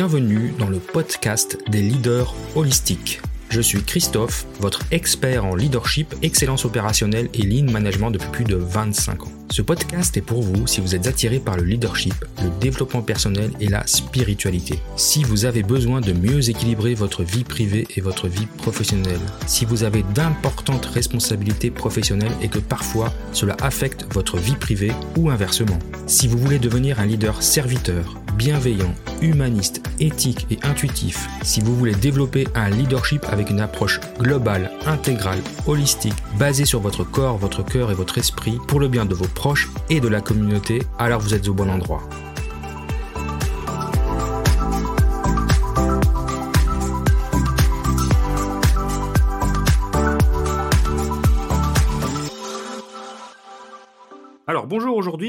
Bienvenue 0.00 0.54
dans 0.58 0.70
le 0.70 0.78
podcast 0.78 1.58
des 1.68 1.82
leaders 1.82 2.34
holistiques. 2.56 3.20
Je 3.50 3.60
suis 3.60 3.82
Christophe, 3.82 4.46
votre 4.58 4.80
expert 4.92 5.44
en 5.44 5.54
leadership, 5.54 6.14
excellence 6.22 6.64
opérationnelle 6.64 7.28
et 7.34 7.42
lean 7.42 7.70
management 7.70 8.10
depuis 8.10 8.30
plus 8.30 8.44
de 8.44 8.56
25 8.56 9.24
ans. 9.24 9.32
Ce 9.50 9.60
podcast 9.60 10.16
est 10.16 10.22
pour 10.22 10.40
vous 10.40 10.66
si 10.66 10.80
vous 10.80 10.94
êtes 10.94 11.06
attiré 11.06 11.38
par 11.38 11.58
le 11.58 11.64
leadership, 11.64 12.14
le 12.42 12.48
développement 12.60 13.02
personnel 13.02 13.50
et 13.60 13.68
la 13.68 13.86
spiritualité. 13.86 14.78
Si 14.96 15.22
vous 15.22 15.44
avez 15.44 15.62
besoin 15.62 16.00
de 16.00 16.14
mieux 16.14 16.48
équilibrer 16.48 16.94
votre 16.94 17.22
vie 17.22 17.44
privée 17.44 17.86
et 17.94 18.00
votre 18.00 18.26
vie 18.26 18.46
professionnelle. 18.46 19.20
Si 19.46 19.66
vous 19.66 19.82
avez 19.82 20.02
d'importantes 20.14 20.86
responsabilités 20.86 21.70
professionnelles 21.70 22.32
et 22.40 22.48
que 22.48 22.60
parfois 22.60 23.12
cela 23.32 23.54
affecte 23.60 24.06
votre 24.14 24.38
vie 24.38 24.56
privée 24.56 24.92
ou 25.18 25.28
inversement. 25.28 25.78
Si 26.06 26.26
vous 26.26 26.38
voulez 26.38 26.58
devenir 26.58 27.00
un 27.00 27.06
leader 27.06 27.42
serviteur, 27.42 28.19
bienveillant, 28.40 28.94
humaniste, 29.20 29.82
éthique 29.98 30.46
et 30.50 30.58
intuitif, 30.62 31.28
si 31.42 31.60
vous 31.60 31.76
voulez 31.76 31.94
développer 31.94 32.48
un 32.54 32.70
leadership 32.70 33.26
avec 33.30 33.50
une 33.50 33.60
approche 33.60 34.00
globale, 34.18 34.70
intégrale, 34.86 35.40
holistique, 35.66 36.14
basée 36.38 36.64
sur 36.64 36.80
votre 36.80 37.04
corps, 37.04 37.36
votre 37.36 37.62
cœur 37.62 37.90
et 37.90 37.94
votre 37.94 38.16
esprit, 38.16 38.58
pour 38.66 38.80
le 38.80 38.88
bien 38.88 39.04
de 39.04 39.14
vos 39.14 39.28
proches 39.28 39.68
et 39.90 40.00
de 40.00 40.08
la 40.08 40.22
communauté, 40.22 40.80
alors 40.98 41.20
vous 41.20 41.34
êtes 41.34 41.48
au 41.48 41.52
bon 41.52 41.68
endroit. 41.68 42.00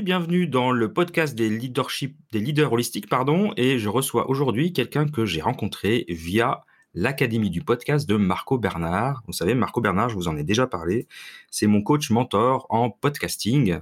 Bienvenue 0.02 0.48
dans 0.48 0.72
le 0.72 0.92
podcast 0.92 1.36
des 1.36 1.48
leadership, 1.48 2.18
des 2.32 2.40
leaders 2.40 2.74
holistiques, 2.74 3.08
pardon, 3.08 3.54
et 3.56 3.78
je 3.78 3.88
reçois 3.88 4.32
aujourd'hui 4.32 4.74
quelqu'un 4.74 5.08
que 5.08 5.26
j'ai 5.26 5.42
rencontré 5.42 6.06
via 6.10 6.62
l'académie 6.96 7.52
du 7.52 7.62
podcast 7.62 8.10
de 8.10 8.16
Marco 8.16 8.58
Bernard. 8.58 9.22
Vous 9.28 9.34
savez, 9.34 9.54
Marco 9.54 9.80
Bernard, 9.80 10.10
je 10.10 10.16
vous 10.16 10.28
en 10.28 10.36
ai 10.38 10.44
déjà 10.44 10.66
parlé, 10.66 11.08
c'est 11.52 11.68
mon 11.68 11.84
coach 11.84 12.10
mentor 12.10 12.66
en 12.70 12.90
podcasting 12.90 13.80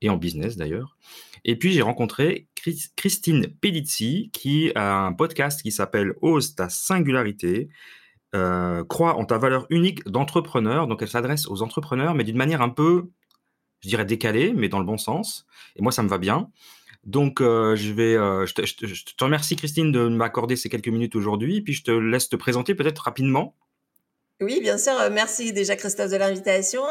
et 0.00 0.08
en 0.08 0.16
business 0.16 0.56
d'ailleurs. 0.56 0.96
Et 1.44 1.56
puis 1.56 1.72
j'ai 1.72 1.82
rencontré 1.82 2.48
Christine 2.96 3.46
Pedizzi 3.60 4.30
qui 4.32 4.72
a 4.74 5.04
un 5.04 5.12
podcast 5.12 5.60
qui 5.60 5.72
s'appelle 5.72 6.14
Ose 6.22 6.54
ta 6.54 6.70
singularité. 6.70 7.68
Euh, 8.34 8.84
crois 8.84 9.16
en 9.16 9.24
ta 9.24 9.36
valeur 9.36 9.66
unique 9.70 10.08
d'entrepreneur. 10.08 10.86
Donc 10.86 11.02
elle 11.02 11.08
s'adresse 11.08 11.48
aux 11.48 11.62
entrepreneurs, 11.62 12.14
mais 12.14 12.24
d'une 12.24 12.36
manière 12.36 12.62
un 12.62 12.68
peu 12.68 13.10
je 13.82 13.88
dirais 13.88 14.04
décalé, 14.04 14.52
mais 14.54 14.68
dans 14.68 14.78
le 14.78 14.84
bon 14.84 14.98
sens. 14.98 15.46
Et 15.76 15.82
moi, 15.82 15.92
ça 15.92 16.02
me 16.02 16.08
va 16.08 16.18
bien. 16.18 16.50
Donc, 17.04 17.40
euh, 17.40 17.76
je 17.76 17.92
vais, 17.92 18.14
euh, 18.14 18.44
je, 18.46 18.54
te, 18.54 19.24
remercie 19.24 19.56
Christine 19.56 19.90
de 19.90 20.08
m'accorder 20.08 20.56
ces 20.56 20.68
quelques 20.68 20.88
minutes 20.88 21.16
aujourd'hui, 21.16 21.62
puis 21.62 21.72
je 21.72 21.82
te 21.82 21.90
laisse 21.90 22.28
te 22.28 22.36
présenter 22.36 22.74
peut-être 22.74 22.98
rapidement. 22.98 23.54
Oui, 24.42 24.60
bien 24.60 24.78
sûr. 24.78 24.92
Euh, 24.98 25.10
merci 25.10 25.52
déjà 25.52 25.76
Christophe 25.76 26.10
de 26.10 26.16
l'invitation. 26.16 26.82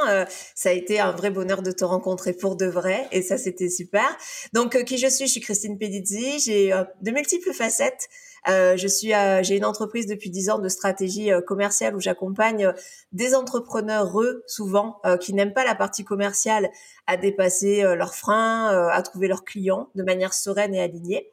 ça 0.55 0.69
a 0.69 0.71
été 0.71 0.99
un 0.99 1.11
vrai 1.11 1.29
bonheur 1.29 1.61
de 1.61 1.71
te 1.71 1.85
rencontrer 1.85 2.33
pour 2.33 2.55
de 2.55 2.65
vrai, 2.65 3.07
et 3.11 3.21
ça 3.21 3.37
c'était 3.37 3.69
super. 3.69 4.07
Donc, 4.53 4.83
qui 4.83 4.97
je 4.97 5.07
suis? 5.07 5.27
Je 5.27 5.31
suis 5.31 5.41
Christine 5.41 5.77
Pedizzi. 5.77 6.39
J'ai 6.39 6.69
de 7.01 7.11
multiples 7.11 7.53
facettes. 7.53 8.09
Euh, 8.47 8.77
je 8.77 8.87
suis, 8.87 9.11
j'ai 9.41 9.57
une 9.57 9.65
entreprise 9.65 10.07
depuis 10.07 10.29
dix 10.29 10.49
ans 10.49 10.59
de 10.59 10.69
stratégie 10.69 11.31
euh, 11.31 11.41
commerciale 11.41 11.95
où 11.95 11.99
j'accompagne 11.99 12.67
euh, 12.67 12.73
des 13.11 13.35
entrepreneurs 13.35 14.19
eux 14.21 14.43
souvent 14.47 15.01
qui 15.19 15.33
n'aiment 15.33 15.53
pas 15.53 15.65
la 15.65 15.75
partie 15.75 16.03
commerciale 16.03 16.69
à 17.07 17.17
dépasser 17.17 17.81
leurs 17.95 18.13
freins, 18.13 18.67
à 18.91 19.01
trouver 19.01 19.27
leurs 19.27 19.43
clients 19.43 19.89
de 19.95 20.03
manière 20.03 20.33
sereine 20.33 20.75
et 20.75 20.81
alignée. 20.81 21.31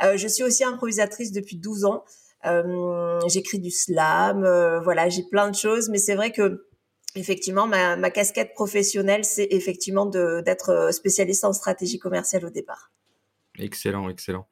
je 0.00 0.26
suis 0.26 0.42
aussi 0.42 0.64
improvisatrice 0.64 1.32
depuis 1.32 1.56
12 1.56 1.84
ans. 1.84 2.04
j'écris 3.26 3.58
du 3.58 3.70
slam, 3.70 4.40
voilà, 4.82 5.08
j'ai 5.08 5.22
plein 5.22 5.50
de 5.50 5.54
choses, 5.54 5.90
mais 5.90 5.98
c'est 5.98 6.14
vrai 6.14 6.32
que 6.32 6.66
effectivement, 7.14 7.66
ma, 7.66 7.96
ma 7.96 8.10
casquette 8.10 8.54
professionnelle, 8.54 9.24
c'est 9.24 9.48
effectivement 9.50 10.06
d'être 10.06 10.90
spécialiste 10.92 11.44
en 11.44 11.52
stratégie 11.52 11.98
commerciale 11.98 12.46
au 12.46 12.50
départ. 12.50 12.90
Excellent, 13.58 14.08
excellent. 14.08 14.46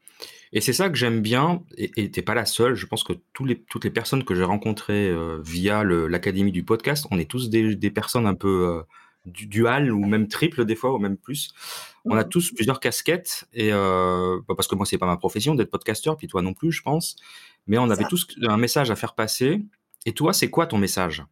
Et 0.52 0.60
c'est 0.60 0.72
ça 0.72 0.88
que 0.88 0.96
j'aime 0.96 1.20
bien, 1.20 1.62
et 1.76 2.10
t'es 2.10 2.22
pas 2.22 2.34
la 2.34 2.46
seule, 2.46 2.74
je 2.74 2.86
pense 2.86 3.04
que 3.04 3.12
tous 3.32 3.44
les, 3.44 3.60
toutes 3.60 3.84
les 3.84 3.90
personnes 3.90 4.24
que 4.24 4.34
j'ai 4.34 4.44
rencontrées 4.44 5.08
euh, 5.08 5.40
via 5.44 5.82
l'académie 5.84 6.52
du 6.52 6.62
podcast, 6.62 7.06
on 7.10 7.18
est 7.18 7.28
tous 7.30 7.50
des, 7.50 7.74
des 7.74 7.90
personnes 7.90 8.26
un 8.26 8.34
peu 8.34 8.68
euh, 8.68 8.82
du, 9.26 9.66
ou 9.66 10.06
même 10.06 10.28
triples 10.28 10.64
des 10.64 10.76
fois, 10.76 10.94
ou 10.94 10.98
même 10.98 11.16
plus. 11.16 11.52
On 12.04 12.16
a 12.16 12.24
mmh. 12.24 12.28
tous 12.28 12.54
plusieurs 12.54 12.80
casquettes, 12.80 13.46
et 13.52 13.72
euh, 13.72 14.38
bah, 14.46 14.54
parce 14.56 14.68
que 14.68 14.76
moi 14.76 14.86
c'est 14.86 14.98
pas 14.98 15.06
ma 15.06 15.16
profession 15.16 15.54
d'être 15.54 15.70
podcasteur, 15.70 16.16
puis 16.16 16.28
toi 16.28 16.42
non 16.42 16.54
plus 16.54 16.70
je 16.70 16.82
pense, 16.82 17.16
mais 17.66 17.78
on 17.78 17.90
avait 17.90 18.06
tous 18.08 18.28
un 18.42 18.56
message 18.56 18.90
à 18.90 18.96
faire 18.96 19.14
passer. 19.14 19.60
Et 20.06 20.12
toi, 20.12 20.32
c'est 20.32 20.48
quoi 20.48 20.66
ton 20.66 20.78
message? 20.78 21.24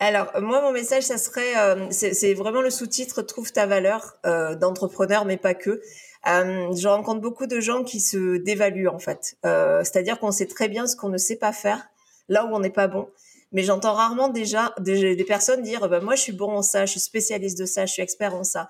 Alors, 0.00 0.32
moi, 0.42 0.60
mon 0.60 0.72
message, 0.72 1.04
ça 1.04 1.16
serait, 1.16 1.56
euh, 1.56 1.86
c'est 1.90 2.34
vraiment 2.34 2.60
le 2.60 2.70
sous-titre 2.70 3.22
Trouve 3.22 3.52
ta 3.52 3.66
valeur 3.66 4.14
euh, 4.26 4.56
d'entrepreneur, 4.56 5.24
mais 5.24 5.36
pas 5.36 5.54
que. 5.54 5.80
Euh, 6.28 6.74
je 6.74 6.88
rencontre 6.88 7.20
beaucoup 7.20 7.46
de 7.46 7.60
gens 7.60 7.84
qui 7.84 8.00
se 8.00 8.36
dévaluent, 8.36 8.88
en 8.88 8.98
fait. 8.98 9.36
Euh, 9.44 9.80
c'est-à-dire 9.84 10.18
qu'on 10.18 10.32
sait 10.32 10.46
très 10.46 10.68
bien 10.68 10.86
ce 10.86 10.96
qu'on 10.96 11.08
ne 11.08 11.18
sait 11.18 11.36
pas 11.36 11.52
faire, 11.52 11.86
là 12.28 12.46
où 12.46 12.54
on 12.54 12.60
n'est 12.60 12.70
pas 12.70 12.88
bon. 12.88 13.08
Mais 13.52 13.62
j'entends 13.62 13.94
rarement 13.94 14.28
déjà 14.28 14.74
des, 14.80 15.24
personnes 15.24 15.62
dire, 15.62 15.88
bah, 15.88 16.00
moi, 16.00 16.14
je 16.16 16.22
suis 16.22 16.32
bon 16.32 16.56
en 16.56 16.62
ça, 16.62 16.86
je 16.86 16.92
suis 16.92 17.00
spécialiste 17.00 17.58
de 17.58 17.66
ça, 17.66 17.86
je 17.86 17.92
suis 17.92 18.02
expert 18.02 18.34
en 18.34 18.44
ça. 18.44 18.68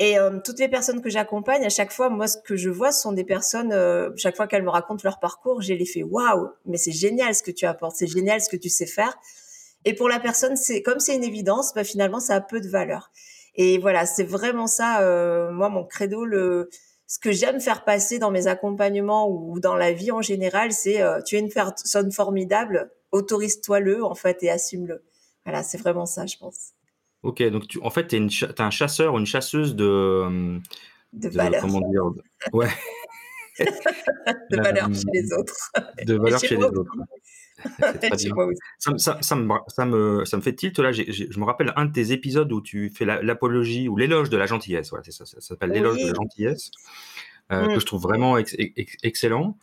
Et 0.00 0.16
toutes 0.44 0.60
les 0.60 0.68
personnes 0.68 1.02
que 1.02 1.10
j'accompagne, 1.10 1.64
à 1.64 1.70
chaque 1.70 1.90
fois, 1.90 2.08
moi, 2.08 2.28
ce 2.28 2.38
que 2.38 2.54
je 2.54 2.70
vois, 2.70 2.92
ce 2.92 3.02
sont 3.02 3.10
des 3.12 3.24
personnes, 3.24 3.74
chaque 4.16 4.36
fois 4.36 4.46
qu'elles 4.46 4.62
me 4.62 4.70
racontent 4.70 5.02
leur 5.02 5.18
parcours, 5.18 5.60
j'ai 5.60 5.76
l'effet, 5.76 6.04
waouh, 6.04 6.50
mais 6.66 6.76
c'est 6.76 6.92
génial 6.92 7.34
ce 7.34 7.42
que 7.42 7.50
tu 7.50 7.66
apportes, 7.66 7.96
c'est 7.96 8.06
génial 8.06 8.40
ce 8.40 8.48
que 8.48 8.56
tu 8.56 8.68
sais 8.68 8.86
faire 8.86 9.18
et 9.84 9.94
pour 9.94 10.08
la 10.08 10.20
personne, 10.20 10.56
c'est 10.56 10.82
comme 10.82 11.00
c'est 11.00 11.14
une 11.14 11.24
évidence, 11.24 11.72
bah, 11.74 11.84
finalement, 11.84 12.20
ça 12.20 12.34
a 12.34 12.40
peu 12.40 12.60
de 12.60 12.68
valeur. 12.68 13.10
Et 13.58 13.78
voilà, 13.78 14.06
c'est 14.06 14.24
vraiment 14.24 14.68
ça, 14.68 15.02
euh, 15.02 15.50
moi, 15.50 15.68
mon 15.68 15.84
credo, 15.84 16.24
le, 16.24 16.70
ce 17.08 17.18
que 17.18 17.32
j'aime 17.32 17.60
faire 17.60 17.84
passer 17.84 18.20
dans 18.20 18.30
mes 18.30 18.46
accompagnements 18.46 19.28
ou 19.28 19.58
dans 19.58 19.74
la 19.74 19.92
vie 19.92 20.12
en 20.12 20.22
général, 20.22 20.70
c'est 20.70 21.02
euh, 21.02 21.20
tu 21.22 21.36
es 21.36 21.40
une 21.40 21.48
personne 21.48 22.12
formidable, 22.12 22.92
autorise-toi-le, 23.10 24.04
en 24.04 24.14
fait, 24.14 24.44
et 24.44 24.50
assume-le. 24.50 25.02
Voilà, 25.44 25.64
c'est 25.64 25.78
vraiment 25.78 26.06
ça, 26.06 26.24
je 26.24 26.36
pense. 26.36 26.74
Ok, 27.24 27.42
donc 27.50 27.66
tu, 27.66 27.80
en 27.82 27.90
fait, 27.90 28.06
tu 28.06 28.16
es, 28.16 28.60
un 28.60 28.70
chasseur 28.70 29.14
ou 29.14 29.18
une 29.18 29.26
chasseuse 29.26 29.74
de. 29.74 30.60
De, 31.12 31.28
de 31.28 31.34
valeur. 31.34 31.62
Comment 31.62 31.80
dire 31.80 32.04
Ouais. 32.52 32.68
de 33.58 34.56
valeur 34.56 34.88
chez 34.94 35.10
les 35.12 35.32
autres. 35.32 35.72
De 36.06 36.14
valeur 36.14 36.38
chez, 36.38 36.56
les 36.56 36.62
autres. 36.62 36.84
Ça, 38.78 38.92
ça, 38.98 39.18
ça, 39.20 39.36
me, 39.36 39.54
ça, 39.68 39.84
me, 39.84 40.24
ça 40.24 40.36
me 40.36 40.42
fait 40.42 40.54
tilt 40.54 40.78
là. 40.78 40.92
je 40.92 41.38
me 41.38 41.44
rappelle 41.44 41.72
un 41.76 41.86
de 41.86 41.92
tes 41.92 42.12
épisodes 42.12 42.50
où 42.52 42.60
tu 42.60 42.90
fais 42.90 43.04
l'apologie 43.04 43.88
ou 43.88 43.96
l'éloge 43.96 44.30
de 44.30 44.36
la 44.36 44.46
gentillesse. 44.46 44.90
Voilà, 44.90 45.04
c'est 45.04 45.12
ça, 45.12 45.26
ça 45.26 45.40
s'appelle 45.40 45.70
l'éloge 45.70 46.00
de 46.00 46.08
la 46.08 46.14
gentillesse, 46.14 46.70
euh, 47.52 47.66
que 47.66 47.76
mm. 47.76 47.80
je 47.80 47.86
trouve 47.86 48.02
vraiment 48.02 48.36
excellent. 48.38 49.56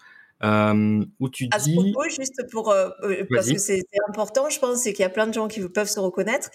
Euh, 0.44 1.06
où 1.22 1.30
tu 1.30 1.48
à 1.52 1.60
ce 1.60 1.72
propos, 1.72 2.04
juste 2.10 2.46
pour 2.52 2.70
euh, 2.70 2.90
euh 3.04 3.26
parce 3.30 3.50
que 3.50 3.58
c'est 3.58 3.86
important, 4.10 4.50
je 4.50 4.60
pense, 4.60 4.84
c'est 4.84 4.92
qu'il 4.92 5.04
y 5.04 5.06
a 5.06 5.10
plein 5.10 5.28
de 5.28 5.34
gens 5.34 5.48
qui 5.48 5.62
peuvent 5.70 5.90
se 5.90 6.00
reconnaître. 6.00 6.50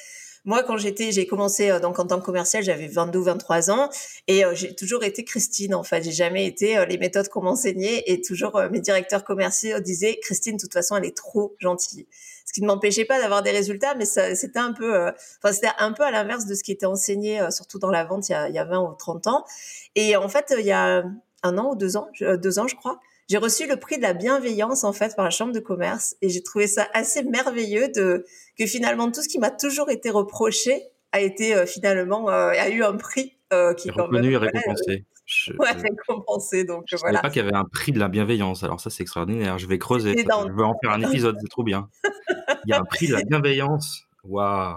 Moi, 0.46 0.62
quand 0.62 0.78
j'étais, 0.78 1.12
j'ai 1.12 1.26
commencé 1.26 1.70
euh, 1.70 1.80
donc 1.80 1.98
en 1.98 2.06
tant 2.06 2.18
que 2.18 2.24
commercial, 2.24 2.62
j'avais 2.62 2.86
22, 2.86 3.20
23 3.20 3.70
ans 3.70 3.90
et 4.26 4.44
euh, 4.44 4.54
j'ai 4.54 4.74
toujours 4.74 5.04
été 5.04 5.22
Christine. 5.22 5.74
En 5.74 5.82
fait, 5.82 6.02
j'ai 6.02 6.12
jamais 6.12 6.46
été 6.46 6.78
euh, 6.78 6.86
les 6.86 6.96
méthodes 6.96 7.28
qu'on 7.28 7.42
m'enseignait 7.42 8.02
et 8.06 8.22
toujours 8.22 8.60
mes 8.70 8.80
directeurs 8.80 9.22
commerciaux 9.24 9.80
disaient 9.80 10.18
Christine, 10.22 10.56
de 10.56 10.62
toute 10.62 10.72
façon, 10.72 10.96
elle 10.96 11.04
est 11.04 11.16
trop 11.16 11.54
gentille. 11.58 12.06
Ce 12.46 12.54
qui 12.54 12.62
ne 12.62 12.66
m'empêchait 12.66 13.04
pas 13.04 13.20
d'avoir 13.20 13.42
des 13.42 13.50
résultats, 13.50 13.94
mais 13.94 14.06
c'était 14.06 14.58
un 14.58 14.72
peu, 14.72 15.08
enfin 15.40 15.52
c'était 15.52 15.70
un 15.78 15.92
peu 15.92 16.02
à 16.02 16.10
l'inverse 16.10 16.46
de 16.46 16.54
ce 16.54 16.64
qui 16.64 16.72
était 16.72 16.86
enseigné, 16.86 17.40
surtout 17.50 17.78
dans 17.78 17.90
la 17.90 18.02
vente 18.02 18.28
il 18.28 18.32
y, 18.32 18.34
a, 18.34 18.48
il 18.48 18.54
y 18.56 18.58
a 18.58 18.64
20 18.64 18.80
ou 18.80 18.94
30 18.94 19.28
ans. 19.28 19.44
Et 19.94 20.16
en 20.16 20.28
fait, 20.28 20.52
il 20.58 20.66
y 20.66 20.72
a 20.72 21.04
un 21.44 21.58
an 21.58 21.70
ou 21.70 21.76
deux 21.76 21.96
ans, 21.96 22.08
deux 22.20 22.58
ans, 22.58 22.66
je 22.66 22.74
crois, 22.74 22.98
j'ai 23.30 23.38
reçu 23.38 23.68
le 23.68 23.76
prix 23.76 23.96
de 23.96 24.02
la 24.02 24.12
bienveillance 24.12 24.82
en 24.82 24.92
fait 24.92 25.14
par 25.14 25.24
la 25.24 25.30
chambre 25.30 25.52
de 25.52 25.60
commerce 25.60 26.16
et 26.20 26.28
j'ai 26.28 26.42
trouvé 26.42 26.66
ça 26.66 26.88
assez 26.94 27.22
merveilleux 27.22 27.88
de 27.94 28.24
que 28.58 28.66
finalement 28.66 29.10
tout 29.12 29.22
ce 29.22 29.28
qui 29.28 29.38
m'a 29.38 29.52
toujours 29.52 29.88
été 29.88 30.10
reproché 30.10 30.82
a 31.12 31.20
été 31.20 31.54
euh, 31.54 31.64
finalement 31.64 32.28
euh, 32.28 32.50
a 32.50 32.68
eu 32.68 32.82
un 32.82 32.96
prix 32.96 33.38
euh, 33.52 33.72
qui 33.72 33.88
est 33.88 33.92
reconnu 33.92 34.32
et 34.32 34.36
récompensé. 34.36 35.04
Je, 35.26 35.52
ouais, 35.58 35.70
récompensé 35.70 36.64
donc 36.64 36.82
je 36.88 36.96
voilà. 36.96 37.18
savais 37.18 37.28
pas 37.28 37.32
qu'il 37.32 37.42
y 37.44 37.46
avait 37.46 37.56
un 37.56 37.66
prix 37.66 37.92
de 37.92 38.00
la 38.00 38.08
bienveillance. 38.08 38.64
Alors 38.64 38.80
ça 38.80 38.90
c'est 38.90 39.04
extraordinaire. 39.04 39.58
Je 39.58 39.68
vais 39.68 39.78
creuser. 39.78 40.16
Je 40.18 40.52
veux 40.52 40.64
en 40.64 40.74
faire 40.82 40.90
un 40.90 41.00
épisode. 41.00 41.36
C'est 41.40 41.48
trop 41.48 41.62
bien. 41.62 41.88
Il 42.64 42.70
y 42.70 42.72
a 42.72 42.80
un 42.80 42.84
prix 42.84 43.06
de 43.06 43.12
la 43.12 43.22
bienveillance. 43.28 44.08
Waouh. 44.24 44.76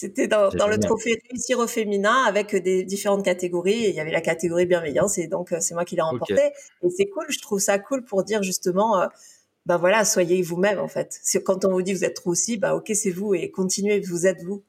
C'était 0.00 0.28
dans, 0.28 0.48
dans 0.50 0.68
le 0.68 0.78
trophée 0.78 1.20
réussir 1.28 1.58
au 1.58 1.66
féminin 1.66 2.22
avec 2.24 2.54
des 2.54 2.84
différentes 2.84 3.24
catégories. 3.24 3.88
il 3.88 3.94
y 3.96 3.98
avait 3.98 4.12
la 4.12 4.20
catégorie 4.20 4.64
bienveillance 4.64 5.18
et 5.18 5.26
donc 5.26 5.50
euh, 5.50 5.56
c'est 5.58 5.74
moi 5.74 5.84
qui 5.84 5.96
l'ai 5.96 6.02
remporté. 6.02 6.52
Et 6.84 6.90
c'est 6.96 7.06
cool, 7.06 7.26
je 7.28 7.40
trouve 7.40 7.58
ça 7.58 7.80
cool 7.80 8.04
pour 8.04 8.22
dire 8.22 8.44
justement, 8.44 9.00
euh, 9.00 9.08
bah 9.66 9.76
voilà, 9.76 10.04
soyez 10.04 10.40
vous-même 10.40 10.78
en 10.78 10.86
fait. 10.86 11.20
Quand 11.44 11.64
on 11.64 11.72
vous 11.72 11.82
dit 11.82 11.94
vous 11.94 12.04
êtes 12.04 12.14
trop 12.14 12.30
aussi, 12.30 12.58
bah 12.58 12.76
ok 12.76 12.92
c'est 12.94 13.10
vous 13.10 13.34
et 13.34 13.50
continuez, 13.50 13.98
vous 13.98 14.28
êtes 14.28 14.40
vous. 14.44 14.62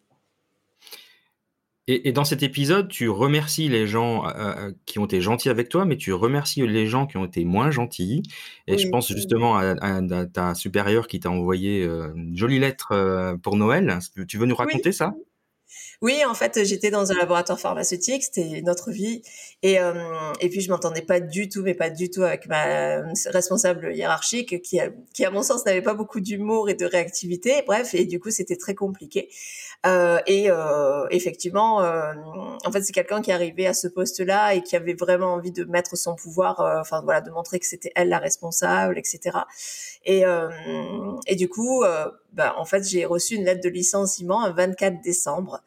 Et, 1.92 2.12
dans 2.12 2.24
cet 2.24 2.44
épisode, 2.44 2.88
tu 2.88 3.10
remercies 3.10 3.68
les 3.68 3.88
gens 3.88 4.24
euh, 4.28 4.30
euh, 4.36 4.72
qui 4.86 5.00
ont 5.00 5.06
été 5.06 5.22
gentils 5.22 5.50
avec 5.50 5.70
toi, 5.70 5.86
mais 5.86 5.98
tu 5.98 6.14
remercies 6.14 6.68
les 6.68 6.86
gens 6.86 7.08
qui 7.08 7.18
ont 7.18 7.26
été 7.26 7.44
moins 7.46 7.72
gentils. 7.72 8.22
Et 8.68 8.78
je 8.78 8.88
pense 8.90 9.12
justement 9.12 9.58
à, 9.58 10.02
ta 10.32 10.54
supérieure 10.54 11.08
qui 11.08 11.20
t'a 11.20 11.32
envoyé 11.32 11.84
euh, 11.84 12.14
une 12.16 12.38
jolie 12.38 12.60
lettre 12.60 13.36
pour 13.42 13.56
Noël. 13.56 13.98
Tu 14.28 14.38
veux 14.38 14.46
nous 14.46 14.56
raconter 14.56 14.92
ça? 14.92 15.16
Oui, 16.02 16.24
en 16.26 16.34
fait, 16.34 16.64
j'étais 16.64 16.92
dans 16.92 17.12
un 17.12 17.16
laboratoire 17.16 17.60
pharmaceutique, 17.60 18.24
c'était 18.24 18.62
notre 18.62 18.90
vie, 18.92 19.22
et 19.64 19.80
euh, 19.80 19.94
et 20.40 20.50
puis 20.50 20.62
je 20.62 20.70
m'entendais 20.70 21.02
pas 21.02 21.20
du 21.20 21.50
tout, 21.50 21.62
mais 21.62 21.74
pas 21.74 21.90
du 21.90 22.10
tout 22.10 22.24
avec 22.24 22.48
ma 22.48 23.02
responsable 23.26 23.94
hiérarchique 23.94 24.62
qui, 24.62 24.80
a, 24.80 24.90
qui 25.14 25.26
à 25.26 25.32
mon 25.32 25.44
sens 25.44 25.66
n'avait 25.66 25.82
pas 25.82 25.94
beaucoup 25.94 26.22
d'humour 26.22 26.70
et 26.70 26.76
de 26.76 26.86
réactivité. 26.86 27.64
Bref, 27.68 27.94
et 27.96 28.06
du 28.06 28.20
coup 28.20 28.32
c'était 28.32 28.56
très 28.56 28.76
compliqué. 28.76 29.30
Euh, 29.86 30.20
et 30.28 30.50
euh, 30.50 31.08
effectivement, 31.10 31.82
euh, 31.82 32.14
en 32.66 32.72
fait, 32.72 32.82
c'est 32.82 32.92
quelqu'un 32.92 33.22
qui 33.22 33.32
arrivé 33.32 33.66
à 33.66 33.74
ce 33.74 33.88
poste-là 33.88 34.54
et 34.56 34.62
qui 34.62 34.76
avait 34.76 34.94
vraiment 34.94 35.34
envie 35.34 35.52
de 35.52 35.64
mettre 35.66 35.98
son 35.98 36.16
pouvoir, 36.16 36.60
euh, 36.60 36.80
enfin 36.82 37.02
voilà, 37.02 37.22
de 37.22 37.32
montrer 37.32 37.60
que 37.60 37.66
c'était 37.66 37.92
elle 37.96 38.10
la 38.10 38.20
responsable, 38.20 38.98
etc. 38.98 39.40
Et 40.06 40.24
et 41.28 41.36
du 41.36 41.50
coup, 41.50 41.84
bah, 42.34 42.56
en 42.58 42.66
fait, 42.66 42.84
j'ai 42.84 43.06
reçu 43.06 43.36
une 43.36 43.46
lettre 43.46 43.62
de 43.64 43.70
licenciement 43.70 44.44
un 44.44 44.52
24 44.52 45.02
décembre. 45.02 45.62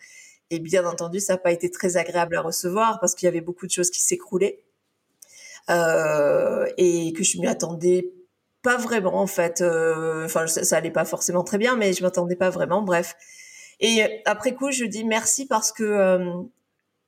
Et 0.52 0.58
bien 0.58 0.84
entendu, 0.84 1.18
ça 1.18 1.32
n'a 1.32 1.38
pas 1.38 1.50
été 1.50 1.70
très 1.70 1.96
agréable 1.96 2.36
à 2.36 2.42
recevoir 2.42 3.00
parce 3.00 3.14
qu'il 3.14 3.24
y 3.24 3.28
avait 3.28 3.40
beaucoup 3.40 3.66
de 3.66 3.70
choses 3.70 3.90
qui 3.90 4.02
s'écroulaient 4.02 4.62
euh, 5.70 6.66
et 6.76 7.14
que 7.14 7.24
je 7.24 7.38
m'y 7.38 7.46
attendais 7.46 8.12
pas 8.62 8.76
vraiment 8.76 9.14
en 9.14 9.26
fait. 9.26 9.62
Euh, 9.62 10.26
enfin, 10.26 10.46
ça, 10.46 10.62
ça 10.62 10.76
allait 10.76 10.90
pas 10.90 11.06
forcément 11.06 11.42
très 11.42 11.56
bien, 11.56 11.74
mais 11.74 11.94
je 11.94 12.02
m'attendais 12.02 12.36
pas 12.36 12.50
vraiment. 12.50 12.82
Bref. 12.82 13.16
Et 13.80 14.02
après 14.26 14.54
coup, 14.54 14.70
je 14.70 14.84
dis 14.84 15.04
merci 15.04 15.46
parce 15.46 15.72
que 15.72 15.84
euh, 15.84 16.42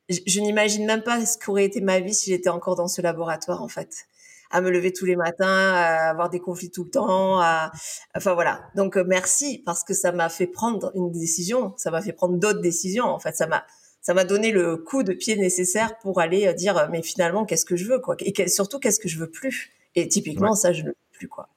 je, 0.08 0.20
je 0.26 0.40
n'imagine 0.40 0.87
même 0.87 1.02
pas 1.02 1.26
ce 1.26 1.37
qu'aurait 1.37 1.67
été 1.67 1.82
ma 1.82 2.00
vie 2.00 2.14
si 2.14 2.31
j'étais 2.31 2.49
encore 2.49 2.76
dans 2.76 2.88
ce 2.88 3.02
laboratoire 3.02 3.62
en 3.62 3.69
fait 3.69 4.06
à 4.50 4.61
me 4.61 4.70
lever 4.70 4.93
tous 4.93 5.05
les 5.05 5.17
matins, 5.17 5.73
à 5.75 6.11
avoir 6.11 6.31
des 6.31 6.41
conflits 6.41 6.70
tout 6.70 6.85
le 6.85 6.91
temps, 6.91 7.41
à, 7.41 7.70
enfin 8.17 8.35
voilà. 8.35 8.69
Donc 8.75 8.96
euh, 8.96 9.05
merci 9.06 9.62
parce 9.64 9.85
que 9.85 9.94
ça 9.94 10.12
m'a 10.12 10.29
fait 10.29 10.46
prendre 10.46 10.93
une 10.94 11.11
décision, 11.11 11.75
ça 11.76 11.91
m'a 11.91 12.02
fait 12.02 12.12
prendre 12.12 12.38
d'autres 12.38 12.61
décisions. 12.61 13.06
En 13.06 13.19
fait, 13.19 13.37
ça 13.37 13.46
m'a 13.46 13.64
ça 14.00 14.12
m'a 14.12 14.25
donné 14.25 14.52
le 14.52 14.76
coup 14.76 15.02
de 15.02 15.14
pied 15.14 15.37
nécessaire 15.37 15.99
pour 15.99 16.20
aller 16.20 16.46
euh, 16.46 16.52
dire 16.52 16.76
euh, 16.76 16.87
mais 16.91 17.02
finalement 17.02 17.44
qu'est-ce 17.44 17.64
que 17.64 17.76
je 17.76 17.87
veux 17.87 17.99
quoi? 17.99 18.17
Et 18.20 18.49
surtout 18.49 18.79
qu'est-ce 18.79 19.00
que 19.00 19.08
je 19.08 19.19
veux 19.19 19.31
plus? 19.31 19.73
Et 19.94 20.08
typiquement 20.08 20.55
ça 20.55 20.73
je 20.73 20.82
ne 20.82 20.88
veux 20.88 20.97
plus 21.12 21.29
quoi. 21.29 21.49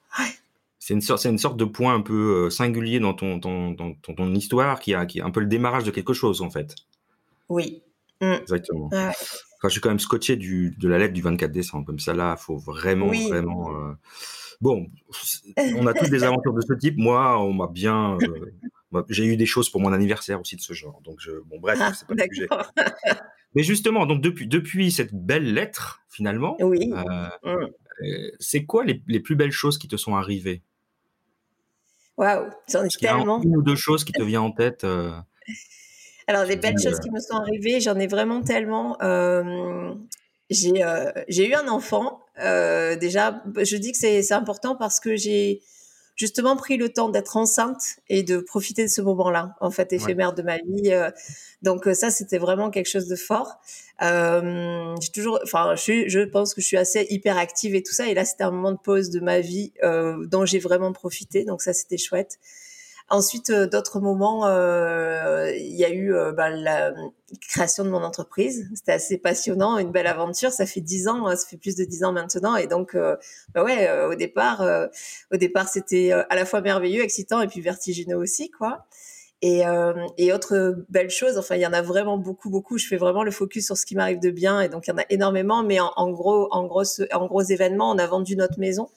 C'est 0.79 0.93
une 0.93 1.01
sorte, 1.01 1.25
une 1.25 1.37
sorte 1.37 1.57
de 1.57 1.65
point 1.65 1.93
un 1.93 2.01
peu 2.01 2.49
singulier 2.49 3.01
dans 3.01 3.13
ton, 3.13 3.41
ton, 3.41 3.75
ton, 3.75 3.93
ton, 3.93 4.33
histoire 4.33 4.79
qui 4.79 4.93
a, 4.93 5.05
qui 5.05 5.19
est 5.19 5.21
un 5.21 5.31
peu 5.31 5.41
le 5.41 5.47
démarrage 5.47 5.83
de 5.83 5.91
quelque 5.91 6.13
chose 6.13 6.41
en 6.41 6.49
fait. 6.49 6.75
Oui. 7.49 7.83
Mmh. 8.21 8.33
Exactement. 8.41 8.89
Ouais 8.93 9.11
je 9.63 9.69
suis 9.69 9.81
quand 9.81 9.89
même 9.89 9.99
scotché 9.99 10.35
du, 10.35 10.75
de 10.77 10.87
la 10.87 10.97
lettre 10.97 11.13
du 11.13 11.21
24 11.21 11.51
décembre. 11.51 11.85
Comme 11.85 11.99
ça, 11.99 12.13
là, 12.13 12.35
faut 12.37 12.57
vraiment, 12.57 13.07
vraiment. 13.07 13.71
Euh, 13.71 13.93
bon, 14.61 14.87
on 15.75 15.87
a 15.87 15.93
toutes 15.93 16.09
des 16.09 16.23
aventures 16.23 16.53
de 16.53 16.61
ce 16.61 16.73
type. 16.73 16.97
Moi, 16.97 17.41
on 17.41 17.53
m'a 17.53 17.67
bien. 17.67 18.17
Euh, 18.21 19.03
j'ai 19.09 19.25
eu 19.25 19.37
des 19.37 19.45
choses 19.45 19.69
pour 19.69 19.81
mon 19.81 19.91
anniversaire 19.93 20.39
aussi 20.39 20.55
de 20.55 20.61
ce 20.61 20.73
genre. 20.73 21.01
Donc, 21.03 21.17
je... 21.19 21.31
bon, 21.45 21.59
bref, 21.59 21.79
ah, 21.81 21.93
c'est 21.93 22.07
pas 22.07 22.13
le 22.15 22.23
sujet. 22.33 22.47
Mais 23.55 23.63
justement, 23.63 24.05
donc 24.05 24.21
depuis, 24.21 24.47
depuis 24.47 24.91
cette 24.91 25.13
belle 25.13 25.53
lettre, 25.53 26.01
finalement, 26.09 26.57
oui. 26.59 26.91
Euh, 27.45 27.69
mmh. 28.01 28.31
c'est 28.39 28.65
quoi 28.65 28.85
les, 28.85 29.01
les, 29.07 29.19
plus 29.19 29.35
belles 29.35 29.51
choses 29.51 29.77
qui 29.77 29.87
te 29.87 29.97
sont 29.97 30.15
arrivées? 30.15 30.61
Waouh, 32.17 32.49
j'en 32.69 32.83
ai 32.83 32.89
tellement. 32.89 33.41
une 33.41 33.57
ou 33.57 33.61
deux 33.63 33.75
choses 33.75 34.03
qui 34.03 34.11
te 34.11 34.21
viennent 34.21 34.41
en 34.41 34.51
tête 34.51 34.85
alors, 36.27 36.45
des 36.45 36.57
belles 36.57 36.79
choses 36.79 36.99
qui 36.99 37.09
me 37.09 37.19
sont 37.19 37.35
arrivées, 37.35 37.79
j'en 37.79 37.97
ai 37.97 38.07
vraiment 38.07 38.41
tellement. 38.41 38.97
Euh, 39.01 39.93
j'ai 40.49 40.83
euh, 40.83 41.11
j'ai 41.27 41.49
eu 41.49 41.53
un 41.53 41.67
enfant. 41.67 42.21
Euh, 42.39 42.95
déjà, 42.95 43.43
je 43.61 43.77
dis 43.77 43.91
que 43.91 43.97
c'est 43.97 44.31
important 44.33 44.75
parce 44.75 44.99
que 44.99 45.15
j'ai 45.15 45.61
justement 46.15 46.55
pris 46.55 46.77
le 46.77 46.89
temps 46.89 47.09
d'être 47.09 47.37
enceinte 47.37 47.97
et 48.09 48.23
de 48.23 48.39
profiter 48.39 48.83
de 48.83 48.89
ce 48.89 49.01
moment-là, 49.01 49.55
en 49.61 49.71
fait, 49.71 49.93
éphémère 49.93 50.33
de 50.33 50.41
ma 50.41 50.57
vie. 50.57 50.91
Donc 51.61 51.87
ça, 51.93 52.09
c'était 52.09 52.39
vraiment 52.39 52.69
quelque 52.69 52.89
chose 52.89 53.07
de 53.07 53.15
fort. 53.15 53.59
Euh, 54.01 54.95
j'ai 55.01 55.09
toujours, 55.09 55.39
enfin, 55.43 55.75
je, 55.75 56.07
je 56.07 56.19
pense 56.19 56.53
que 56.53 56.61
je 56.61 56.67
suis 56.67 56.77
assez 56.77 57.07
hyperactive 57.09 57.75
et 57.75 57.83
tout 57.83 57.93
ça. 57.93 58.07
Et 58.07 58.13
là, 58.13 58.25
c'était 58.25 58.43
un 58.43 58.51
moment 58.51 58.71
de 58.71 58.77
pause 58.77 59.09
de 59.09 59.19
ma 59.19 59.39
vie 59.39 59.73
euh, 59.83 60.25
dont 60.27 60.45
j'ai 60.45 60.59
vraiment 60.59 60.93
profité. 60.93 61.45
Donc 61.45 61.61
ça, 61.61 61.73
c'était 61.73 61.97
chouette. 61.97 62.37
Ensuite, 63.09 63.51
euh, 63.51 63.67
d'autres 63.67 64.01
moments, 64.01 64.47
euh, 64.47 65.49
il 65.55 65.75
y 65.77 65.85
a 65.85 65.89
eu 65.89 66.13
euh, 66.13 66.33
bah, 66.33 66.49
la 66.49 66.93
création 67.39 67.85
de 67.85 67.89
mon 67.89 68.03
entreprise. 68.03 68.67
C'était 68.75 68.91
assez 68.91 69.17
passionnant, 69.17 69.77
une 69.77 69.91
belle 69.91 70.07
aventure. 70.07 70.51
Ça 70.51 70.65
fait 70.65 70.81
dix 70.81 71.07
ans, 71.07 71.33
ça 71.33 71.47
fait 71.47 71.55
plus 71.55 71.77
de 71.77 71.85
dix 71.85 72.03
ans 72.03 72.11
maintenant, 72.11 72.57
et 72.57 72.67
donc, 72.67 72.97
bah 73.53 73.63
ouais, 73.63 73.89
au 74.03 74.15
départ, 74.15 74.65
au 75.31 75.37
départ, 75.37 75.67
c'était 75.69 76.11
à 76.11 76.35
la 76.35 76.45
fois 76.45 76.61
merveilleux, 76.61 77.03
excitant 77.03 77.41
et 77.41 77.47
puis 77.47 77.61
vertigineux 77.61 78.15
aussi, 78.17 78.49
quoi. 78.51 78.85
Et, 79.41 79.63
et 80.17 80.33
autre 80.33 80.75
belle 80.89 81.09
chose, 81.09 81.37
enfin 81.37 81.55
il 81.55 81.61
y 81.61 81.67
en 81.67 81.73
a 81.73 81.81
vraiment 81.81 82.17
beaucoup, 82.17 82.49
beaucoup. 82.49 82.77
Je 82.77 82.87
fais 82.87 82.97
vraiment 82.97 83.23
le 83.23 83.31
focus 83.31 83.65
sur 83.65 83.77
ce 83.77 83.85
qui 83.85 83.95
m'arrive 83.95 84.19
de 84.19 84.31
bien, 84.31 84.61
et 84.61 84.69
donc 84.69 84.87
il 84.87 84.91
y 84.91 84.93
en 84.93 84.97
a 84.97 85.05
énormément. 85.09 85.63
Mais 85.63 85.79
en 85.79 86.09
gros, 86.11 86.47
en 86.51 86.65
gros, 86.65 86.83
en 87.13 87.27
gros 87.27 87.43
événements, 87.43 87.91
on 87.91 87.97
a 87.97 88.07
vendu 88.07 88.35
notre 88.35 88.59
maison. 88.59 88.89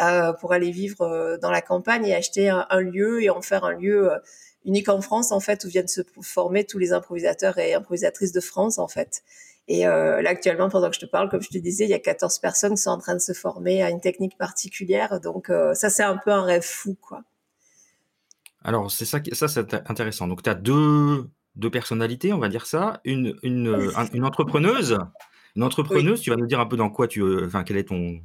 Euh, 0.00 0.32
pour 0.32 0.54
aller 0.54 0.70
vivre 0.70 1.02
euh, 1.02 1.36
dans 1.36 1.50
la 1.50 1.60
campagne 1.60 2.06
et 2.06 2.14
acheter 2.14 2.48
un, 2.48 2.80
lieu 2.80 3.22
et 3.22 3.28
en 3.28 3.42
faire 3.42 3.64
un 3.64 3.72
lieu 3.72 4.10
euh, 4.10 4.18
unique 4.64 4.88
en 4.88 5.02
France 5.02 5.32
en 5.32 5.40
fait 5.40 5.64
où 5.64 5.68
viennent 5.68 5.86
se 5.86 6.00
former 6.22 6.64
tous 6.64 6.78
les 6.78 6.94
improvisateurs 6.94 7.58
et 7.58 7.74
improvisatrices 7.74 8.32
de 8.32 8.40
France 8.40 8.78
en 8.78 8.88
fait. 8.88 9.22
Et 9.68 9.84
là 9.84 10.28
actuellement 10.28 10.68
pendant 10.68 10.88
que 10.88 10.96
je 10.96 11.00
te 11.00 11.06
parle, 11.06 11.28
comme 11.28 11.42
je 11.42 11.48
te 11.48 11.58
disais, 11.58 11.84
il 11.84 11.90
y 11.90 11.94
a 11.94 11.98
14 11.98 12.38
personnes 12.40 12.74
qui 12.74 12.82
sont 12.82 12.90
en 12.90 12.98
train 12.98 13.14
de 13.14 13.20
se 13.20 13.32
former 13.32 13.82
à 13.82 13.90
une 13.90 14.00
technique 14.00 14.36
particulière. 14.36 15.20
Donc 15.20 15.52
ça 15.74 15.88
c'est 15.88 16.02
un 16.02 16.16
peu 16.16 16.32
un 16.32 16.42
rêve 16.42 16.62
fou 16.62 16.96
quoi. 17.00 17.22
Alors 18.64 18.90
c'est 18.90 19.04
ça, 19.04 19.20
ça 19.32 19.46
c'est 19.46 19.74
intéressant. 19.88 20.26
Donc 20.26 20.42
tu 20.42 20.50
as 20.50 20.54
deux, 20.54 21.28
deux 21.54 21.70
personnalités, 21.70 22.32
on 22.32 22.38
va 22.38 22.48
dire 22.48 22.66
ça, 22.66 23.00
une, 23.04 23.36
une, 23.42 23.92
une 24.12 24.24
entrepreneuse. 24.24 24.98
Une 25.54 25.62
entrepreneuse, 25.62 26.20
tu 26.20 26.30
vas 26.30 26.36
nous 26.36 26.46
dire 26.46 26.60
un 26.60 26.66
peu 26.66 26.76
dans 26.76 26.90
quoi 26.90 27.06
tu, 27.06 27.22
enfin, 27.44 27.62
quel 27.62 27.76
est 27.76 27.84
ton, 27.84 28.20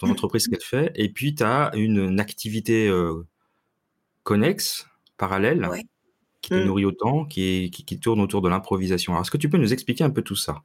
ton 0.00 0.08
mmh. 0.08 0.12
entreprise, 0.12 0.44
ce 0.44 0.48
qu'elle 0.48 0.62
fait, 0.62 0.92
et 0.94 1.10
puis 1.10 1.34
tu 1.34 1.44
as 1.44 1.70
une, 1.74 2.18
activité 2.18 2.88
euh, 2.88 3.26
connexe, 4.22 4.86
parallèle, 5.18 5.68
qui 6.40 6.50
te 6.50 6.54
mmh. 6.54 6.64
nourrit 6.64 6.84
autant, 6.86 7.26
qui, 7.26 7.70
qui, 7.70 7.84
qui, 7.84 8.00
tourne 8.00 8.20
autour 8.20 8.40
de 8.40 8.48
l'improvisation. 8.48 9.12
Alors, 9.12 9.22
est-ce 9.22 9.30
que 9.30 9.36
tu 9.36 9.50
peux 9.50 9.58
nous 9.58 9.74
expliquer 9.74 10.02
un 10.02 10.10
peu 10.10 10.22
tout 10.22 10.36
ça? 10.36 10.62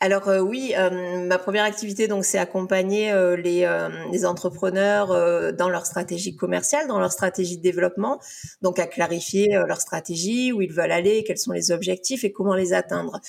Alors 0.00 0.28
euh, 0.28 0.40
oui, 0.40 0.74
euh, 0.76 1.26
ma 1.26 1.38
première 1.38 1.64
activité 1.64 2.08
donc 2.08 2.24
c'est 2.24 2.38
accompagner 2.38 3.12
euh, 3.12 3.36
les, 3.36 3.66
les, 4.12 4.26
entrepreneurs 4.26 5.08
dans 5.54 5.68
leur 5.68 5.86
stratégie 5.86 6.36
commerciale, 6.36 6.88
dans 6.88 6.98
leur 6.98 7.12
stratégie 7.12 7.56
de 7.58 7.62
développement, 7.62 8.20
donc 8.62 8.78
à 8.78 8.86
clarifier 8.86 9.48
leur 9.66 9.80
stratégie, 9.80 10.52
où 10.52 10.62
ils 10.62 10.72
veulent 10.72 10.92
aller, 10.92 11.24
quels 11.24 11.38
sont 11.38 11.52
les 11.52 11.70
objectifs 11.70 12.24
et 12.24 12.32
comment 12.32 12.54
les 12.54 12.72
atteindre. 12.72 13.20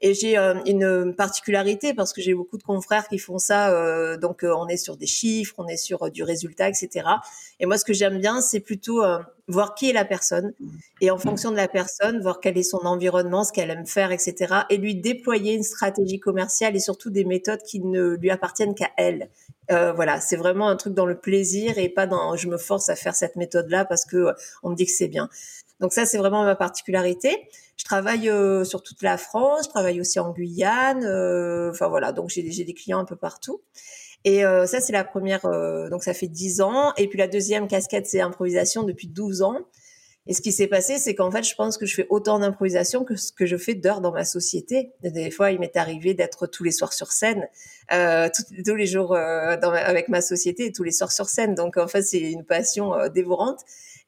Et 0.00 0.14
j'ai 0.14 0.36
une 0.36 1.14
particularité 1.16 1.94
parce 1.94 2.12
que 2.12 2.20
j'ai 2.20 2.34
beaucoup 2.34 2.58
de 2.58 2.62
confrères 2.62 3.08
qui 3.08 3.18
font 3.18 3.38
ça, 3.38 4.16
donc 4.18 4.42
on 4.44 4.68
est 4.68 4.76
sur 4.76 4.96
des 4.96 5.06
chiffres, 5.06 5.54
on 5.58 5.66
est 5.66 5.76
sur 5.76 6.10
du 6.10 6.22
résultat, 6.22 6.68
etc. 6.68 7.06
Et 7.60 7.66
moi 7.66 7.78
ce 7.78 7.84
que 7.84 7.92
j'aime 7.92 8.18
bien, 8.18 8.40
c'est 8.40 8.60
plutôt 8.60 9.02
voir 9.48 9.74
qui 9.74 9.90
est 9.90 9.92
la 9.92 10.04
personne 10.04 10.54
et 11.00 11.10
en 11.10 11.18
fonction 11.18 11.50
de 11.50 11.56
la 11.56 11.68
personne, 11.68 12.20
voir 12.20 12.40
quel 12.40 12.56
est 12.56 12.62
son 12.62 12.78
environnement, 12.86 13.44
ce 13.44 13.52
qu'elle 13.52 13.70
aime 13.70 13.86
faire, 13.86 14.12
etc. 14.12 14.54
Et 14.70 14.76
lui 14.76 14.94
déployer 14.94 15.54
une 15.54 15.62
stratégie 15.62 16.20
commerciale 16.20 16.76
et 16.76 16.80
surtout 16.80 17.10
des 17.10 17.24
méthodes 17.24 17.62
qui 17.62 17.80
ne 17.80 18.16
lui 18.16 18.30
appartiennent 18.30 18.74
qu'à 18.74 18.90
elle. 18.96 19.28
Euh, 19.70 19.92
voilà, 19.92 20.20
c'est 20.20 20.36
vraiment 20.36 20.68
un 20.68 20.76
truc 20.76 20.94
dans 20.94 21.06
le 21.06 21.18
plaisir 21.18 21.78
et 21.78 21.88
pas 21.88 22.06
dans 22.06 22.36
je 22.36 22.48
me 22.48 22.56
force 22.56 22.88
à 22.88 22.96
faire 22.96 23.14
cette 23.14 23.36
méthode-là 23.36 23.84
parce 23.84 24.04
que 24.04 24.16
euh, 24.16 24.32
on 24.62 24.70
me 24.70 24.74
dit 24.76 24.86
que 24.86 24.92
c'est 24.92 25.08
bien. 25.08 25.28
Donc 25.80 25.92
ça, 25.92 26.06
c'est 26.06 26.18
vraiment 26.18 26.44
ma 26.44 26.54
particularité. 26.54 27.48
Je 27.76 27.84
travaille 27.84 28.28
euh, 28.28 28.64
sur 28.64 28.82
toute 28.82 29.02
la 29.02 29.16
France, 29.18 29.64
je 29.64 29.70
travaille 29.70 30.00
aussi 30.00 30.20
en 30.20 30.30
Guyane. 30.30 31.04
Enfin 31.70 31.88
voilà, 31.88 32.12
donc 32.12 32.30
j'ai 32.30 32.64
des 32.64 32.74
clients 32.74 32.98
un 32.98 33.04
peu 33.04 33.16
partout. 33.16 33.60
Et 34.24 34.44
euh, 34.44 34.66
ça, 34.66 34.80
c'est 34.80 34.92
la 34.92 35.04
première, 35.04 35.44
euh, 35.46 35.88
donc 35.90 36.04
ça 36.04 36.14
fait 36.14 36.28
10 36.28 36.60
ans. 36.60 36.92
Et 36.96 37.08
puis 37.08 37.18
la 37.18 37.28
deuxième 37.28 37.66
casquette, 37.68 38.06
c'est 38.06 38.20
improvisation 38.20 38.82
depuis 38.84 39.08
12 39.08 39.42
ans. 39.42 39.58
Et 40.26 40.34
ce 40.34 40.40
qui 40.40 40.52
s'est 40.52 40.68
passé, 40.68 40.98
c'est 40.98 41.16
qu'en 41.16 41.32
fait, 41.32 41.42
je 41.42 41.54
pense 41.56 41.76
que 41.76 41.84
je 41.84 41.94
fais 41.94 42.06
autant 42.08 42.38
d'improvisation 42.38 43.02
que 43.02 43.16
ce 43.16 43.32
que 43.32 43.44
je 43.44 43.56
fais 43.56 43.74
d'heures 43.74 44.00
dans 44.00 44.12
ma 44.12 44.24
société. 44.24 44.92
Des 45.02 45.32
fois, 45.32 45.50
il 45.50 45.58
m'est 45.58 45.76
arrivé 45.76 46.14
d'être 46.14 46.46
tous 46.46 46.62
les 46.62 46.70
soirs 46.70 46.92
sur 46.92 47.10
scène, 47.10 47.48
euh, 47.92 48.28
tous, 48.64 48.74
les 48.74 48.86
jours 48.86 49.14
euh, 49.14 49.56
avec 49.60 50.08
ma 50.08 50.20
société 50.20 50.66
et 50.66 50.72
tous 50.72 50.84
les 50.84 50.92
soirs 50.92 51.10
sur 51.10 51.28
scène. 51.28 51.56
Donc, 51.56 51.76
en 51.76 51.88
fait, 51.88 52.02
c'est 52.02 52.20
une 52.20 52.44
passion 52.44 52.94
euh, 52.94 53.08
dévorante 53.08 53.60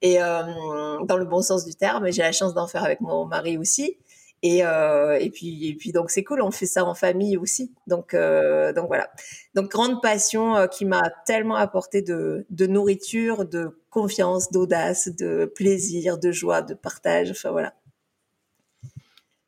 et 0.02 0.18
dans 0.18 1.16
le 1.16 1.24
bon 1.24 1.40
sens 1.40 1.64
du 1.64 1.74
terme. 1.74 2.12
J'ai 2.12 2.20
la 2.20 2.32
chance 2.32 2.52
d'en 2.52 2.66
faire 2.66 2.84
avec 2.84 3.00
mon 3.00 3.24
mari 3.24 3.56
aussi. 3.56 3.96
Et, 4.46 4.62
euh, 4.62 5.16
et 5.18 5.30
puis 5.30 5.68
et 5.68 5.74
puis 5.74 5.90
donc 5.90 6.10
c'est 6.10 6.22
cool, 6.22 6.42
on 6.42 6.50
fait 6.50 6.66
ça 6.66 6.84
en 6.84 6.94
famille 6.94 7.38
aussi. 7.38 7.72
Donc 7.86 8.12
euh, 8.12 8.74
donc 8.74 8.88
voilà. 8.88 9.08
Donc 9.54 9.70
grande 9.70 10.02
passion 10.02 10.54
euh, 10.54 10.66
qui 10.66 10.84
m'a 10.84 11.10
tellement 11.24 11.56
apporté 11.56 12.02
de, 12.02 12.44
de 12.50 12.66
nourriture, 12.66 13.46
de 13.46 13.80
confiance, 13.88 14.52
d'audace, 14.52 15.08
de 15.08 15.46
plaisir, 15.46 16.18
de 16.18 16.30
joie, 16.30 16.60
de 16.60 16.74
partage. 16.74 17.30
Enfin 17.30 17.52
voilà. 17.52 17.72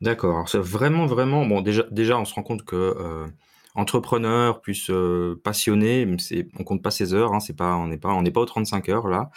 D'accord. 0.01 0.49
C'est 0.49 0.57
vraiment, 0.57 1.05
vraiment. 1.05 1.45
Bon, 1.45 1.61
déjà, 1.61 1.85
déjà, 1.91 2.17
on 2.17 2.25
se 2.25 2.33
rend 2.33 2.41
compte 2.41 2.65
que 2.65 3.27
entrepreneur 3.77 4.59
plus 4.59 4.89
euh, 4.89 5.39
passionné, 5.43 6.07
c'est, 6.17 6.47
on 6.59 6.63
compte 6.63 6.81
pas 6.81 6.91
ses 6.91 7.13
heures. 7.13 7.33
Hein, 7.33 7.39
c'est 7.39 7.55
pas, 7.55 7.75
on 7.75 7.87
n'est 7.87 7.97
pas, 7.97 8.09
on 8.09 8.23
n'est 8.23 8.31
pas 8.31 8.41
aux 8.41 8.45
35 8.45 8.89
heures 8.89 9.07
là. 9.07 9.29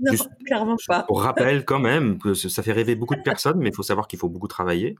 Non, 0.00 0.12
clairement 0.46 0.76
pas. 0.86 1.02
Pour 1.02 1.22
rappel, 1.22 1.64
quand 1.64 1.80
même, 1.80 2.18
que 2.18 2.32
ça 2.32 2.62
fait 2.62 2.72
rêver 2.72 2.94
beaucoup 2.94 3.16
de 3.16 3.22
personnes, 3.22 3.58
mais 3.58 3.70
il 3.70 3.74
faut 3.74 3.82
savoir 3.82 4.06
qu'il 4.06 4.18
faut 4.18 4.28
beaucoup 4.28 4.46
travailler. 4.46 4.96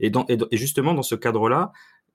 Et, 0.00 0.10
dans, 0.10 0.26
et, 0.28 0.56
justement, 0.56 0.92
dans 0.92 1.04
ce 1.04 1.14
cadre-là, 1.14 1.72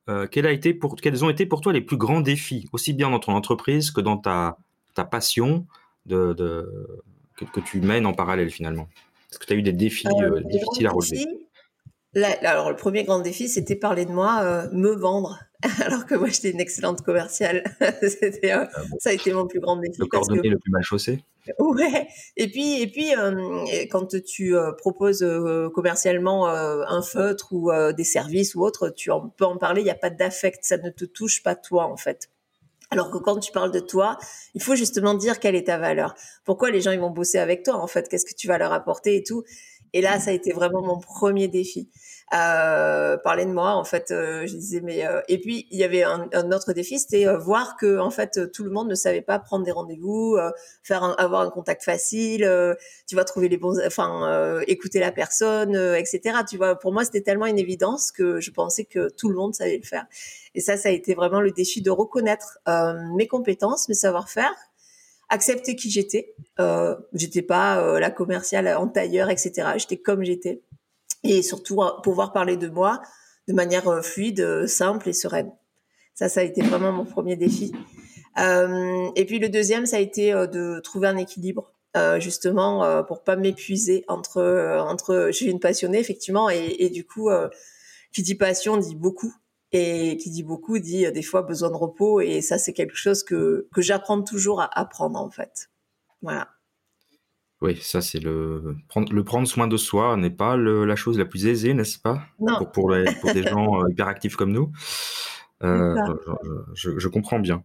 euh, 0.10 0.28
quel 0.30 0.46
a 0.46 0.52
été 0.52 0.74
pour, 0.74 0.98
quels 0.98 1.24
ont 1.24 1.30
été 1.30 1.46
pour 1.46 1.62
toi 1.62 1.72
les 1.72 1.82
plus 1.82 1.98
grands 1.98 2.22
défis, 2.22 2.68
aussi 2.74 2.94
bien 2.94 3.10
dans 3.10 3.20
ton 3.20 3.34
entreprise 3.34 3.92
que 3.92 4.02
dans 4.02 4.18
ta, 4.18 4.58
ta 4.94 5.06
passion 5.06 5.66
de, 6.06 6.34
de 6.34 7.02
que, 7.38 7.46
que, 7.46 7.62
tu 7.62 7.80
mènes 7.80 8.06
en 8.06 8.14
parallèle 8.14 8.50
finalement? 8.50 8.90
Est-ce 9.32 9.40
que 9.40 9.46
tu 9.46 9.54
as 9.54 9.56
eu 9.56 9.62
des 9.62 9.74
défis 9.74 10.08
euh, 10.22 10.42
difficiles 10.42 10.88
à 10.88 10.92
relever? 10.92 11.47
Alors, 12.24 12.70
le 12.70 12.76
premier 12.76 13.04
grand 13.04 13.20
défi, 13.20 13.48
c'était 13.50 13.76
parler 13.76 14.06
de 14.06 14.12
moi, 14.12 14.42
euh, 14.44 14.68
me 14.72 14.92
vendre. 14.92 15.40
Alors 15.86 16.06
que 16.06 16.16
moi, 16.16 16.28
j'étais 16.30 16.52
une 16.52 16.60
excellente 16.60 17.02
commerciale. 17.02 17.64
c'était, 18.02 18.54
euh, 18.54 18.66
ah 18.74 18.82
Ça 19.00 19.10
a 19.10 19.14
été 19.14 19.34
mon 19.34 19.48
plus 19.48 19.60
grand 19.60 19.78
défi. 19.78 20.00
Le 20.00 20.50
le 20.50 20.58
plus 20.58 20.72
mal 20.72 20.84
chaussé. 20.84 21.24
Ouais. 21.60 22.08
Et 22.36 22.50
puis, 22.50 22.82
et 22.82 22.88
puis 22.88 23.16
euh, 23.16 23.86
quand 23.90 24.16
tu 24.22 24.54
proposes 24.78 25.26
commercialement 25.74 26.48
un 26.48 27.02
feutre 27.02 27.54
ou 27.54 27.72
des 27.96 28.04
services 28.04 28.54
ou 28.56 28.64
autre, 28.64 28.90
tu 28.90 29.12
en, 29.12 29.30
peux 29.30 29.46
en 29.46 29.58
parler. 29.58 29.82
Il 29.82 29.86
n'y 29.86 29.90
a 29.90 29.96
pas 29.96 30.10
d'affect. 30.10 30.60
Ça 30.64 30.78
ne 30.78 30.90
te 30.90 31.06
touche 31.06 31.44
pas 31.44 31.56
toi, 31.56 31.86
en 31.86 31.98
fait. 31.98 32.30
Alors 32.90 33.12
que 33.12 33.18
quand 33.18 33.40
tu 33.40 33.52
parles 33.52 33.72
de 33.72 33.80
toi, 33.80 34.18
il 34.54 34.62
faut 34.62 34.76
justement 34.76 35.14
dire 35.14 35.40
quelle 35.40 35.56
est 35.56 35.68
ta 35.68 35.78
valeur. 35.78 36.16
Pourquoi 36.46 36.72
les 36.72 36.80
gens 36.80 36.92
ils 36.92 37.00
vont 37.00 37.10
bosser 37.10 37.38
avec 37.38 37.64
toi 37.64 37.76
en 37.76 37.88
fait? 37.88 38.08
Qu'est-ce 38.08 38.26
que 38.26 38.36
tu 38.36 38.48
vas 38.48 38.58
leur 38.58 38.72
apporter 38.72 39.18
et 39.18 39.24
tout? 39.24 39.44
Et 39.94 40.02
là, 40.02 40.20
ça 40.20 40.32
a 40.32 40.34
été 40.34 40.52
vraiment 40.52 40.82
mon 40.82 41.00
premier 41.00 41.48
défi. 41.48 41.90
Euh, 42.34 43.16
parler 43.16 43.46
de 43.46 43.52
moi 43.52 43.72
en 43.76 43.86
fait 43.86 44.12
euh, 44.12 44.46
je 44.46 44.54
disais 44.54 44.82
mais 44.82 45.08
euh, 45.08 45.22
et 45.30 45.40
puis 45.40 45.66
il 45.72 45.80
y 45.80 45.86
avait 45.86 46.04
un, 46.04 46.28
un 46.34 46.52
autre 46.52 46.74
défi 46.74 47.00
c'était 47.00 47.26
euh, 47.26 47.38
voir 47.38 47.78
que 47.78 48.00
en 48.00 48.10
fait 48.10 48.52
tout 48.52 48.66
le 48.66 48.70
monde 48.70 48.90
ne 48.90 48.96
savait 48.96 49.22
pas 49.22 49.40
prendre 49.40 49.64
des 49.64 49.72
rendez-vous 49.72 50.38
faire 50.84 51.16
avoir 51.22 51.40
un 51.40 51.50
contact 51.50 51.86
facile 51.86 52.46
tu 53.08 53.16
vas 53.16 53.24
trouver 53.24 53.48
les 53.48 53.56
bons 53.56 53.80
enfin 53.86 54.60
écouter 54.68 55.00
la 55.00 55.14
personne 55.14 55.74
etc 55.96 56.40
tu 56.50 56.58
vois 56.58 56.76
pour 56.76 56.92
moi 56.92 57.06
c'était 57.06 57.22
tellement 57.22 57.46
une 57.46 57.60
évidence 57.60 58.12
que 58.12 58.42
je 58.42 58.52
pensais 58.52 58.84
que 58.84 59.08
tout 59.10 59.30
le 59.30 59.36
monde 59.36 59.56
savait 59.56 59.78
le 59.78 59.88
faire 59.88 60.06
et 60.54 60.60
ça 60.60 60.76
ça 60.76 60.90
a 60.90 60.92
été 60.92 61.14
vraiment 61.14 61.40
le 61.40 61.52
défi 61.52 61.82
de 61.82 61.92
reconnaître 61.92 62.60
mes 63.16 63.28
compétences 63.28 63.88
mes 63.88 63.96
savoir-faire 63.96 64.54
accepter 65.30 65.76
qui 65.76 65.90
j'étais. 65.90 66.36
Euh, 66.60 66.96
j'étais 67.14 67.42
pas 67.42 67.80
euh, 67.80 68.00
la 68.00 68.12
commerciale 68.12 68.68
en 68.78 68.88
tailleur, 68.88 69.30
etc. 69.30 69.70
J'étais 69.78 69.98
comme 69.98 70.24
j'étais. 70.24 70.62
Et 71.24 71.42
surtout, 71.42 71.82
euh, 71.82 71.90
pouvoir 72.04 72.34
parler 72.34 72.58
de 72.58 72.70
moi 72.70 73.02
de 73.48 73.54
manière 73.54 73.88
euh, 73.88 74.02
fluide, 74.02 74.68
simple 74.68 75.10
et 75.10 75.14
sereine. 75.14 75.52
Ça, 76.14 76.30
ça 76.30 76.42
a 76.42 76.44
été 76.44 76.62
vraiment 76.62 76.92
mon 76.92 77.06
premier 77.06 77.36
défi. 77.36 77.72
et 78.38 79.26
puis 79.26 79.40
le 79.40 79.50
deuxième, 79.50 79.86
ça 79.86 79.98
a 79.98 80.00
été 80.00 80.32
de 80.32 80.80
trouver 80.80 81.08
un 81.08 81.18
équilibre. 81.18 81.74
justement 82.20 83.04
pour 83.04 83.24
pas 83.24 83.36
m'épuiser 83.36 84.04
entre 84.08 84.42
entre 84.80 85.28
je 85.28 85.32
suis 85.32 85.50
une 85.50 85.60
passionnée 85.60 86.00
effectivement 86.00 86.48
et, 86.50 86.76
et 86.80 86.90
du 86.92 87.04
coup 87.04 87.30
qui 88.14 88.22
dit 88.22 88.36
passion 88.36 88.78
dit 88.78 88.96
beaucoup 88.96 89.34
et 89.72 90.18
qui 90.18 90.30
dit 90.30 90.44
beaucoup 90.44 90.80
dit 90.80 91.06
euh, 91.06 91.12
des 91.12 91.22
fois 91.22 91.42
besoin 91.42 91.70
de 91.70 91.76
repos. 91.76 92.22
Et 92.22 92.42
ça 92.42 92.58
c'est 92.58 92.74
quelque 92.74 92.96
chose 92.96 93.24
que 93.24 93.68
que 93.74 93.82
j'apprends 93.82 94.22
toujours 94.22 94.62
à 94.62 94.80
apprendre 94.80 95.20
en 95.20 95.30
fait. 95.30 95.70
Voilà. 96.22 96.50
Oui 97.62 97.78
ça 97.82 98.02
c'est 98.02 98.20
le 98.20 98.76
prendre 98.88 99.12
le 99.12 99.24
prendre 99.24 99.48
soin 99.48 99.68
de 99.68 99.78
soi 99.78 100.16
n'est 100.16 100.30
pas 100.30 100.56
le, 100.56 100.86
la 100.86 100.96
chose 100.96 101.18
la 101.18 101.26
plus 101.26 101.48
aisée 101.48 101.74
n'est-ce 101.74 102.00
pas? 102.00 102.22
Non. 102.40 102.58
pour 102.58 102.72
pour, 102.72 102.92
les, 102.92 103.06
pour 103.20 103.34
des 103.34 103.44
gens 103.44 103.82
euh, 103.82 103.90
hyperactifs 103.90 104.36
comme 104.36 104.52
nous. 104.52 104.72
Euh, 105.64 105.96
je, 106.76 107.00
je, 107.00 107.08
comprends 107.08 107.40
bien. 107.40 107.64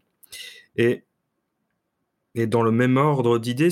Et 0.76 1.04
et 2.35 2.47
dans 2.47 2.62
le 2.62 2.73
même 2.73 2.97
ordre 2.97 3.38
d'idées 3.38 3.68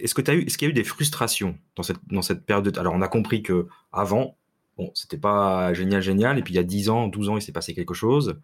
est-ce 0.00 0.14
que 0.14 0.20
tu 0.20 0.30
as 0.32 0.34
eu 0.34 0.42
est-ce 0.42 0.58
qu'il 0.58 0.66
y 0.66 0.70
a 0.70 0.72
eu 0.72 0.74
des 0.74 0.84
frustrations 0.84 1.56
dans 1.76 1.84
cette 1.84 1.98
dans 2.08 2.22
cette 2.22 2.44
période 2.44 2.68
de... 2.68 2.80
alors 2.80 2.94
on 2.94 3.02
a 3.02 3.08
compris 3.08 3.44
que 3.44 3.68
avant 3.92 4.36
bon, 4.76 4.90
c'était 4.94 5.18
pas 5.18 5.72
génial, 5.74 6.02
génial. 6.02 6.38
Et 6.38 6.42
puis 6.42 6.54
il 6.54 6.56
y 6.56 6.60
a 6.60 6.64
10 6.64 6.88
ans, 6.88 7.08
12 7.08 7.28
ans, 7.28 7.36
il 7.36 7.42
s'est 7.42 7.52
passé 7.52 7.74
quelque 7.74 7.94
chose. 7.94 8.40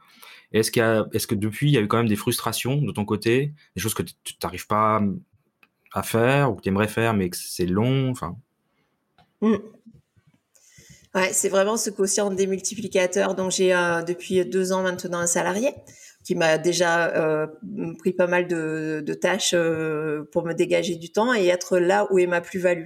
Est-ce 0.53 0.71
qu'il 0.71 1.07
est-ce 1.13 1.27
que 1.27 1.35
depuis, 1.35 1.69
il 1.69 1.75
y 1.75 1.79
a 1.79 1.81
eu 1.81 1.89
quand 1.89 1.99
même 1.99 2.09
des 2.09 2.17
frustrations 2.17 2.77
de 2.77 2.93
ton 2.93 3.05
côté, 3.05 3.53
des 3.77 3.83
choses 3.83 3.95
que 3.95 4.03
tu 4.03 4.35
n'arrives 4.43 4.67
pas 4.67 5.03
à 5.93 6.03
faire 6.03 6.51
ou 6.51 6.55
que 6.55 6.63
tu 6.63 6.69
aimerais 6.69 6.89
faire, 6.89 7.15
mais 7.15 7.31
que 7.31 7.37
c'est 7.37 7.67
long, 7.67 8.11
enfin? 8.11 8.37
Mmh. 9.41 9.57
Ouais, 11.15 11.33
c'est 11.33 11.49
vraiment 11.49 11.77
ce 11.77 11.91
quotient 11.91 12.31
démultiplicateur. 12.31 13.35
Donc 13.35 13.51
j'ai 13.51 13.75
euh, 13.75 14.03
depuis 14.03 14.45
deux 14.45 14.73
ans 14.73 14.83
maintenant 14.83 15.19
un 15.19 15.27
salarié 15.27 15.75
qui 16.25 16.35
m'a 16.35 16.59
déjà 16.59 17.09
euh, 17.17 17.47
pris 17.99 18.13
pas 18.13 18.27
mal 18.27 18.47
de, 18.47 19.03
de 19.05 19.15
tâches 19.15 19.53
euh, 19.55 20.25
pour 20.31 20.45
me 20.45 20.53
dégager 20.53 20.97
du 20.97 21.11
temps 21.11 21.33
et 21.35 21.47
être 21.47 21.79
là 21.79 22.07
où 22.11 22.19
est 22.19 22.27
ma 22.27 22.41
plus-value. 22.41 22.85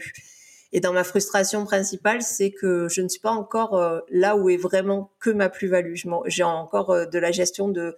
Et 0.73 0.81
dans 0.81 0.93
ma 0.93 1.05
frustration 1.05 1.65
principale, 1.65 2.23
c'est 2.23 2.51
que 2.51 2.89
je 2.89 3.03
ne 3.03 3.09
suis 3.09 3.21
pas 3.21 3.31
encore 3.31 3.77
euh, 3.77 4.01
là 4.11 4.37
où 4.37 4.49
est 4.49 4.57
vraiment 4.57 5.13
que 5.21 5.29
ma 5.29 5.51
plus-value. 5.51 5.95
J'ai 6.27 6.43
encore 6.43 6.91
euh, 6.91 7.05
de 7.05 7.19
la 7.19 7.31
gestion 7.31 7.69
de, 7.69 7.95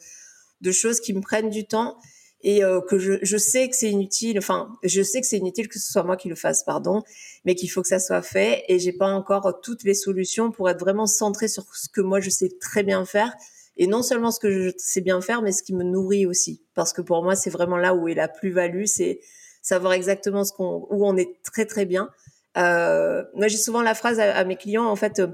choses 0.72 1.00
qui 1.00 1.14
me 1.14 1.20
prennent 1.20 1.50
du 1.50 1.66
temps 1.66 1.96
et 2.42 2.64
euh, 2.64 2.80
que 2.80 2.98
je, 2.98 3.36
sais 3.36 3.68
que 3.68 3.76
c'est 3.76 3.90
inutile. 3.90 4.38
Enfin, 4.38 4.68
je 4.82 5.02
sais 5.02 5.20
que 5.20 5.26
c'est 5.26 5.38
inutile 5.38 5.68
que 5.68 5.78
ce 5.78 5.90
soit 5.90 6.02
moi 6.02 6.16
qui 6.16 6.28
le 6.28 6.34
fasse, 6.34 6.64
pardon, 6.64 7.04
mais 7.44 7.54
qu'il 7.54 7.70
faut 7.70 7.80
que 7.80 7.88
ça 7.88 8.00
soit 8.00 8.22
fait. 8.22 8.64
Et 8.68 8.80
j'ai 8.80 8.92
pas 8.92 9.08
encore 9.08 9.60
toutes 9.62 9.84
les 9.84 9.94
solutions 9.94 10.50
pour 10.50 10.68
être 10.68 10.80
vraiment 10.80 11.06
centrée 11.06 11.48
sur 11.48 11.64
ce 11.76 11.88
que 11.88 12.00
moi 12.00 12.18
je 12.18 12.30
sais 12.30 12.50
très 12.60 12.82
bien 12.82 13.04
faire. 13.04 13.32
Et 13.76 13.86
non 13.86 14.02
seulement 14.02 14.32
ce 14.32 14.40
que 14.40 14.50
je 14.50 14.70
sais 14.78 15.00
bien 15.00 15.20
faire, 15.20 15.42
mais 15.42 15.52
ce 15.52 15.62
qui 15.62 15.74
me 15.74 15.84
nourrit 15.84 16.26
aussi. 16.26 16.60
Parce 16.74 16.92
que 16.92 17.02
pour 17.02 17.22
moi, 17.22 17.36
c'est 17.36 17.50
vraiment 17.50 17.76
là 17.76 17.94
où 17.94 18.08
est 18.08 18.14
la 18.14 18.28
plus-value, 18.28 18.84
c'est 18.86 19.20
savoir 19.62 19.92
exactement 19.92 20.42
où 20.58 21.06
on 21.06 21.16
est 21.16 21.40
très 21.42 21.66
très 21.66 21.86
bien 21.86 22.10
euh, 22.56 23.24
moi, 23.34 23.48
j'ai 23.48 23.56
souvent 23.56 23.82
la 23.82 23.94
phrase 23.94 24.20
à, 24.20 24.44
mes 24.44 24.56
clients, 24.56 24.86
en 24.86 24.96
fait, 24.96 25.18
euh, 25.20 25.28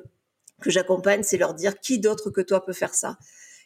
que 0.63 0.71
j'accompagne, 0.71 1.23
c'est 1.23 1.39
leur 1.39 1.55
dire 1.55 1.81
qui 1.81 1.99
d'autre 1.99 2.31
que 2.31 2.41
toi 2.41 2.65
peut 2.65 2.73
faire 2.73 2.95
ça? 2.95 3.17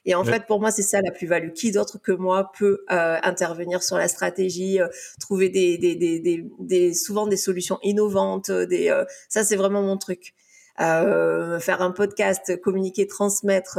Et 0.07 0.15
en 0.15 0.25
fait, 0.25 0.47
pour 0.47 0.61
moi, 0.61 0.71
c'est 0.71 0.83
ça 0.83 1.01
la 1.01 1.11
plus-value. 1.11 1.53
Qui 1.53 1.73
d'autre 1.73 1.99
que 1.99 2.13
moi 2.13 2.53
peut 2.59 2.85
euh, 2.91 3.17
intervenir 3.23 3.83
sur 3.83 3.97
la 3.97 4.09
stratégie, 4.09 4.81
euh, 4.81 4.89
trouver 5.19 5.49
des, 5.49 5.79
des, 5.79 5.95
des, 5.95 6.21
des, 6.21 6.45
des, 6.61 6.93
souvent 6.93 7.27
des 7.27 7.39
solutions 7.39 7.79
innovantes. 7.83 8.51
Des, 8.51 8.91
euh, 8.91 9.05
ça, 9.29 9.45
c'est 9.45 9.57
vraiment 9.57 9.83
mon 9.83 9.97
truc. 9.97 10.35
faire 10.77 11.81
un 11.81 11.91
podcast, 11.91 12.61
communiquer, 12.61 13.07
transmettre, 13.07 13.79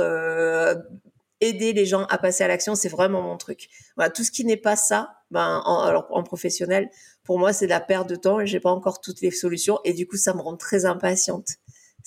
aider 1.41 1.73
les 1.73 1.85
gens 1.85 2.05
à 2.05 2.17
passer 2.17 2.43
à 2.43 2.47
l'action, 2.47 2.73
c'est 2.75 2.89
vraiment 2.89 3.21
mon 3.21 3.37
truc. 3.37 3.69
Voilà, 3.95 4.09
tout 4.09 4.23
ce 4.23 4.31
qui 4.31 4.45
n'est 4.45 4.57
pas 4.57 4.75
ça, 4.75 5.17
ben, 5.29 5.61
en, 5.65 5.81
alors 5.81 6.07
en 6.09 6.23
professionnel, 6.23 6.89
pour 7.25 7.39
moi, 7.39 7.51
c'est 7.51 7.65
de 7.65 7.71
la 7.71 7.81
perte 7.81 8.07
de 8.07 8.15
temps 8.15 8.39
et 8.39 8.47
j'ai 8.47 8.59
pas 8.59 8.71
encore 8.71 9.01
toutes 9.01 9.21
les 9.21 9.31
solutions 9.31 9.79
et 9.83 9.93
du 9.93 10.07
coup, 10.07 10.15
ça 10.15 10.33
me 10.33 10.41
rend 10.41 10.55
très 10.55 10.85
impatiente. 10.85 11.49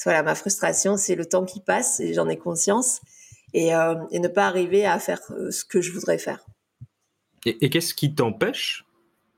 Voilà, 0.04 0.22
ma 0.22 0.36
frustration, 0.36 0.96
c'est 0.96 1.16
le 1.16 1.26
temps 1.26 1.44
qui 1.44 1.60
passe 1.60 1.98
et 2.00 2.14
j'en 2.14 2.28
ai 2.28 2.38
conscience 2.38 3.00
et, 3.52 3.74
euh, 3.74 3.96
ne 4.12 4.28
pas 4.28 4.46
arriver 4.46 4.86
à 4.86 4.98
faire 4.98 5.20
euh, 5.30 5.50
ce 5.50 5.64
que 5.64 5.80
je 5.80 5.92
voudrais 5.92 6.18
faire. 6.18 6.46
Et 7.44 7.70
qu'est-ce 7.70 7.94
qui 7.94 8.14
t'empêche? 8.14 8.84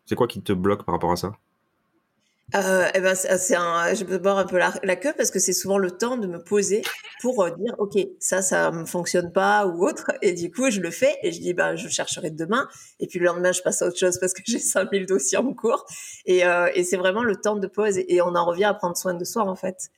C'est 0.07 0.17
quoi 0.17 0.27
qui 0.27 0.43
te 0.43 0.53
bloque 0.53 0.85
par 0.85 0.95
rapport 0.95 1.13
à 1.13 1.17
ça? 1.17 1.33
Euh, 2.55 2.89
eh 2.95 3.01
ben 3.01 3.15
c'est 3.15 3.55
un, 3.55 3.95
je 3.95 4.05
peux 4.05 4.19
boire 4.19 4.39
un 4.39 4.47
peu 4.47 4.59
la, 4.59 4.73
la 4.83 4.97
queue 4.97 5.13
parce 5.17 5.31
que 5.31 5.39
c'est 5.39 5.53
souvent 5.53 5.79
le 5.79 5.91
temps 5.91 6.17
de 6.17 6.27
me 6.27 6.43
poser 6.43 6.83
pour 7.21 7.45
euh, 7.45 7.51
dire 7.51 7.75
ok 7.79 7.97
ça 8.19 8.43
ça 8.43 8.71
me 8.73 8.87
fonctionne 8.87 9.33
pas 9.33 9.67
ou 9.67 9.87
autre. 9.87 10.11
Et 10.23 10.33
du 10.33 10.51
coup 10.51 10.71
je 10.71 10.81
le 10.81 10.91
fais 10.91 11.17
et 11.23 11.33
je 11.33 11.41
dis 11.41 11.55
ben 11.55 11.77
je 11.77 11.89
chercherai 11.89 12.31
demain. 12.31 12.69
Et 12.99 13.07
puis 13.07 13.19
le 13.19 13.27
lendemain 13.27 13.53
je 13.53 13.63
passe 13.63 13.83
à 13.83 13.87
autre 13.87 13.99
chose 13.99 14.19
parce 14.19 14.33
que 14.35 14.43
j'ai 14.47 14.59
5000 14.59 15.07
dossiers 15.07 15.39
en 15.39 15.53
cours. 15.55 15.85
Et, 16.27 16.45
euh, 16.45 16.69
et 16.75 16.83
c'est 16.83 16.97
vraiment 16.97 17.23
le 17.23 17.37
temps 17.37 17.57
de 17.57 17.67
pause 17.67 17.99
et, 17.99 18.21
on 18.23 18.35
en 18.35 18.45
revient 18.45 18.65
à 18.65 18.75
prendre 18.75 18.97
soin 18.97 19.15
de 19.15 19.25
soi 19.25 19.45
en 19.45 19.55
fait. 19.57 19.91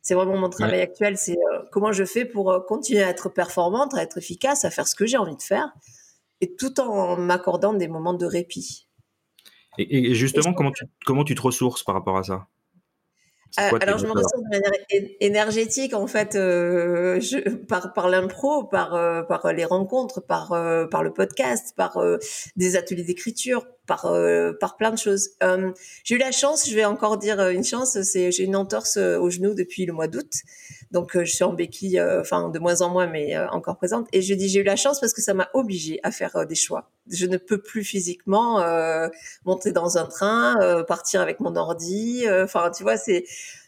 C'est 0.00 0.14
vraiment 0.14 0.38
mon 0.38 0.48
travail 0.48 0.80
actuel. 0.80 1.18
C'est 1.18 1.36
euh, 1.36 1.62
comment 1.72 1.92
je 1.92 2.04
fais 2.04 2.24
pour 2.24 2.50
euh, 2.50 2.60
continuer 2.60 3.02
à 3.02 3.10
être 3.10 3.28
performante 3.28 3.94
à 3.94 4.02
être 4.02 4.16
efficace 4.16 4.64
à 4.64 4.70
faire 4.70 4.88
ce 4.88 4.94
que 4.94 5.06
j'ai 5.06 5.18
envie 5.18 5.36
de 5.36 5.42
faire 5.42 5.72
et 6.40 6.54
tout 6.54 6.80
en 6.80 7.16
m'accordant 7.16 7.74
des 7.74 7.88
moments 7.88 8.14
de 8.14 8.24
répit 8.24 8.87
et, 9.78 10.14
justement, 10.14 10.52
comment 10.52 10.72
tu, 10.72 10.84
comment 11.06 11.24
tu 11.24 11.34
te 11.34 11.40
ressources 11.40 11.84
par 11.84 11.94
rapport 11.94 12.16
à 12.16 12.24
ça? 12.24 12.48
Euh, 13.58 13.78
alors 13.80 13.98
je 13.98 14.04
me 14.04 14.12
ressource 14.12 14.42
de 14.42 14.50
manière 14.50 14.72
énergétique 15.20 15.94
en 15.94 16.06
fait 16.06 16.34
euh, 16.34 17.18
je, 17.18 17.38
par 17.48 17.94
par 17.94 18.10
l'impro, 18.10 18.64
par 18.64 18.94
euh, 18.94 19.22
par 19.22 19.52
les 19.54 19.64
rencontres, 19.64 20.20
par 20.20 20.48
par 20.90 21.02
le 21.02 21.12
podcast, 21.12 21.74
par 21.74 21.98
des 22.56 22.76
ateliers 22.76 23.04
d'écriture, 23.04 23.66
par 23.88 24.14
par 24.60 24.76
plein 24.76 24.92
de 24.92 24.98
choses. 24.98 25.30
j'ai 26.04 26.14
eu 26.14 26.18
la 26.18 26.30
chance, 26.30 26.68
je 26.68 26.74
vais 26.74 26.84
encore 26.84 27.18
dire 27.18 27.40
une 27.48 27.64
chance, 27.64 28.00
c'est 28.02 28.30
j'ai 28.30 28.44
une 28.44 28.54
entorse 28.54 28.96
au 28.96 29.30
genou 29.30 29.54
depuis 29.54 29.86
le 29.86 29.92
mois 29.92 30.06
d'août. 30.06 30.30
Donc 30.92 31.18
je 31.18 31.30
suis 31.30 31.44
en 31.44 31.52
béquille, 31.52 32.00
enfin 32.00 32.48
de 32.50 32.58
moins 32.58 32.80
en 32.82 32.90
moins, 32.90 33.06
mais 33.06 33.36
encore 33.50 33.76
présente. 33.76 34.06
Et 34.12 34.22
je 34.22 34.34
dis 34.34 34.48
j'ai 34.48 34.60
eu 34.60 34.64
la 34.64 34.76
chance 34.76 35.00
parce 35.00 35.12
que 35.12 35.22
ça 35.22 35.34
m'a 35.34 35.48
obligée 35.54 35.98
à 36.02 36.12
faire 36.12 36.46
des 36.46 36.54
choix. 36.54 36.90
Je 37.10 37.26
ne 37.26 37.36
peux 37.38 37.58
plus 37.58 37.82
physiquement 37.82 38.62
monter 39.44 39.72
dans 39.72 39.98
un 39.98 40.06
train, 40.06 40.84
partir 40.86 41.20
avec 41.20 41.40
mon 41.40 41.56
ordi. 41.56 42.24
Enfin 42.28 42.70
tu 42.70 42.84
vois 42.84 42.96
c'est 42.96 43.24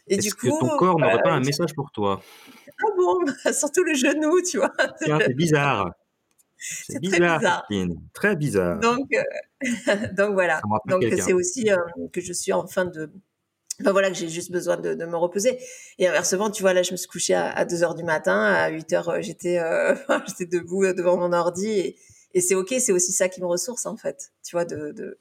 et 0.07 0.17
du 0.17 0.33
coup, 0.33 0.47
que 0.47 0.59
ton 0.59 0.77
corps 0.77 0.99
n'aurait 0.99 1.21
pas 1.21 1.31
un 1.31 1.39
message 1.39 1.73
pour 1.73 1.91
toi? 1.91 2.21
Ah 2.67 2.87
bon, 2.97 3.19
surtout 3.53 3.83
le 3.83 3.93
genou, 3.93 4.41
tu 4.41 4.57
vois. 4.57 4.71
c'est 4.99 5.35
bizarre. 5.35 5.91
C'est 6.61 6.99
bizarre, 6.99 7.67
très 8.13 8.35
bizarre. 8.35 8.79
Donc, 8.79 9.09
donc 10.15 10.33
voilà. 10.33 10.61
Donc 10.87 11.03
c'est 11.19 11.33
aussi 11.33 11.69
que 12.13 12.21
je 12.21 12.33
suis 12.33 12.53
en 12.53 12.67
fin 12.67 12.85
de 12.85 13.11
Enfin 13.79 13.93
voilà 13.93 14.09
que 14.09 14.15
j'ai 14.15 14.29
juste 14.29 14.51
besoin 14.51 14.77
de, 14.77 14.93
de, 14.93 15.05
me 15.05 15.17
reposer. 15.17 15.57
Et 15.97 16.07
inversement, 16.07 16.51
tu 16.51 16.61
vois, 16.61 16.73
là, 16.73 16.83
je 16.83 16.91
me 16.91 16.97
suis 16.97 17.07
couchée 17.07 17.33
à, 17.33 17.49
à 17.49 17.65
2 17.65 17.83
heures 17.83 17.95
du 17.95 18.03
matin, 18.03 18.43
à 18.43 18.69
8 18.69 18.93
heures, 18.93 19.21
j'étais 19.21 19.57
euh, 19.57 19.95
j'étais 20.27 20.45
debout 20.45 20.85
devant 20.93 21.17
mon 21.17 21.33
ordi 21.33 21.67
et, 21.67 21.97
et 22.33 22.41
c'est 22.41 22.53
ok, 22.53 22.75
c'est 22.79 22.91
aussi 22.91 23.11
ça 23.11 23.27
qui 23.27 23.41
me 23.41 23.47
ressource 23.47 23.85
en 23.85 23.97
fait, 23.97 24.31
tu 24.43 24.55
vois, 24.55 24.65
de, 24.65 24.91
de, 24.91 25.17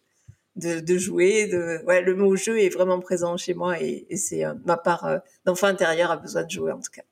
de, 0.56 0.80
de 0.80 0.98
jouer, 0.98 1.46
de 1.46 1.82
ouais, 1.86 2.02
le 2.02 2.14
mot 2.14 2.36
jeu 2.36 2.60
est 2.60 2.68
vraiment 2.68 3.00
présent 3.00 3.36
chez 3.36 3.54
moi 3.54 3.80
et, 3.80 4.06
et 4.10 4.16
c'est 4.16 4.44
euh, 4.44 4.54
ma 4.64 4.76
part 4.76 5.06
euh, 5.06 5.18
d'enfant 5.44 5.66
intérieur 5.66 6.10
a 6.10 6.16
besoin 6.16 6.44
de 6.44 6.50
jouer 6.50 6.72
en 6.72 6.80
tout 6.80 6.90
cas. 6.92 7.02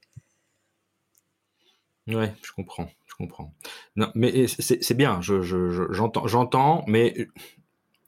Ouais, 2.07 2.33
je 2.43 2.53
comprends, 2.53 2.89
comprends. 3.19 3.53
Non, 3.97 4.11
mais 4.15 4.47
c'est 4.47 4.97
bien, 4.97 5.21
je, 5.21 5.43
je, 5.43 5.93
j'entends, 5.93 6.27
j'entends, 6.27 6.85
mais 6.87 7.29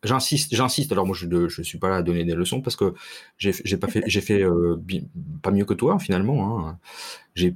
J'insiste, 0.02 0.55
j'insiste. 0.55 0.93
Alors 0.93 1.05
moi, 1.05 1.14
je 1.14 1.26
ne 1.26 1.49
suis 1.49 1.79
pas 1.79 1.90
là 1.90 1.97
à 1.97 2.02
donner 2.02 2.25
des 2.25 2.35
leçons 2.35 2.62
parce 2.62 2.75
que 2.75 2.95
j'ai, 3.37 3.52
pas 3.76 3.87
fait, 3.87 4.02
j'ai 4.07 4.23
fait 4.23 4.43
euh, 4.43 4.83
pas 5.43 5.50
mieux 5.50 5.67
que 5.67 5.75
toi 5.75 5.99
finalement. 5.99 6.69
Hein. 6.69 6.79
J'ai, 7.35 7.55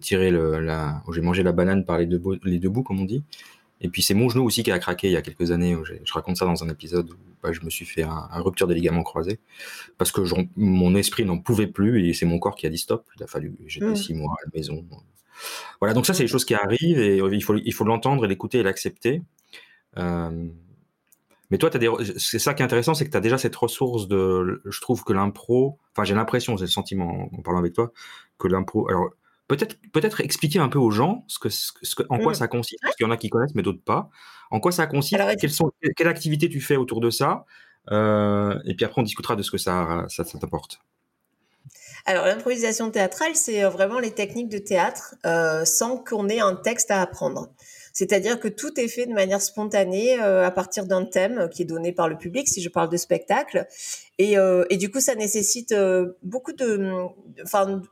tiré 0.00 0.30
le, 0.30 0.60
la, 0.60 1.02
j'ai 1.12 1.20
mangé 1.20 1.42
la 1.42 1.50
banane 1.50 1.84
par 1.84 1.98
les 1.98 2.06
deux, 2.06 2.18
bouts, 2.18 2.36
les 2.44 2.60
deux 2.60 2.68
bouts 2.68 2.84
comme 2.84 3.00
on 3.00 3.04
dit. 3.04 3.24
Et 3.80 3.88
puis 3.88 4.00
c'est 4.00 4.14
mon 4.14 4.28
genou 4.28 4.44
aussi 4.44 4.62
qui 4.62 4.70
a 4.70 4.78
craqué 4.78 5.08
il 5.08 5.12
y 5.12 5.16
a 5.16 5.22
quelques 5.22 5.50
années. 5.50 5.76
Je 6.04 6.12
raconte 6.12 6.36
ça 6.36 6.44
dans 6.44 6.62
un 6.62 6.68
épisode 6.68 7.10
où 7.10 7.16
bah, 7.42 7.50
je 7.52 7.62
me 7.62 7.70
suis 7.70 7.84
fait 7.84 8.04
un, 8.04 8.28
rupture 8.34 8.68
des 8.68 8.76
ligaments 8.76 9.02
croisés 9.02 9.40
parce 9.98 10.12
que 10.12 10.20
mon 10.56 10.94
esprit 10.94 11.24
n'en 11.24 11.38
pouvait 11.38 11.66
plus 11.66 12.08
et 12.08 12.14
c'est 12.14 12.26
mon 12.26 12.38
corps 12.38 12.54
qui 12.54 12.66
a 12.66 12.70
dit 12.70 12.78
stop. 12.78 13.04
Il 13.16 13.24
a 13.24 13.26
fallu, 13.26 13.56
j'étais 13.66 13.86
mmh. 13.86 13.96
six 13.96 14.14
mois 14.14 14.36
à 14.40 14.44
la 14.44 14.56
maison. 14.56 14.86
Voilà, 15.80 15.94
donc 15.94 16.06
ça 16.06 16.14
c'est 16.14 16.24
des 16.24 16.28
choses 16.28 16.44
qui 16.44 16.54
arrivent 16.54 16.98
et 16.98 17.18
il 17.18 17.42
faut, 17.42 17.54
il 17.56 17.72
faut 17.72 17.84
l'entendre 17.84 18.24
et 18.24 18.28
l'écouter 18.28 18.58
et 18.58 18.62
l'accepter. 18.62 19.22
Euh, 19.98 20.48
mais 21.50 21.58
toi, 21.58 21.68
c'est 22.16 22.38
ça 22.38 22.54
qui 22.54 22.62
est 22.62 22.64
intéressant, 22.64 22.94
c'est 22.94 23.04
que 23.04 23.10
tu 23.10 23.16
as 23.16 23.20
déjà 23.20 23.36
cette 23.36 23.54
ressource 23.54 24.08
de, 24.08 24.62
je 24.64 24.80
trouve 24.80 25.04
que 25.04 25.12
l'impro, 25.12 25.78
enfin 25.92 26.02
j'ai 26.02 26.14
l'impression, 26.14 26.56
c'est 26.56 26.64
le 26.64 26.70
sentiment 26.70 27.28
en, 27.30 27.42
parlant 27.42 27.58
avec 27.58 27.74
toi, 27.74 27.92
que 28.38 28.48
l'impro, 28.48 28.88
alors 28.88 29.10
peut-être 29.48 29.76
peut-être 29.92 30.22
expliquer 30.22 30.60
un 30.60 30.70
peu 30.70 30.78
aux 30.78 30.90
gens 30.90 31.24
ce 31.28 31.38
que, 31.38 31.50
ce 31.50 31.94
que 31.94 32.04
en 32.08 32.18
quoi 32.18 32.32
mmh. 32.32 32.36
ça 32.36 32.48
consiste, 32.48 32.80
parce 32.80 32.96
qu'il 32.96 33.04
y 33.04 33.06
en 33.06 33.12
a 33.12 33.18
qui 33.18 33.28
connaissent 33.28 33.54
mais 33.54 33.62
d'autres 33.62 33.84
pas. 33.84 34.08
En 34.50 34.60
quoi 34.60 34.72
ça 34.72 34.86
consiste 34.86 35.20
quelles 35.40 35.52
sont, 35.52 35.72
Quelle 35.96 36.08
activité 36.08 36.48
tu 36.48 36.60
fais 36.60 36.76
autour 36.76 37.00
de 37.00 37.10
ça 37.10 37.44
euh, 37.90 38.58
Et 38.64 38.74
puis 38.74 38.86
après, 38.86 39.00
on 39.00 39.04
discutera 39.04 39.36
de 39.36 39.42
ce 39.42 39.50
que 39.50 39.58
ça, 39.58 40.06
ça, 40.08 40.24
t'apporte. 40.24 40.80
Alors 42.04 42.26
l'improvisation 42.26 42.90
théâtrale, 42.90 43.34
c'est 43.34 43.64
euh, 43.64 43.68
vraiment 43.68 43.98
les 43.98 44.10
techniques 44.10 44.48
de 44.48 44.58
théâtre 44.58 45.14
euh, 45.24 45.64
sans 45.64 45.98
qu'on 45.98 46.28
ait 46.28 46.40
un 46.40 46.56
texte 46.56 46.90
à 46.90 47.00
apprendre. 47.00 47.52
C'est-à-dire 47.92 48.40
que 48.40 48.48
tout 48.48 48.80
est 48.80 48.88
fait 48.88 49.06
de 49.06 49.12
manière 49.12 49.42
spontanée 49.42 50.18
euh, 50.20 50.46
à 50.46 50.50
partir 50.50 50.86
d'un 50.86 51.04
thème 51.04 51.48
qui 51.50 51.62
est 51.62 51.66
donné 51.66 51.92
par 51.92 52.08
le 52.08 52.16
public, 52.16 52.48
si 52.48 52.62
je 52.62 52.68
parle 52.68 52.88
de 52.88 52.96
spectacle. 52.96 53.66
Et, 54.18 54.38
euh, 54.38 54.64
et 54.70 54.76
du 54.76 54.90
coup, 54.90 55.00
ça 55.00 55.14
nécessite 55.14 55.72
euh, 55.72 56.12
beaucoup 56.22 56.52
de, 56.52 56.90
enfin, 57.44 57.82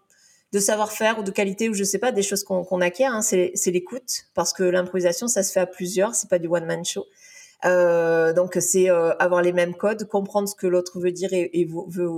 de 0.52 0.59
savoir-faire 0.59 1.19
ou 1.19 1.23
de 1.23 1.31
qualité 1.31 1.69
ou 1.69 1.75
je 1.75 1.85
sais 1.85 1.99
pas, 1.99 2.12
des 2.12 2.23
choses 2.23 2.45
qu'on 2.45 2.81
acquiert. 2.81 3.14
Hein. 3.14 3.23
C'est 3.23 3.52
l'écoute 3.67 4.26
parce 4.35 4.52
que 4.52 4.62
l'improvisation, 4.62 5.29
ça 5.29 5.43
se 5.43 5.52
fait 5.52 5.61
à 5.61 5.67
plusieurs. 5.67 6.14
C'est 6.14 6.31
pas 6.31 6.38
du 6.38 6.49
one 6.49 6.64
man 6.64 6.85
show. 6.85 7.05
Euh, 7.64 8.33
donc 8.33 8.57
c'est 8.61 8.90
euh, 8.90 9.12
avoir 9.19 9.43
les 9.43 9.52
mêmes 9.52 9.75
codes, 9.75 10.05
comprendre 10.09 10.49
ce 10.49 10.55
que 10.55 10.67
l'autre 10.67 10.99
veut 10.99 11.12
dire 11.12 11.29
et, 11.33 11.68
veut, 11.68 12.09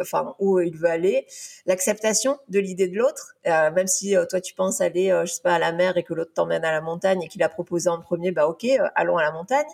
enfin 0.00 0.34
où 0.38 0.60
il 0.60 0.76
veut 0.76 0.88
aller, 0.88 1.26
l'acceptation 1.66 2.38
de 2.48 2.60
l'idée 2.60 2.88
de 2.88 2.96
l'autre, 2.96 3.34
euh, 3.46 3.70
même 3.72 3.86
si 3.86 4.14
toi 4.30 4.40
tu 4.40 4.54
penses 4.54 4.80
aller, 4.80 5.08
je 5.24 5.32
sais 5.32 5.42
pas, 5.42 5.54
à 5.54 5.58
la 5.58 5.72
mer 5.72 5.96
et 5.96 6.02
que 6.02 6.14
l'autre 6.14 6.32
t'emmène 6.34 6.64
à 6.64 6.72
la 6.72 6.80
montagne 6.80 7.22
et 7.22 7.28
qu'il 7.28 7.42
a 7.42 7.48
proposé 7.48 7.88
en 7.88 8.00
premier, 8.00 8.30
bah 8.32 8.46
ok, 8.46 8.66
allons 8.94 9.16
à 9.16 9.22
la 9.22 9.32
montagne. 9.32 9.66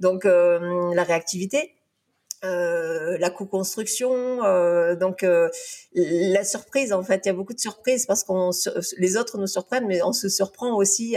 Donc 0.00 0.24
la 0.24 1.02
réactivité, 1.04 1.74
euh, 2.44 3.16
la 3.18 3.30
co-construction, 3.30 4.42
euh, 4.44 4.96
donc 4.96 5.24
la 5.94 6.44
surprise 6.44 6.92
en 6.92 7.04
fait, 7.04 7.22
il 7.24 7.28
y 7.28 7.30
a 7.30 7.34
beaucoup 7.34 7.54
de 7.54 7.60
surprises 7.60 8.04
parce 8.06 8.24
qu'on 8.24 8.50
les 8.98 9.16
autres 9.16 9.38
nous 9.38 9.46
surprennent, 9.46 9.86
mais 9.86 10.02
on 10.02 10.12
se 10.12 10.28
surprend 10.28 10.74
aussi 10.74 11.16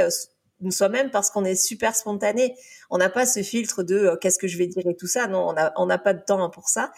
soi-même 0.69 1.11
parce 1.11 1.29
qu'on 1.29 1.45
est 1.45 1.55
super 1.55 1.95
spontané. 1.95 2.55
On 2.89 2.97
n'a 2.97 3.09
pas 3.09 3.25
ce 3.25 3.41
filtre 3.41 3.83
de 3.83 3.95
euh, 3.95 4.15
qu'est-ce 4.15 4.39
que 4.39 4.47
je 4.47 4.57
vais 4.57 4.67
dire 4.67 4.87
et 4.87 4.95
tout 4.95 5.07
ça. 5.07 5.27
Non, 5.27 5.53
on 5.75 5.85
n'a 5.85 5.97
pas 5.97 6.13
de 6.13 6.21
temps 6.21 6.49
pour 6.49 6.69
ça. 6.69 6.91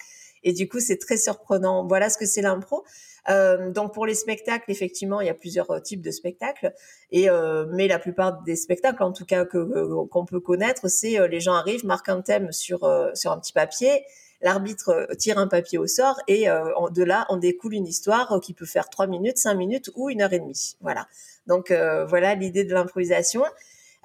Et 0.43 0.53
du 0.53 0.67
coup, 0.67 0.79
c'est 0.79 0.97
très 0.97 1.17
surprenant. 1.17 1.85
Voilà 1.87 2.09
ce 2.09 2.17
que 2.17 2.25
c'est 2.25 2.41
l'impro. 2.41 2.83
Euh, 3.29 3.71
donc 3.71 3.93
pour 3.93 4.05
les 4.05 4.15
spectacles, 4.15 4.71
effectivement, 4.71 5.19
il 5.21 5.27
y 5.27 5.29
a 5.29 5.33
plusieurs 5.33 5.69
euh, 5.71 5.79
types 5.79 6.01
de 6.01 6.11
spectacles. 6.11 6.73
Et 7.11 7.29
euh, 7.29 7.65
mais 7.73 7.87
la 7.87 7.99
plupart 7.99 8.41
des 8.43 8.55
spectacles, 8.55 9.03
en 9.03 9.11
tout 9.11 9.25
cas 9.25 9.45
que 9.45 10.05
qu'on 10.05 10.25
peut 10.25 10.39
connaître, 10.39 10.87
c'est 10.87 11.27
les 11.27 11.39
gens 11.39 11.53
arrivent, 11.53 11.85
marquent 11.85 12.09
un 12.09 12.21
thème 12.21 12.51
sur 12.51 12.79
sur 13.13 13.31
un 13.31 13.39
petit 13.39 13.53
papier. 13.53 14.03
L'arbitre 14.41 15.07
tire 15.17 15.39
un 15.39 15.47
papier 15.47 15.77
au 15.77 15.87
sort 15.87 16.19
et 16.27 16.45
de 16.45 17.03
là, 17.03 17.25
on 17.29 17.37
découle 17.37 17.73
une 17.73 17.87
histoire 17.87 18.39
qui 18.39 18.53
peut 18.53 18.67
faire 18.67 18.87
trois 18.89 19.07
minutes, 19.07 19.39
cinq 19.39 19.55
minutes 19.55 19.89
ou 19.95 20.11
une 20.11 20.21
heure 20.21 20.31
et 20.31 20.39
demie. 20.39 20.77
Voilà. 20.79 21.07
Donc 21.47 21.71
euh, 21.71 22.05
voilà 22.05 22.35
l'idée 22.35 22.63
de 22.63 22.73
l'improvisation. 22.73 23.43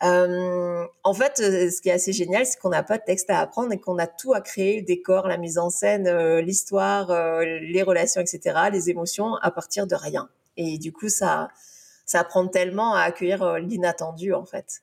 Euh, 0.05 0.85
en 1.05 1.14
fait, 1.14 1.40
euh, 1.40 1.71
ce 1.71 1.81
qui 1.81 1.88
est 1.90 1.92
assez 1.92 2.12
génial, 2.12 2.47
c'est 2.47 2.59
qu'on 2.59 2.71
n'a 2.71 2.83
pas 2.83 2.99
de 2.99 3.05
texte 3.05 3.31
à 3.31 3.40
apprendre 3.40 3.73
et 3.73 3.79
qu'on 3.79 3.99
a 3.99 4.07
tout 4.07 4.33
à 4.33 4.40
créer, 4.40 4.81
le 4.81 4.87
décor, 4.87 5.29
la 5.29 5.37
mise 5.37 5.59
en 5.59 5.71
scène, 5.71 6.38
l'histoire, 6.38 7.12
les 7.42 7.83
relations, 7.83 8.21
etc., 8.21 8.59
les 8.73 8.90
émotions, 8.90 9.35
à 9.37 9.51
partir 9.51 9.87
de 9.87 9.95
rien. 9.95 10.29
Et 10.57 10.79
du 10.79 10.92
coup, 10.92 11.09
ça, 11.09 11.49
ça 12.05 12.21
apprend 12.21 12.47
tellement 12.49 12.95
à 12.95 13.03
accueillir 13.03 13.59
l'inattendu, 13.59 14.33
en 14.33 14.45
fait, 14.45 14.83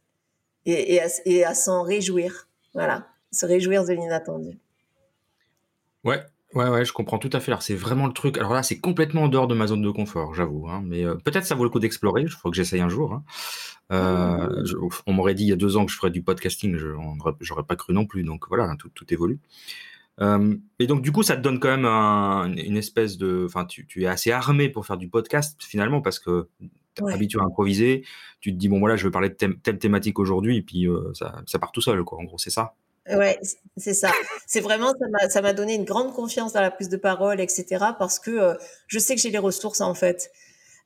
et 0.66 1.44
à 1.44 1.54
s'en 1.54 1.84
réjouir. 1.84 2.48
Voilà, 2.74 3.08
se 3.32 3.46
réjouir 3.46 3.84
de 3.84 3.94
l'inattendu. 3.94 4.58
Ouais, 6.04 6.24
Ouais, 6.56 6.68
ouais, 6.68 6.84
je 6.84 6.94
comprends 6.94 7.20
tout 7.20 7.30
à 7.34 7.40
fait. 7.40 7.52
Alors, 7.52 7.62
c'est 7.62 7.76
vraiment 7.76 8.08
le 8.08 8.14
truc. 8.14 8.38
Alors 8.40 8.54
là, 8.54 8.64
c'est 8.64 8.80
complètement 8.80 9.24
en 9.24 9.28
dehors 9.28 9.48
de 9.48 9.54
ma 9.54 9.68
zone 9.68 9.84
de 9.84 9.92
confort, 9.92 10.34
j'avoue. 10.34 10.68
Hein. 10.68 10.82
Mais 10.84 11.06
euh, 11.06 11.14
peut-être 11.14 11.46
ça 11.46 11.54
vaut 11.54 11.64
le 11.64 11.70
coup 11.70 11.80
d'explorer. 11.80 12.24
Il 12.24 12.30
faut 12.30 12.50
que 12.50 12.56
j'essaye 12.56 12.82
un 12.82 12.90
jour. 12.90 13.14
Hein. 13.14 13.24
Euh, 13.92 14.64
on 15.06 15.14
m'aurait 15.14 15.36
dit 15.36 15.44
il 15.44 15.50
y 15.50 15.54
a 15.54 15.56
deux 15.56 15.78
ans 15.78 15.86
que 15.86 15.92
je 15.92 15.98
ferais 15.98 16.10
du 16.10 16.24
podcasting. 16.24 16.76
Je, 16.76 16.88
j'aurais 17.40 17.64
pas 17.64 17.76
cru 17.76 17.94
non 17.94 18.08
plus. 18.08 18.24
Donc 18.24 18.48
voilà, 18.48 18.76
tout, 18.80 18.90
tout 18.90 19.14
évolue. 19.14 19.40
Euh, 20.22 20.56
et 20.80 20.88
donc, 20.88 21.04
du 21.04 21.12
coup, 21.12 21.22
ça 21.22 21.36
te 21.38 21.42
donne 21.42 21.60
quand 21.60 21.70
même 21.70 21.86
un, 21.86 22.52
une 22.56 22.78
espèce 22.78 23.18
de. 23.20 23.44
Enfin, 23.46 23.66
tu, 23.66 23.86
tu, 23.86 24.04
es 24.04 24.08
assez 24.08 24.32
armé 24.32 24.70
pour 24.70 24.88
faire 24.88 24.98
du 24.98 25.08
podcast 25.08 25.62
finalement 25.64 26.02
parce 26.02 26.18
que 26.18 26.48
tu 26.96 27.08
es 27.08 27.14
habitué 27.14 27.40
à 27.40 27.44
improviser. 27.44 28.04
Tu 28.42 28.52
te 28.54 28.58
dis, 28.58 28.70
bon, 28.70 28.80
voilà, 28.80 28.96
je 28.96 29.06
vais 29.06 29.12
parler 29.12 29.30
de 29.30 29.36
telle 29.36 29.78
thématique 29.78 30.18
aujourd'hui. 30.18 30.58
Et 30.58 30.62
puis, 30.64 30.88
euh, 30.88 31.14
ça, 31.14 31.44
ça 31.46 31.60
part 31.60 31.72
tout 31.72 31.82
seul, 31.82 32.04
quoi. 32.04 32.18
En 32.18 32.24
gros, 32.24 32.40
c'est 32.40 32.50
ça. 32.50 32.74
Ouais, 33.08 33.40
c'est 33.78 33.94
ça. 33.94 34.12
C'est 34.46 34.60
vraiment 34.62 34.94
ça 35.30 35.42
m'a 35.42 35.54
donné 35.54 35.74
une 35.74 35.86
grande 35.86 36.14
confiance 36.14 36.54
dans 36.54 36.62
la 36.62 36.70
prise 36.72 36.90
de 36.90 36.98
parole, 36.98 37.40
etc. 37.42 37.86
Parce 37.98 38.20
que 38.20 38.32
euh, 38.32 38.54
je 38.88 39.00
sais 39.00 39.16
que 39.16 39.22
j'ai 39.22 39.32
les 39.32 39.40
ressources 39.40 39.82
en 39.82 39.96
fait. 39.96 40.32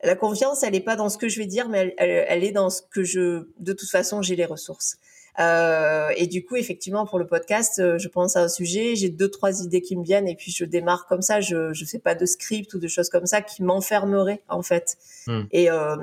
La 0.04 0.16
confiance, 0.16 0.64
elle 0.64 0.74
n'est 0.74 0.82
pas 0.82 0.96
dans 0.96 1.10
ce 1.10 1.18
que 1.18 1.30
je 1.30 1.40
vais 1.40 1.48
dire, 1.48 1.70
mais 1.70 1.96
elle, 1.98 2.26
elle 2.28 2.44
est 2.44 2.52
dans 2.52 2.70
ce 2.70 2.82
que 2.82 3.04
je. 3.04 3.48
De 3.60 3.74
toute 3.74 3.90
façon, 3.90 4.22
j'ai 4.22 4.36
les 4.36 4.46
ressources. 4.46 4.98
Euh, 5.40 6.10
et 6.16 6.28
du 6.28 6.46
coup, 6.46 6.56
effectivement, 6.56 7.06
pour 7.06 7.18
le 7.18 7.26
podcast, 7.26 7.80
euh, 7.80 7.98
je 7.98 8.08
pense 8.08 8.36
à 8.36 8.44
un 8.44 8.48
sujet, 8.48 8.96
j'ai 8.96 9.10
deux 9.10 9.30
trois 9.30 9.64
idées 9.64 9.82
qui 9.82 9.96
me 9.96 10.04
viennent 10.04 10.28
et 10.28 10.36
puis 10.36 10.52
je 10.52 10.64
démarre 10.64 11.08
comme 11.08 11.22
ça. 11.22 11.42
Je 11.42 11.74
je 11.74 11.86
fais 11.86 12.00
pas 12.00 12.16
de 12.16 12.26
script 12.26 12.74
ou 12.74 12.80
de 12.80 12.88
choses 12.88 13.10
comme 13.10 13.26
ça 13.26 13.42
qui 13.42 13.64
m'enfermeraient 13.64 14.44
en 14.48 14.62
fait. 14.62 14.98
Hmm. 15.28 15.44
Et, 15.52 15.72
euh, 15.72 15.96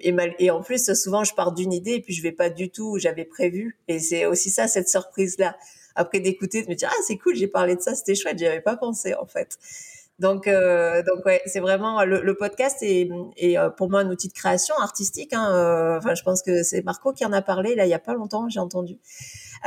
et, 0.00 0.14
et, 0.38 0.50
en 0.50 0.62
plus, 0.62 0.92
souvent, 0.94 1.24
je 1.24 1.34
pars 1.34 1.52
d'une 1.52 1.72
idée 1.72 1.92
et 1.92 2.00
puis 2.00 2.12
je 2.12 2.22
vais 2.22 2.32
pas 2.32 2.50
du 2.50 2.70
tout 2.70 2.92
où 2.92 2.98
j'avais 2.98 3.24
prévu. 3.24 3.78
Et 3.88 3.98
c'est 3.98 4.26
aussi 4.26 4.50
ça 4.50 4.68
cette 4.68 4.88
surprise 4.88 5.38
là. 5.38 5.56
Après 5.94 6.20
d'écouter, 6.20 6.62
de 6.62 6.68
me 6.68 6.74
dire 6.74 6.90
ah 6.92 7.02
c'est 7.06 7.16
cool, 7.16 7.34
j'ai 7.36 7.48
parlé 7.48 7.74
de 7.74 7.80
ça, 7.80 7.94
c'était 7.94 8.14
chouette, 8.14 8.38
j'y 8.38 8.46
avais 8.46 8.60
pas 8.60 8.76
pensé 8.76 9.14
en 9.14 9.24
fait. 9.24 9.58
Donc, 10.18 10.48
euh, 10.48 11.02
donc 11.02 11.26
ouais, 11.26 11.42
c'est 11.44 11.60
vraiment 11.60 12.02
le, 12.04 12.22
le 12.22 12.34
podcast 12.34 12.78
est, 12.80 13.10
euh, 13.58 13.68
pour 13.68 13.90
moi 13.90 14.00
un 14.00 14.10
outil 14.10 14.28
de 14.28 14.32
création 14.32 14.74
artistique. 14.78 15.34
Hein, 15.34 15.54
euh, 15.54 15.98
enfin, 15.98 16.14
je 16.14 16.22
pense 16.22 16.42
que 16.42 16.62
c'est 16.62 16.82
Marco 16.82 17.12
qui 17.12 17.26
en 17.26 17.32
a 17.32 17.42
parlé 17.42 17.74
là 17.74 17.84
il 17.84 17.90
y 17.90 17.94
a 17.94 17.98
pas 17.98 18.14
longtemps, 18.14 18.48
j'ai 18.48 18.60
entendu. 18.60 18.98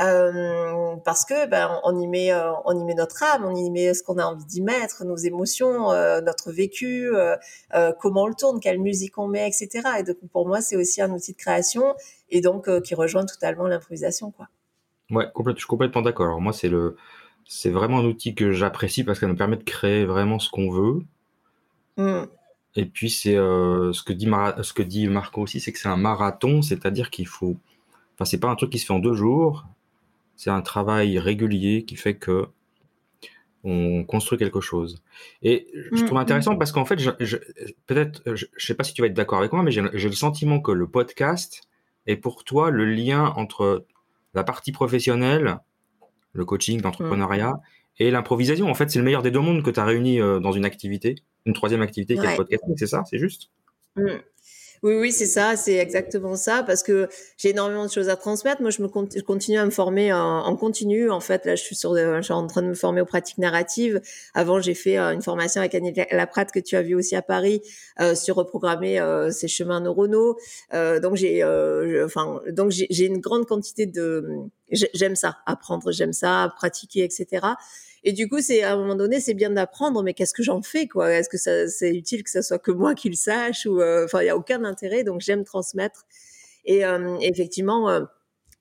Euh, 0.02 0.96
parce 1.04 1.24
que 1.24 1.46
ben 1.46 1.80
on 1.84 1.96
y 2.00 2.08
met 2.08 2.32
euh, 2.32 2.50
on 2.64 2.76
y 2.76 2.84
met 2.84 2.94
notre 2.94 3.22
âme, 3.22 3.44
on 3.44 3.54
y 3.54 3.70
met 3.70 3.94
ce 3.94 4.02
qu'on 4.02 4.18
a 4.18 4.24
envie 4.24 4.44
d'y 4.44 4.60
mettre, 4.60 5.04
nos 5.04 5.16
émotions, 5.16 5.92
notre 6.20 6.50
vécu, 6.50 7.12
comment 8.00 8.22
on 8.22 8.26
le 8.26 8.34
tourne, 8.34 8.58
quelle 8.58 8.80
musique 8.80 9.18
on 9.18 9.28
met, 9.28 9.46
etc. 9.46 9.88
Et 10.00 10.02
donc 10.02 10.16
pour 10.32 10.48
moi 10.48 10.60
c'est 10.60 10.76
aussi 10.76 11.00
un 11.00 11.12
outil 11.12 11.32
de 11.32 11.38
création 11.38 11.94
et 12.28 12.40
donc 12.40 12.68
qui 12.82 12.96
rejoint 12.96 13.24
totalement 13.24 13.68
l'improvisation 13.68 14.32
quoi. 14.32 14.48
Ouais, 15.12 15.26
je 15.46 15.54
suis 15.56 15.66
complètement 15.66 16.02
d'accord. 16.02 16.40
Moi 16.40 16.52
c'est 16.52 16.68
le 16.68 16.96
c'est 17.52 17.70
vraiment 17.70 17.98
un 17.98 18.04
outil 18.04 18.36
que 18.36 18.52
j'apprécie 18.52 19.02
parce 19.02 19.18
qu'elle 19.18 19.28
nous 19.28 19.34
permet 19.34 19.56
de 19.56 19.64
créer 19.64 20.04
vraiment 20.04 20.38
ce 20.38 20.48
qu'on 20.48 20.70
veut. 20.70 21.02
Mm. 21.96 22.26
Et 22.76 22.84
puis 22.86 23.10
c'est 23.10 23.36
euh, 23.36 23.92
ce 23.92 24.04
que 24.04 24.12
dit 24.12 24.30
ce 24.62 24.72
que 24.72 24.82
dit 24.82 25.08
Marco 25.08 25.42
aussi, 25.42 25.58
c'est 25.58 25.72
que 25.72 25.80
c'est 25.80 25.88
un 25.88 25.96
marathon, 25.96 26.62
c'est-à-dire 26.62 27.10
qu'il 27.10 27.26
faut, 27.26 27.56
enfin 28.14 28.24
c'est 28.24 28.38
pas 28.38 28.48
un 28.48 28.54
truc 28.54 28.70
qui 28.70 28.78
se 28.78 28.86
fait 28.86 28.92
en 28.92 29.00
deux 29.00 29.14
jours, 29.14 29.66
c'est 30.36 30.50
un 30.50 30.62
travail 30.62 31.18
régulier 31.18 31.84
qui 31.84 31.96
fait 31.96 32.14
que 32.14 32.46
on 33.64 34.04
construit 34.04 34.38
quelque 34.38 34.60
chose. 34.60 35.02
Et 35.42 35.66
je 35.90 36.04
trouve 36.04 36.18
mmh, 36.18 36.22
intéressant 36.22 36.54
mmh. 36.54 36.58
parce 36.58 36.70
qu'en 36.70 36.84
fait, 36.84 37.04
peut-être, 37.86 38.22
je, 38.32 38.46
ne 38.46 38.60
sais 38.60 38.74
pas 38.74 38.84
si 38.84 38.94
tu 38.94 39.02
vas 39.02 39.08
être 39.08 39.14
d'accord 39.14 39.40
avec 39.40 39.52
moi, 39.52 39.64
mais 39.64 39.72
j'ai 39.72 39.82
le 39.82 40.12
sentiment 40.12 40.60
que 40.60 40.70
le 40.70 40.86
podcast 40.86 41.62
est 42.06 42.16
pour 42.16 42.44
toi 42.44 42.70
le 42.70 42.84
lien 42.84 43.24
entre 43.36 43.84
la 44.34 44.44
partie 44.44 44.70
professionnelle, 44.70 45.58
le 46.32 46.44
coaching, 46.44 46.80
l'entrepreneuriat, 46.82 47.52
mmh. 47.52 47.60
et 48.02 48.10
l'improvisation. 48.10 48.68
En 48.68 48.74
fait, 48.74 48.90
c'est 48.90 48.98
le 48.98 49.04
meilleur 49.04 49.22
des 49.22 49.30
deux 49.30 49.40
mondes 49.40 49.62
que 49.62 49.70
tu 49.70 49.80
as 49.80 49.84
réuni 49.84 50.20
euh, 50.20 50.40
dans 50.40 50.52
une 50.52 50.64
activité, 50.64 51.16
une 51.46 51.54
troisième 51.54 51.82
activité 51.82 52.14
qui 52.14 52.24
est 52.24 52.30
le 52.30 52.36
podcasting, 52.36 52.74
c'est 52.76 52.86
ça, 52.86 53.02
c'est 53.08 53.18
juste 53.18 53.50
oui, 54.82 54.94
oui, 54.94 55.12
c'est 55.12 55.26
ça, 55.26 55.56
c'est 55.56 55.74
exactement 55.74 56.36
ça, 56.36 56.62
parce 56.62 56.82
que 56.82 57.06
j'ai 57.36 57.50
énormément 57.50 57.84
de 57.84 57.90
choses 57.90 58.08
à 58.08 58.16
transmettre. 58.16 58.62
Moi, 58.62 58.70
je 58.70 58.80
me 58.80 58.88
continue 58.88 59.58
à 59.58 59.66
me 59.66 59.70
former 59.70 60.10
en, 60.10 60.56
continu. 60.56 61.10
En 61.10 61.20
fait, 61.20 61.44
là, 61.44 61.54
je 61.54 61.62
suis 61.62 61.86
en 61.86 62.46
train 62.46 62.62
de 62.62 62.68
me 62.68 62.74
former 62.74 63.02
aux 63.02 63.06
pratiques 63.06 63.36
narratives. 63.36 64.00
Avant, 64.32 64.58
j'ai 64.58 64.72
fait 64.72 64.98
euh, 64.98 65.12
une 65.12 65.20
formation 65.20 65.60
avec 65.60 65.74
Annie 65.74 65.92
Laprate 66.12 66.50
que 66.50 66.60
tu 66.60 66.76
as 66.76 66.82
vu 66.82 66.94
aussi 66.94 67.14
à 67.14 67.20
Paris 67.20 67.60
euh, 68.00 68.14
sur 68.14 68.36
reprogrammer 68.36 68.98
euh, 69.00 69.30
ces 69.30 69.48
chemins 69.48 69.80
neuronaux. 69.80 70.38
donc 70.72 71.16
j'ai, 71.16 71.44
enfin, 72.02 72.40
donc 72.50 72.70
j'ai 72.70 73.04
une 73.04 73.18
grande 73.18 73.44
quantité 73.44 73.84
de, 73.84 74.26
j'aime 74.70 75.16
ça, 75.16 75.38
apprendre, 75.44 75.92
j'aime 75.92 76.14
ça, 76.14 76.52
pratiquer, 76.56 77.04
etc. 77.04 77.46
Et 78.02 78.12
du 78.12 78.28
coup, 78.28 78.40
c'est 78.40 78.62
à 78.62 78.72
un 78.72 78.76
moment 78.76 78.94
donné, 78.94 79.20
c'est 79.20 79.34
bien 79.34 79.50
d'apprendre, 79.50 80.02
mais 80.02 80.14
qu'est-ce 80.14 80.32
que 80.32 80.42
j'en 80.42 80.62
fais, 80.62 80.88
quoi? 80.88 81.12
Est-ce 81.12 81.28
que 81.28 81.36
ça, 81.36 81.68
c'est 81.68 81.94
utile 81.94 82.22
que 82.22 82.30
ça 82.30 82.42
soit 82.42 82.58
que 82.58 82.70
moi 82.70 82.94
qui 82.94 83.10
le 83.10 83.14
sache 83.14 83.66
ou 83.66 83.80
euh, 83.80 84.04
enfin, 84.06 84.22
il 84.22 84.26
y 84.26 84.30
a 84.30 84.36
aucun 84.36 84.64
intérêt. 84.64 85.04
Donc, 85.04 85.20
j'aime 85.20 85.44
transmettre. 85.44 86.06
Et 86.64 86.84
euh, 86.84 87.16
effectivement. 87.20 87.90
Euh, 87.90 88.00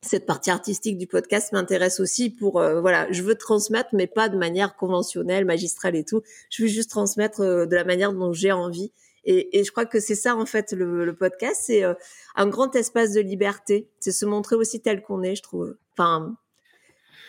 cette 0.02 0.26
partie 0.26 0.50
artistique 0.50 0.98
du 0.98 1.08
podcast 1.08 1.52
m'intéresse 1.52 2.00
aussi 2.00 2.30
pour 2.30 2.54
voilà 2.54 3.12
je 3.12 3.22
veux 3.22 3.36
transmettre 3.36 3.90
mais 3.92 4.08
pas 4.08 4.30
de 4.30 4.38
manière 4.38 4.78
conventionnelle 4.78 5.44
magistrale 5.44 5.98
et 5.98 6.06
tout 6.06 6.22
je 6.50 6.64
veux 6.64 6.70
juste 6.70 6.90
transmettre 6.90 7.42
de 7.42 7.76
la 7.76 7.84
manière 7.84 8.14
dont 8.14 8.32
j'ai 8.32 8.54
envie 8.54 8.94
et, 9.26 9.60
et, 9.60 9.66
je 9.66 9.72
crois 9.72 9.86
que 9.86 10.00
c'est 10.00 10.16
ça 10.16 10.38
en 10.38 10.46
fait 10.46 10.72
le, 10.72 11.04
le 11.04 11.14
podcast 11.14 11.64
c'est 11.66 11.84
un 11.84 12.48
grand 12.48 12.74
espace 12.78 13.12
de 13.12 13.20
liberté 13.20 13.90
c'est 14.00 14.14
se 14.14 14.26
montrer 14.26 14.56
aussi 14.56 14.80
tel 14.80 15.02
qu'on 15.02 15.22
est 15.22 15.36
je 15.36 15.44
trouve 15.44 15.76
enfin 15.92 16.34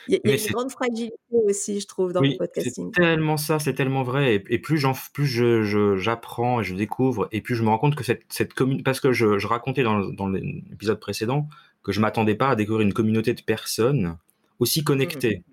il 0.09 0.21
y 0.25 0.31
a, 0.31 0.35
une 0.35 0.53
grande 0.53 0.71
fragilité 0.71 1.15
aussi, 1.31 1.81
je 1.81 1.87
trouve, 1.87 2.13
dans 2.13 2.21
le 2.21 2.37
podcasting. 2.37 2.91
C'est 2.95 3.01
tellement 3.01 3.37
ça, 3.37 3.59
c'est 3.59 3.75
tellement 3.75 4.03
vrai. 4.03 4.43
Et, 4.49 4.59
plus 4.59 4.79
j'en, 4.79 4.93
plus 5.13 5.27
je, 5.27 5.97
j'apprends 5.97 6.61
et 6.61 6.65
je 6.65 6.75
découvre, 6.75 7.29
et 7.33 7.41
plus 7.41 7.55
je 7.55 7.63
me 7.63 7.69
rends 7.69 7.79
compte 7.79 7.95
que 7.95 8.05
cette, 8.05 8.25
cette 8.29 8.55
commune, 8.55 8.83
parce 8.83 9.01
que 9.01 9.13
je, 9.13 9.39
je 9.39 9.47
racontais 9.47 9.83
dans, 9.83 10.01
dans 10.01 10.29
l'épisode 10.29 11.01
précédent 11.01 11.49
que 11.83 11.93
je 11.93 12.01
m'attendais 12.01 12.35
pas 12.35 12.51
à 12.51 12.57
découvrir 12.57 12.87
une 12.87 12.93
communauté 12.93 13.35
de 13.35 13.43
personnes 13.43 14.17
aussi 14.59 14.85
connectées. 14.85 15.39
Mmh. 15.39 15.51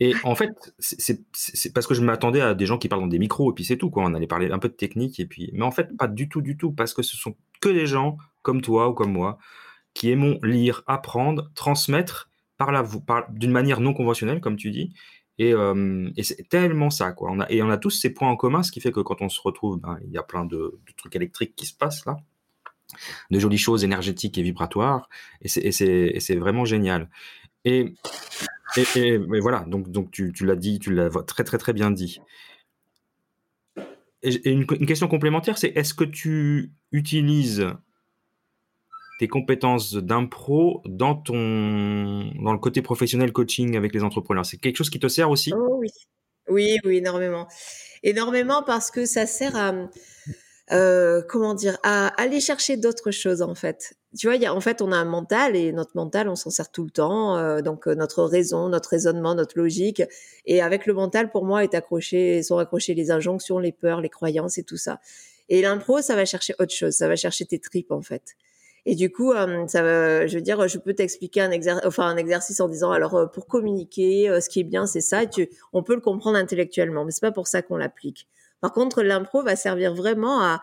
Et 0.00 0.14
en 0.22 0.36
fait, 0.36 0.72
c'est 0.78 1.72
parce 1.72 1.88
que 1.88 1.94
je 1.94 2.02
m'attendais 2.02 2.40
à 2.40 2.54
des 2.54 2.66
gens 2.66 2.78
qui 2.78 2.88
parlent 2.88 3.02
dans 3.02 3.08
des 3.08 3.18
micros 3.18 3.50
et 3.50 3.54
puis 3.54 3.64
c'est 3.64 3.76
tout 3.76 3.90
quoi. 3.90 4.04
On 4.04 4.14
allait 4.14 4.28
parler 4.28 4.48
un 4.50 4.60
peu 4.60 4.68
de 4.68 4.74
technique 4.74 5.18
et 5.18 5.26
puis, 5.26 5.50
mais 5.52 5.64
en 5.64 5.72
fait 5.72 5.96
pas 5.96 6.06
du 6.06 6.28
tout 6.28 6.40
du 6.40 6.56
tout 6.56 6.70
parce 6.70 6.94
que 6.94 7.02
ce 7.02 7.16
sont 7.16 7.34
que 7.60 7.68
des 7.68 7.86
gens 7.86 8.16
comme 8.42 8.62
toi 8.62 8.88
ou 8.88 8.94
comme 8.94 9.12
moi 9.12 9.38
qui 9.94 10.10
aimons 10.10 10.38
lire, 10.44 10.84
apprendre, 10.86 11.50
transmettre 11.56 12.27
par 12.58 12.72
la, 12.72 12.84
d'une 13.30 13.52
manière 13.52 13.80
non 13.80 13.94
conventionnelle, 13.94 14.40
comme 14.40 14.56
tu 14.56 14.70
dis. 14.70 14.92
Et, 15.38 15.54
euh, 15.54 16.10
et 16.16 16.24
c'est 16.24 16.48
tellement 16.48 16.90
ça, 16.90 17.12
quoi. 17.12 17.34
Et 17.48 17.62
on 17.62 17.70
a 17.70 17.78
tous 17.78 17.90
ces 17.90 18.12
points 18.12 18.28
en 18.28 18.36
commun, 18.36 18.64
ce 18.64 18.72
qui 18.72 18.80
fait 18.80 18.90
que 18.90 19.00
quand 19.00 19.22
on 19.22 19.28
se 19.28 19.40
retrouve, 19.40 19.78
ben, 19.80 19.98
il 20.04 20.10
y 20.10 20.18
a 20.18 20.24
plein 20.24 20.44
de, 20.44 20.78
trucs 20.96 21.14
électriques 21.14 21.54
qui 21.54 21.64
se 21.64 21.74
passent 21.74 22.04
là, 22.04 22.16
de 23.30 23.38
jolies 23.38 23.58
choses 23.58 23.84
énergétiques 23.84 24.36
et 24.36 24.42
vibratoires, 24.42 25.08
et 25.40 25.48
c'est, 25.48 25.60
et 25.60 26.20
c'est, 26.20 26.36
vraiment 26.36 26.64
génial. 26.64 27.08
Et, 27.64 27.94
et, 28.96 29.18
voilà, 29.18 29.60
donc, 29.68 29.90
donc 29.92 30.10
tu, 30.10 30.32
tu 30.32 30.44
l'as 30.44 30.56
dit, 30.56 30.80
tu 30.80 30.92
l'as 30.92 31.10
très 31.22 31.44
très 31.44 31.58
très 31.58 31.72
bien 31.72 31.92
dit. 31.92 32.20
Et, 34.24 34.50
une 34.50 34.66
question 34.66 35.06
complémentaire, 35.06 35.56
c'est 35.56 35.68
est-ce 35.76 35.94
que 35.94 36.04
tu 36.04 36.72
utilises 36.90 37.68
tes 39.18 39.28
compétences 39.28 39.94
d'impro 39.94 40.82
dans 40.86 41.14
ton 41.14 42.30
dans 42.42 42.52
le 42.52 42.58
côté 42.58 42.82
professionnel 42.82 43.32
coaching 43.32 43.76
avec 43.76 43.92
les 43.92 44.02
entrepreneurs 44.02 44.46
C'est 44.46 44.58
quelque 44.58 44.76
chose 44.76 44.90
qui 44.90 45.00
te 45.00 45.08
sert 45.08 45.30
aussi? 45.30 45.52
Oh, 45.54 45.78
Oui, 45.80 45.88
oui, 46.48 46.78
oui, 46.84 46.96
énormément, 46.96 47.46
énormément 48.02 48.62
parce 48.62 48.90
que 48.90 49.04
ça 49.04 49.26
sert 49.26 49.56
à 49.56 49.72
euh, 50.70 51.22
comment 51.26 51.54
dire 51.54 51.78
à 51.82 52.08
aller 52.20 52.40
chercher 52.40 52.76
d'autres 52.76 53.10
choses 53.10 53.42
en 53.42 53.54
fait. 53.54 53.94
Tu 54.18 54.26
vois, 54.26 54.36
y 54.36 54.46
a, 54.46 54.54
en 54.54 54.60
fait, 54.60 54.80
on 54.82 54.92
a 54.92 54.96
un 54.96 55.04
mental 55.04 55.56
et 55.56 55.72
notre 55.72 55.92
mental, 55.94 56.28
on 56.28 56.36
s'en 56.36 56.50
sert 56.50 56.70
tout 56.70 56.84
le 56.84 56.90
temps. 56.90 57.36
Euh, 57.36 57.60
donc 57.60 57.88
euh, 57.88 57.94
notre 57.94 58.24
raison, 58.24 58.68
notre 58.68 58.90
raisonnement, 58.90 59.34
notre 59.34 59.58
logique. 59.58 60.02
Et 60.46 60.62
avec 60.62 60.86
le 60.86 60.94
mental, 60.94 61.30
pour 61.30 61.44
moi, 61.44 61.64
est 61.64 61.74
accroché, 61.74 62.42
sont 62.42 62.58
accrochés 62.58 62.94
les 62.94 63.10
injonctions, 63.10 63.58
les 63.58 63.72
peurs, 63.72 64.00
les 64.00 64.08
croyances 64.08 64.58
et 64.58 64.62
tout 64.62 64.76
ça. 64.76 65.00
Et 65.48 65.62
l'impro, 65.62 66.02
ça 66.02 66.14
va 66.16 66.24
chercher 66.24 66.54
autre 66.58 66.72
chose. 66.72 66.94
Ça 66.94 67.08
va 67.08 67.16
chercher 67.16 67.46
tes 67.46 67.58
tripes 67.58 67.90
en 67.90 68.02
fait. 68.02 68.36
Et 68.90 68.94
du 68.94 69.12
coup, 69.12 69.32
euh, 69.32 69.66
ça 69.66 70.26
je 70.26 70.34
veux 70.34 70.40
dire, 70.40 70.66
je 70.66 70.78
peux 70.78 70.94
t'expliquer 70.94 71.42
un, 71.42 71.50
un 71.50 72.16
exercice 72.16 72.58
en 72.58 72.68
disant, 72.68 72.90
alors 72.90 73.16
euh, 73.16 73.26
pour 73.26 73.46
communiquer, 73.46 74.30
euh, 74.30 74.40
ce 74.40 74.48
qui 74.48 74.60
est 74.60 74.64
bien, 74.64 74.86
c'est 74.86 75.02
ça. 75.02 75.24
on 75.74 75.82
peut 75.82 75.94
le 75.94 76.00
comprendre 76.00 76.38
intellectuellement, 76.38 77.04
mais 77.04 77.10
c'est 77.10 77.20
pas 77.20 77.30
pour 77.30 77.48
ça 77.48 77.60
qu'on 77.60 77.76
l'applique. 77.76 78.26
Par 78.62 78.72
contre, 78.72 79.02
l'impro 79.02 79.42
va 79.42 79.56
servir 79.56 79.94
vraiment 79.94 80.40
à, 80.40 80.62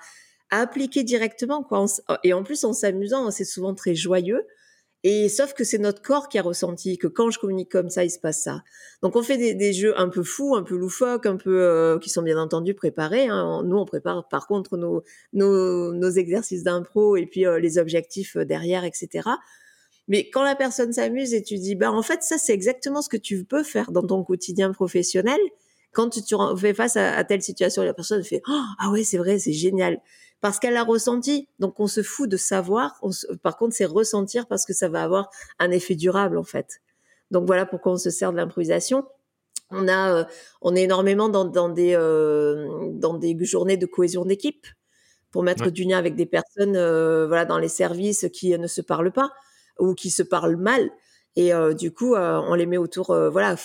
à 0.49 0.61
appliquer 0.61 1.03
directement, 1.03 1.61
quoi. 1.61 1.85
et 2.23 2.33
en 2.33 2.41
plus, 2.41 2.63
en 2.63 2.73
s'amusant, 2.73 3.29
c'est 3.29 3.45
souvent 3.45 3.75
très 3.75 3.93
joyeux. 3.93 4.47
Et 5.07 5.29
sauf 5.29 5.53
que 5.53 5.63
c'est 5.63 5.77
notre 5.77 6.01
corps 6.01 6.29
qui 6.29 6.39
a 6.39 6.41
ressenti 6.41 6.97
que 6.97 7.05
quand 7.05 7.29
je 7.29 7.37
communique 7.37 7.69
comme 7.69 7.91
ça, 7.91 8.03
il 8.03 8.09
se 8.09 8.17
passe 8.17 8.41
ça. 8.41 8.63
Donc 9.03 9.15
on 9.15 9.21
fait 9.21 9.53
des, 9.53 9.71
jeux 9.71 9.93
un 9.99 10.09
peu 10.09 10.23
fous, 10.23 10.55
un 10.55 10.63
peu 10.63 10.75
loufoques, 10.75 11.27
un 11.27 11.37
peu 11.37 11.61
euh, 11.61 11.99
qui 11.99 12.09
sont 12.09 12.23
bien 12.23 12.39
entendu 12.39 12.73
préparés. 12.73 13.27
Hein. 13.27 13.61
Nous, 13.65 13.77
on 13.77 13.85
prépare 13.85 14.27
par 14.27 14.47
contre 14.47 14.77
nos, 15.31 16.11
exercices 16.11 16.63
d'impro 16.63 17.17
et 17.17 17.27
puis 17.27 17.45
euh, 17.45 17.59
les 17.59 17.77
objectifs 17.77 18.35
euh, 18.35 18.45
derrière, 18.45 18.83
etc. 18.83 19.29
Mais 20.07 20.31
quand 20.31 20.41
la 20.41 20.55
personne 20.55 20.91
s'amuse 20.91 21.35
et 21.35 21.43
tu 21.43 21.57
dis, 21.57 21.75
bah 21.75 21.91
en 21.91 22.01
fait 22.01 22.23
ça 22.23 22.39
c'est 22.39 22.53
exactement 22.53 23.03
ce 23.03 23.09
que 23.09 23.17
tu 23.17 23.43
peux 23.43 23.61
faire 23.61 23.91
dans 23.91 24.07
ton 24.07 24.23
quotidien 24.23 24.71
professionnel. 24.71 25.39
Quand 25.91 26.09
tu, 26.09 26.21
fais 26.57 26.73
face 26.73 26.97
à, 26.97 27.15
à 27.15 27.23
telle 27.23 27.43
situation, 27.43 27.83
la 27.83 27.93
personne 27.93 28.23
fait, 28.23 28.41
oh, 28.47 28.61
ah 28.79 28.89
ouais 28.89 29.03
c'est 29.03 29.19
vrai, 29.19 29.37
c'est 29.37 29.53
génial 29.53 30.01
parce 30.45 30.60
qu'elle 30.60 30.75
l'a 30.75 30.84
ressenti. 30.84 31.49
Donc 31.58 31.79
on 31.79 31.88
se 31.88 32.03
fout 32.03 32.29
de 32.29 32.38
savoir. 32.38 33.01
par 33.41 33.58
contre, 33.58 33.73
c'est 33.73 33.86
ressentir 33.86 34.45
parce 34.45 34.63
que 34.63 34.73
ça 34.73 34.89
va 34.89 35.01
avoir 35.01 35.31
un 35.58 35.71
effet 35.71 35.95
durable 35.95 36.38
en 36.38 36.43
fait. 36.43 36.81
Donc 37.31 37.47
voilà 37.47 37.65
pourquoi 37.65 37.93
on 37.93 37.97
se 37.97 38.12
sert 38.12 38.31
de 38.31 38.38
l'improvisation. 38.38 39.08
On 39.71 39.88
a, 39.88 40.13
euh, 40.13 40.23
on 40.62 40.75
est 40.75 40.84
énormément 40.84 41.29
dans, 41.29 41.69
des 41.69 41.95
euh, 41.95 42.91
dans 42.93 43.15
des 43.15 43.36
journées 43.43 43.77
de 43.77 43.88
cohésion 43.88 44.23
d'équipe 44.23 44.67
pour 45.31 45.41
mettre 45.41 45.71
du 45.71 45.84
lien 45.84 45.97
avec 45.97 46.13
des 46.13 46.27
personnes, 46.27 46.77
euh, 46.77 47.25
voilà, 47.25 47.45
dans 47.45 47.58
les 47.58 47.67
services 47.67 48.27
qui 48.31 48.55
ne 48.55 48.67
se 48.67 48.81
parlent 48.81 49.12
pas 49.12 49.31
ou 49.79 49.95
qui 49.95 50.12
se 50.12 50.21
parlent 50.21 50.58
mal. 50.58 50.91
Et 51.38 51.54
euh, 51.54 51.74
du 51.74 51.91
coup, 51.91 52.15
euh, 52.15 52.41
on 52.48 52.54
les 52.54 52.65
met 52.65 52.78
autour. 52.78 53.10
Euh, 53.10 53.30
voilà, 53.30 53.58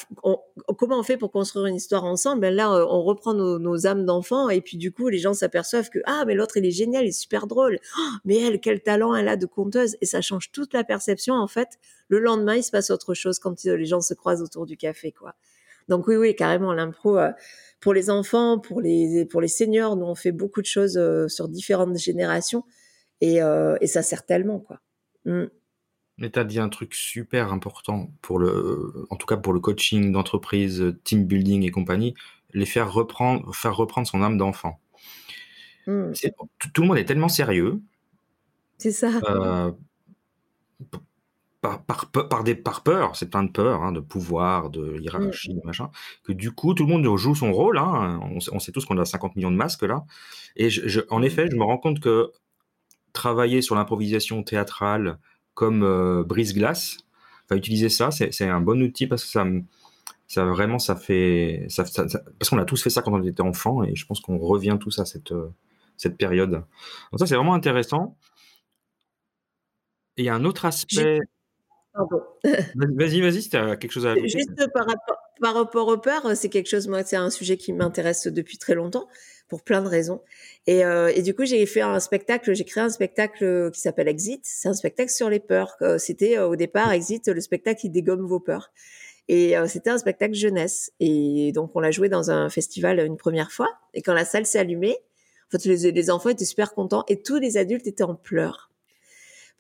comment 0.77 0.99
on 0.99 1.03
fait 1.05 1.17
pour 1.17 1.31
construire 1.31 1.67
une 1.67 1.77
histoire 1.77 2.05
ensemble? 2.05 2.41
Ben 2.41 2.53
là, 2.53 2.69
on 2.69 3.03
reprend 3.03 3.33
nos, 3.33 3.87
âmes 3.87 4.05
d'enfants 4.05 4.49
et 4.49 4.61
puis 4.61 4.77
du 4.77 4.91
coup, 4.91 5.09
les 5.09 5.19
gens 5.19 5.35
s'aperçoivent 5.35 5.89
que 5.89 6.01
ah, 6.05 6.25
mais 6.27 6.35
l'autre 6.35 6.57
il 6.57 6.67
est 6.67 6.73
génial, 6.73 7.05
il 7.05 7.09
est 7.09 7.13
super 7.13 7.47
drôle. 7.47 7.79
Oh, 7.97 8.03
mais 8.25 8.39
elle, 8.41 8.61
quel 8.61 8.83
talent 8.83 9.15
elle 9.15 9.29
a 9.29 9.37
de 9.37 9.47
conteuse 9.47 9.97
et 10.01 10.07
ça 10.07 10.21
change 10.21 10.51
toute 10.51 10.73
la 10.75 10.83
perception. 10.83 11.35
En 11.35 11.47
fait, 11.47 11.79
le 12.09 12.19
lendemain, 12.19 12.57
il 12.57 12.65
se 12.65 12.73
passe 12.73 12.91
autre 12.91 13.15
chose 13.15 13.39
quand 13.39 13.63
les 13.63 13.87
gens 13.87 14.01
se 14.01 14.15
croisent 14.15 14.43
autour 14.43 14.67
du 14.67 14.77
café, 14.77 15.13
quoi. 15.13 15.35
Donc 15.89 16.09
oui, 16.09 16.17
oui, 16.17 16.35
carrément 16.35 16.73
l'impro 16.73 17.19
pour 17.81 17.95
les 17.95 18.11
enfants, 18.11 18.59
pour 18.59 18.81
les 18.81 19.25
pour 19.27 19.41
les 19.41 19.49
seniors, 19.49 19.97
nous 19.97 20.07
on 20.07 20.15
fait 20.15 20.33
beaucoup 20.33 20.61
de 20.61 20.67
choses 20.67 21.01
sur 21.29 21.49
différentes 21.49 21.97
générations 21.97 22.65
et, 23.21 23.39
et 23.81 23.87
ça 23.87 24.03
sert 24.03 24.27
tellement, 24.27 24.59
quoi. 24.59 24.81
Mmh. 25.25 25.47
Mais 26.21 26.31
tu 26.31 26.39
as 26.39 26.45
dit 26.45 26.61
un 26.61 26.69
truc 26.69 26.95
super 26.95 27.53
important 27.53 28.13
pour 28.21 28.39
le, 28.39 29.07
en 29.11 29.17
tout 29.17 29.27
cas 29.27 29.37
pour 29.37 29.53
le 29.53 29.61
coaching 29.61 30.13
d'entreprise, 30.13 30.95
team 31.03 31.25
building 31.25 31.65
et 31.65 31.71
compagnie, 31.71 32.15
les 32.53 32.67
faire 32.67 32.93
reprendre, 32.93 33.55
faire 33.55 33.75
reprendre 33.75 34.07
son 34.07 34.23
âme 34.23 34.37
d'enfant. 34.37 34.79
Mmh. 35.87 36.13
Tout 36.75 36.83
le 36.83 36.89
monde 36.89 36.99
est 36.99 37.07
tellement 37.07 37.29
sérieux. 37.29 37.81
C'est 38.79 38.93
ça. 38.93 39.11
Euh, 39.25 39.73
par, 41.61 41.83
par, 41.85 42.11
par, 42.11 42.45
des, 42.45 42.55
par 42.55 42.83
peur, 42.83 43.17
c'est 43.17 43.29
plein 43.29 43.43
de 43.43 43.51
peur, 43.51 43.83
hein, 43.83 43.93
de 43.93 44.01
pouvoir, 44.01 44.71
de 44.71 44.99
hiérarchie, 44.99 45.55
de 45.55 45.59
mmh. 45.59 45.67
machin, 45.67 45.91
que 46.25 46.33
du 46.33 46.53
coup, 46.53 46.75
tout 46.75 46.87
le 46.87 46.91
monde 46.91 47.17
joue 47.17 47.35
son 47.35 47.53
rôle. 47.53 47.79
Hein. 47.79 48.21
On, 48.23 48.39
on, 48.53 48.59
sait 48.59 48.73
tous 48.73 48.85
qu'on 48.85 48.97
a 48.99 49.05
50 49.05 49.37
millions 49.37 49.51
de 49.51 49.57
masques 49.57 49.83
là. 49.83 50.05
Et 50.57 50.71
je, 50.71 51.01
en 51.11 51.23
effet, 51.23 51.49
je 51.51 51.57
me 51.57 51.65
rends 51.65 51.79
compte 51.79 52.01
que 52.01 52.31
travailler 53.13 53.61
sur 53.61 53.75
l'improvisation 53.75 54.43
théâtrale, 54.43 55.19
comme 55.55 55.83
euh, 55.83 56.23
brise-glace. 56.25 56.99
Enfin, 57.45 57.57
utiliser 57.57 57.89
ça, 57.89 58.11
c'est 58.11 58.49
un 58.49 58.61
bon 58.61 58.81
outil 58.83 59.07
parce 59.07 59.25
que 59.25 59.31
ça, 59.31 59.45
ça 60.29 60.45
vraiment, 60.45 60.79
ça 60.79 60.95
fait, 60.95 61.67
ça, 61.69 61.83
parce 61.83 62.49
qu'on 62.49 62.59
a 62.59 62.65
tous 62.65 62.83
fait 62.83 62.91
ça 62.91 63.03
quand 63.03 63.13
on 63.13 63.23
était 63.25 63.41
enfant 63.41 63.83
et 63.83 63.97
je 63.97 64.07
pense 64.07 64.21
qu'on 64.21 64.39
revient 64.39 64.79
tous 64.81 65.01
à 65.01 65.05
cette, 65.05 65.33
euh, 65.33 65.49
cette 65.97 66.17
période. 66.17 66.51
Donc 66.51 67.19
ça, 67.19 67.27
c'est 67.27 67.35
vraiment 67.35 67.55
intéressant. 67.55 68.17
Et 70.17 70.23
il 70.23 70.25
y 70.27 70.29
a 70.29 70.35
un 70.35 70.45
autre 70.45 70.65
aspect. 70.65 71.19
Vas-y, 72.75 73.21
vas-y, 73.21 73.43
si 73.43 73.51
tu 73.51 73.57
as 73.57 73.77
quelque 73.77 73.91
chose 73.91 74.07
à 74.07 74.13
ajouter. 74.13 74.29
Juste 74.29 74.73
par 74.73 74.87
rapport, 74.87 75.19
par 75.41 75.55
rapport 75.55 75.89
aux 75.89 75.99
peurs, 75.99 76.37
c'est 76.37 76.49
quelque 76.49 76.69
chose, 76.69 76.87
moi, 76.87 77.03
c'est 77.03 77.17
un 77.17 77.31
sujet 77.31 77.57
qui 77.57 77.73
m'intéresse 77.73 78.29
depuis 78.29 78.59
très 78.59 78.75
longtemps 78.75 79.09
pour 79.51 79.63
plein 79.63 79.83
de 79.83 79.89
raisons. 79.89 80.23
Et, 80.67 80.85
euh, 80.85 81.13
et 81.15 81.21
du 81.21 81.35
coup, 81.35 81.45
j'ai 81.45 81.67
fait 81.67 81.83
un 81.83 82.01
spectacle, 82.01 82.55
j'ai 82.55 82.65
créé 82.65 82.83
un 82.83 82.89
spectacle 82.89 83.71
qui 83.73 83.81
s'appelle 83.81 84.09
Exit. 84.09 84.41
C'est 84.45 84.69
un 84.69 84.75
spectacle 84.75 85.11
sur 85.11 85.29
les 85.29 85.41
peurs. 85.41 85.77
Euh, 85.83 85.99
c'était 85.99 86.39
au 86.39 86.57
départ 86.57 86.93
Exit, 86.93 87.29
le 87.29 87.41
spectacle 87.41 87.81
qui 87.81 87.91
dégomme 87.91 88.27
vos 88.27 88.41
peurs. 88.41 88.73
Et 89.29 89.55
c'était 89.69 89.91
un 89.91 89.99
spectacle 89.99 90.35
jeunesse. 90.35 90.91
Et 90.99 91.53
donc, 91.53 91.71
on 91.77 91.81
l'a 91.81 91.93
joué 91.93 92.09
dans 92.09 92.33
un 92.33 92.49
festival 92.49 92.99
une 92.99 93.17
première 93.17 93.53
fois. 93.53 93.69
Et 93.95 94.03
quand 94.03 94.13
la 94.13 94.25
salle 94.25 94.45
s'est 94.45 94.59
allumée, 94.59 94.99
en 95.47 95.57
fait, 95.57 95.65
les 95.67 96.11
enfants 96.11 96.31
étaient 96.31 96.45
super 96.45 96.75
contents 96.75 97.05
et 97.07 97.23
tous 97.23 97.39
les 97.39 97.57
adultes 97.57 97.87
étaient 97.87 98.03
en 98.03 98.17
pleurs. 98.17 98.70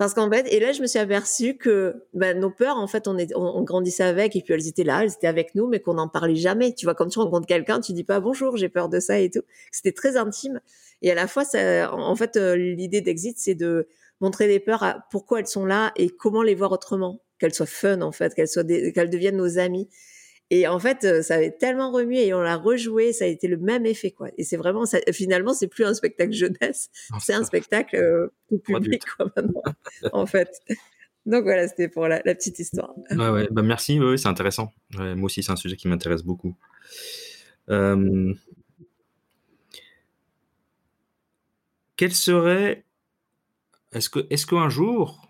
Parce 0.00 0.14
qu'en 0.14 0.30
fait, 0.30 0.50
et 0.50 0.60
là, 0.60 0.72
je 0.72 0.80
me 0.80 0.86
suis 0.86 0.98
aperçue 0.98 1.58
que 1.58 2.06
ben, 2.14 2.40
nos 2.40 2.48
peurs, 2.48 2.78
en 2.78 2.86
fait, 2.86 3.06
on, 3.06 3.18
est, 3.18 3.36
on, 3.36 3.60
grandissait 3.60 4.02
avec, 4.02 4.34
et 4.34 4.40
puis 4.40 4.54
elles 4.54 4.66
étaient 4.66 4.82
là, 4.82 5.02
elles 5.02 5.12
étaient 5.12 5.26
avec 5.26 5.54
nous, 5.54 5.66
mais 5.66 5.80
qu'on 5.80 5.92
n'en 5.92 6.08
parlait 6.08 6.36
jamais. 6.36 6.72
Tu 6.72 6.86
vois, 6.86 6.94
quand 6.94 7.06
tu 7.06 7.18
rencontres 7.18 7.46
quelqu'un, 7.46 7.80
tu 7.80 7.92
dis 7.92 8.02
pas 8.02 8.18
bonjour, 8.18 8.56
j'ai 8.56 8.70
peur 8.70 8.88
de 8.88 8.98
ça 8.98 9.18
et 9.18 9.28
tout. 9.28 9.42
C'était 9.70 9.92
très 9.92 10.16
intime. 10.16 10.62
Et 11.02 11.10
à 11.10 11.14
la 11.14 11.26
fois, 11.26 11.44
ça, 11.44 11.92
en 11.92 12.16
fait, 12.16 12.38
euh, 12.38 12.56
l'idée 12.56 13.02
d'Exit, 13.02 13.36
c'est 13.38 13.54
de 13.54 13.88
montrer 14.22 14.48
les 14.48 14.58
peurs, 14.58 14.82
à 14.82 15.04
pourquoi 15.10 15.40
elles 15.40 15.46
sont 15.46 15.66
là 15.66 15.92
et 15.96 16.08
comment 16.08 16.42
les 16.42 16.54
voir 16.54 16.72
autrement. 16.72 17.20
Qu'elles 17.38 17.52
soient 17.52 17.66
fun, 17.66 18.00
en 18.00 18.10
fait, 18.10 18.34
qu'elles 18.34 18.48
soient, 18.48 18.64
qu'elles 18.64 19.10
deviennent 19.10 19.36
nos 19.36 19.58
amis. 19.58 19.90
Et 20.52 20.66
en 20.66 20.80
fait, 20.80 21.04
euh, 21.04 21.22
ça 21.22 21.36
avait 21.36 21.52
tellement 21.52 21.92
remué 21.92 22.26
et 22.26 22.34
on 22.34 22.40
l'a 22.40 22.56
rejoué, 22.56 23.12
ça 23.12 23.24
a 23.24 23.28
été 23.28 23.46
le 23.46 23.56
même 23.56 23.86
effet, 23.86 24.10
quoi. 24.10 24.28
Et 24.36 24.42
c'est 24.42 24.56
vraiment, 24.56 24.84
ça, 24.84 24.98
finalement, 25.12 25.54
c'est 25.54 25.68
plus 25.68 25.84
un 25.84 25.94
spectacle 25.94 26.32
jeunesse, 26.32 26.90
c'est 27.20 27.34
un 27.34 27.44
spectacle 27.44 27.96
euh, 27.96 28.28
public, 28.64 29.04
quoi, 29.16 29.30
maintenant, 29.36 29.62
en 30.12 30.26
fait. 30.26 30.60
Donc 31.24 31.44
voilà, 31.44 31.68
c'était 31.68 31.88
pour 31.88 32.08
la, 32.08 32.20
petite 32.20 32.58
histoire. 32.58 32.92
Ouais, 33.12 33.28
ouais. 33.28 33.48
Bah, 33.52 33.62
merci, 33.62 34.00
ouais, 34.00 34.16
c'est 34.16 34.28
intéressant. 34.28 34.72
moi 34.90 35.26
aussi, 35.26 35.44
c'est 35.44 35.52
un 35.52 35.56
sujet 35.56 35.76
qui 35.76 35.86
m'intéresse 35.86 36.22
beaucoup. 36.22 36.56
Euh... 37.68 38.34
Quel 41.94 42.14
serait. 42.14 42.84
Est-ce 43.92 44.08
que, 44.08 44.26
est-ce 44.30 44.46
qu'un 44.46 44.68
jour, 44.68 45.29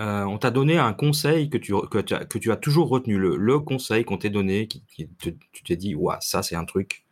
euh, 0.00 0.24
on 0.24 0.36
t'a 0.36 0.50
donné 0.50 0.76
un 0.76 0.92
conseil 0.92 1.48
que 1.48 1.56
tu, 1.56 1.72
que 1.90 1.98
tu, 1.98 2.50
as, 2.50 2.56
toujours 2.56 2.88
retenu, 2.88 3.16
le, 3.16 3.58
conseil 3.60 4.04
qu'on 4.04 4.18
t'ait 4.18 4.30
donné, 4.30 4.68
qui, 4.68 4.84
tu 5.18 5.62
t'es 5.64 5.76
dit, 5.76 5.94
ouais, 5.94 6.16
ça 6.20 6.42
c'est 6.42 6.54
un 6.54 6.66
truc, 6.66 7.06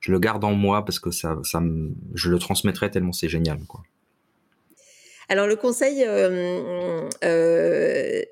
je 0.00 0.12
le 0.12 0.20
garde 0.20 0.44
en 0.44 0.52
moi 0.52 0.84
parce 0.84 1.00
que 1.00 1.10
ça, 1.10 1.38
ça 1.42 1.60
je 2.14 2.30
le 2.30 2.38
transmettrai 2.38 2.90
tellement 2.90 3.12
c'est 3.12 3.28
génial. 3.28 3.58
Quoi. 3.66 3.82
Alors 5.28 5.48
le 5.48 5.56
conseil, 5.56 6.04
euh, 6.06 7.08
euh, 7.24 8.22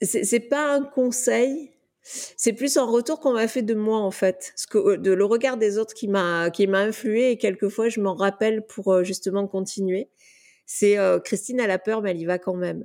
c'est 0.00 0.40
pas 0.40 0.74
un 0.74 0.82
conseil, 0.82 1.70
c'est 2.02 2.54
plus 2.54 2.78
un 2.78 2.86
retour 2.86 3.20
qu'on 3.20 3.34
m'a 3.34 3.46
fait 3.46 3.62
de 3.62 3.74
moi 3.74 3.98
en 3.98 4.10
fait, 4.10 4.54
ce 4.56 4.66
que, 4.66 4.96
de 4.96 5.12
le 5.12 5.24
regard 5.26 5.58
des 5.58 5.76
autres 5.76 5.92
qui 5.92 6.08
m'a 6.08 6.48
qui 6.50 6.66
m'a 6.66 6.80
influé 6.80 7.30
et 7.30 7.36
quelquefois 7.36 7.90
je 7.90 8.00
m'en 8.00 8.14
rappelle 8.14 8.66
pour 8.66 8.92
euh, 8.92 9.04
justement 9.04 9.46
continuer. 9.46 10.08
C'est 10.64 10.98
Christine 11.24 11.60
a 11.60 11.66
la 11.66 11.78
peur 11.78 12.02
mais 12.02 12.10
elle 12.10 12.20
y 12.20 12.26
va 12.26 12.38
quand 12.38 12.54
même. 12.54 12.84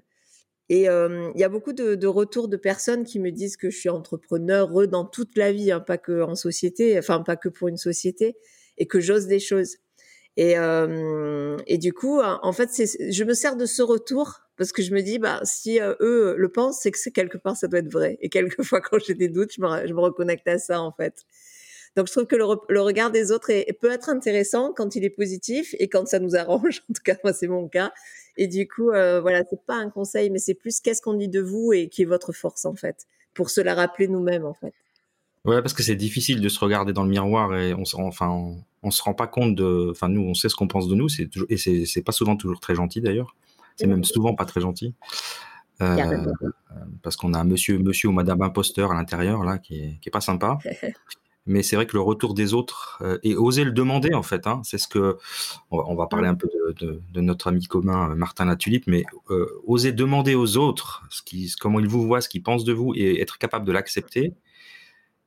Et 0.70 0.84
il 0.86 1.40
y 1.40 1.44
a 1.44 1.50
beaucoup 1.50 1.74
de, 1.74 2.08
retours 2.08 2.48
de 2.48 2.58
personnes 2.58 3.04
qui 3.04 3.20
me 3.20 3.32
disent 3.32 3.58
que 3.58 3.70
je 3.70 3.78
suis 3.78 3.90
entrepreneur 3.90 4.88
dans 4.88 5.06
toute 5.06 5.38
la 5.38 5.52
vie, 5.52 5.72
hein, 5.72 5.80
pas 5.80 5.98
que 5.98 6.22
en 6.22 6.36
société, 6.36 6.98
enfin 6.98 7.22
pas 7.22 7.36
que 7.36 7.50
pour 7.50 7.68
une 7.68 7.78
société, 7.78 8.38
et 8.78 8.88
que 8.88 9.00
j'ose 9.00 9.28
des 9.28 9.40
choses. 9.40 9.78
Et, 10.38 10.56
et 11.68 11.78
du 11.78 11.94
coup, 11.94 12.22
en 12.22 12.54
fait, 12.54 12.70
je 12.76 13.24
me 13.24 13.34
sers 13.34 13.56
de 13.56 13.66
ce 13.66 13.82
retour 13.82 14.44
parce 14.58 14.72
que 14.72 14.82
je 14.84 14.94
me 14.94 15.02
dis, 15.02 15.20
bah, 15.20 15.40
si 15.44 15.80
eux 15.80 16.36
le 16.38 16.50
pensent, 16.50 16.80
c'est 16.82 16.92
que 16.92 17.10
quelque 17.10 17.38
part 17.38 17.56
ça 17.56 17.68
doit 17.68 17.80
être 17.80 17.92
vrai. 17.92 18.18
Et 18.22 18.30
quelquefois, 18.30 18.82
quand 18.82 19.00
j'ai 19.00 19.16
des 19.16 19.30
doutes, 19.30 19.52
je 19.56 19.62
me, 19.62 19.88
je 19.88 19.94
me 19.94 20.00
reconnecte 20.00 20.48
à 20.48 20.60
ça 20.60 20.82
en 20.82 20.92
fait. 20.92 21.26
Donc, 21.96 22.08
je 22.08 22.12
trouve 22.12 22.26
que 22.26 22.36
le, 22.36 22.82
regard 22.82 23.12
des 23.12 23.32
autres 23.32 23.52
peut 23.80 23.92
être 23.92 24.10
intéressant 24.10 24.74
quand 24.76 24.96
il 24.96 25.04
est 25.04 25.12
positif 25.12 25.76
et 25.78 25.88
quand 25.88 26.08
ça 26.08 26.20
nous 26.20 26.36
arrange. 26.36 26.84
En 26.90 26.94
tout 26.94 27.04
cas, 27.04 27.16
moi, 27.24 27.34
c'est 27.34 27.48
mon 27.48 27.68
cas. 27.68 27.92
Et 28.38 28.48
du 28.48 28.68
coup, 28.68 28.90
euh, 28.90 29.22
voilà, 29.22 29.44
c'est 29.50 29.64
pas 29.66 29.76
un 29.76 29.90
conseil, 29.90 30.30
mais 30.30 30.40
c'est 30.40 30.56
plus 30.56 30.80
qu'est-ce 30.80 31.02
qu'on 31.02 31.14
dit 31.14 31.28
de 31.28 31.40
vous 31.40 31.72
et 31.74 31.88
qui 31.88 32.02
est 32.02 32.06
votre 32.06 32.32
force 32.32 32.66
en 32.66 32.76
fait, 32.76 33.06
pour 33.34 33.50
se 33.50 33.62
la 33.62 33.76
rappeler 33.76 34.08
nous-mêmes 34.08 34.46
en 34.46 34.56
fait. 34.56 34.74
Ouais, 35.46 35.62
parce 35.62 35.74
que 35.74 35.84
c'est 35.84 35.96
difficile 35.96 36.42
de 36.42 36.50
se 36.50 36.60
regarder 36.60 36.94
dans 36.94 37.04
le 37.04 37.10
miroir 37.10 37.56
et 37.56 37.74
on, 37.74 37.84
enfin, 37.98 38.56
on, 38.82 38.92
se 38.92 39.04
rend 39.04 39.14
pas 39.14 39.28
compte 39.28 39.56
de, 39.56 39.90
enfin, 39.92 40.08
nous, 40.08 40.22
on 40.22 40.34
sait 40.34 40.50
ce 40.50 40.56
qu'on 40.56 40.68
pense 40.68 40.88
de 40.88 40.96
nous, 40.96 41.10
c'est 41.10 41.30
et 41.50 41.58
c'est 41.58 42.02
pas 42.02 42.14
souvent 42.14 42.38
toujours 42.38 42.60
très 42.60 42.76
gentil 42.76 43.02
d'ailleurs. 43.02 43.36
C'est 43.76 43.88
même 43.88 44.04
souvent 44.04 44.36
pas 44.36 44.46
très 44.46 44.62
gentil. 44.62 44.96
Euh, 45.82 46.26
parce 47.02 47.18
qu'on 47.18 47.34
a 47.34 47.40
un 47.40 47.44
monsieur, 47.44 47.78
monsieur 47.78 48.10
ou 48.10 48.12
madame 48.12 48.42
imposteur 48.42 48.92
à 48.92 48.94
l'intérieur 48.94 49.44
là 49.44 49.58
qui 49.58 49.80
est, 49.80 50.00
qui 50.00 50.10
est 50.10 50.12
pas 50.12 50.22
sympa. 50.22 50.60
mais 51.46 51.62
c'est 51.62 51.76
vrai 51.76 51.86
que 51.86 51.94
le 51.94 52.02
retour 52.02 52.34
des 52.34 52.54
autres 52.54 53.00
euh, 53.02 53.18
et 53.24 53.36
oser 53.36 53.64
le 53.64 53.72
demander 53.72 54.14
en 54.14 54.24
fait, 54.24 54.48
hein, 54.48 54.62
c'est 54.64 54.78
ce 54.78 54.88
que 54.88 55.18
on 55.72 55.96
va, 55.96 56.08
parler 56.08 56.28
un 56.28 56.36
peu 56.36 56.50
de, 56.80 57.22
notre 57.22 57.48
ami 57.48 57.66
commun 57.66 58.12
euh, 58.12 58.16
Martin 58.16 58.46
Latulippe, 58.46 58.88
mais 58.88 59.04
euh, 59.30 59.48
oser 59.66 59.92
demander 59.92 60.36
aux 60.36 60.58
autres 60.58 61.04
ce 61.10 61.22
qui, 61.22 61.54
comment 61.60 61.80
ils 61.80 61.88
vous 61.88 62.04
voient, 62.04 62.22
ce 62.22 62.30
qu'ils 62.30 62.44
pensent 62.44 62.64
de 62.64 62.74
vous 62.74 62.94
et 62.96 63.22
être 63.22 63.38
capable 63.38 63.66
de 63.66 63.72
l'accepter, 63.72 64.34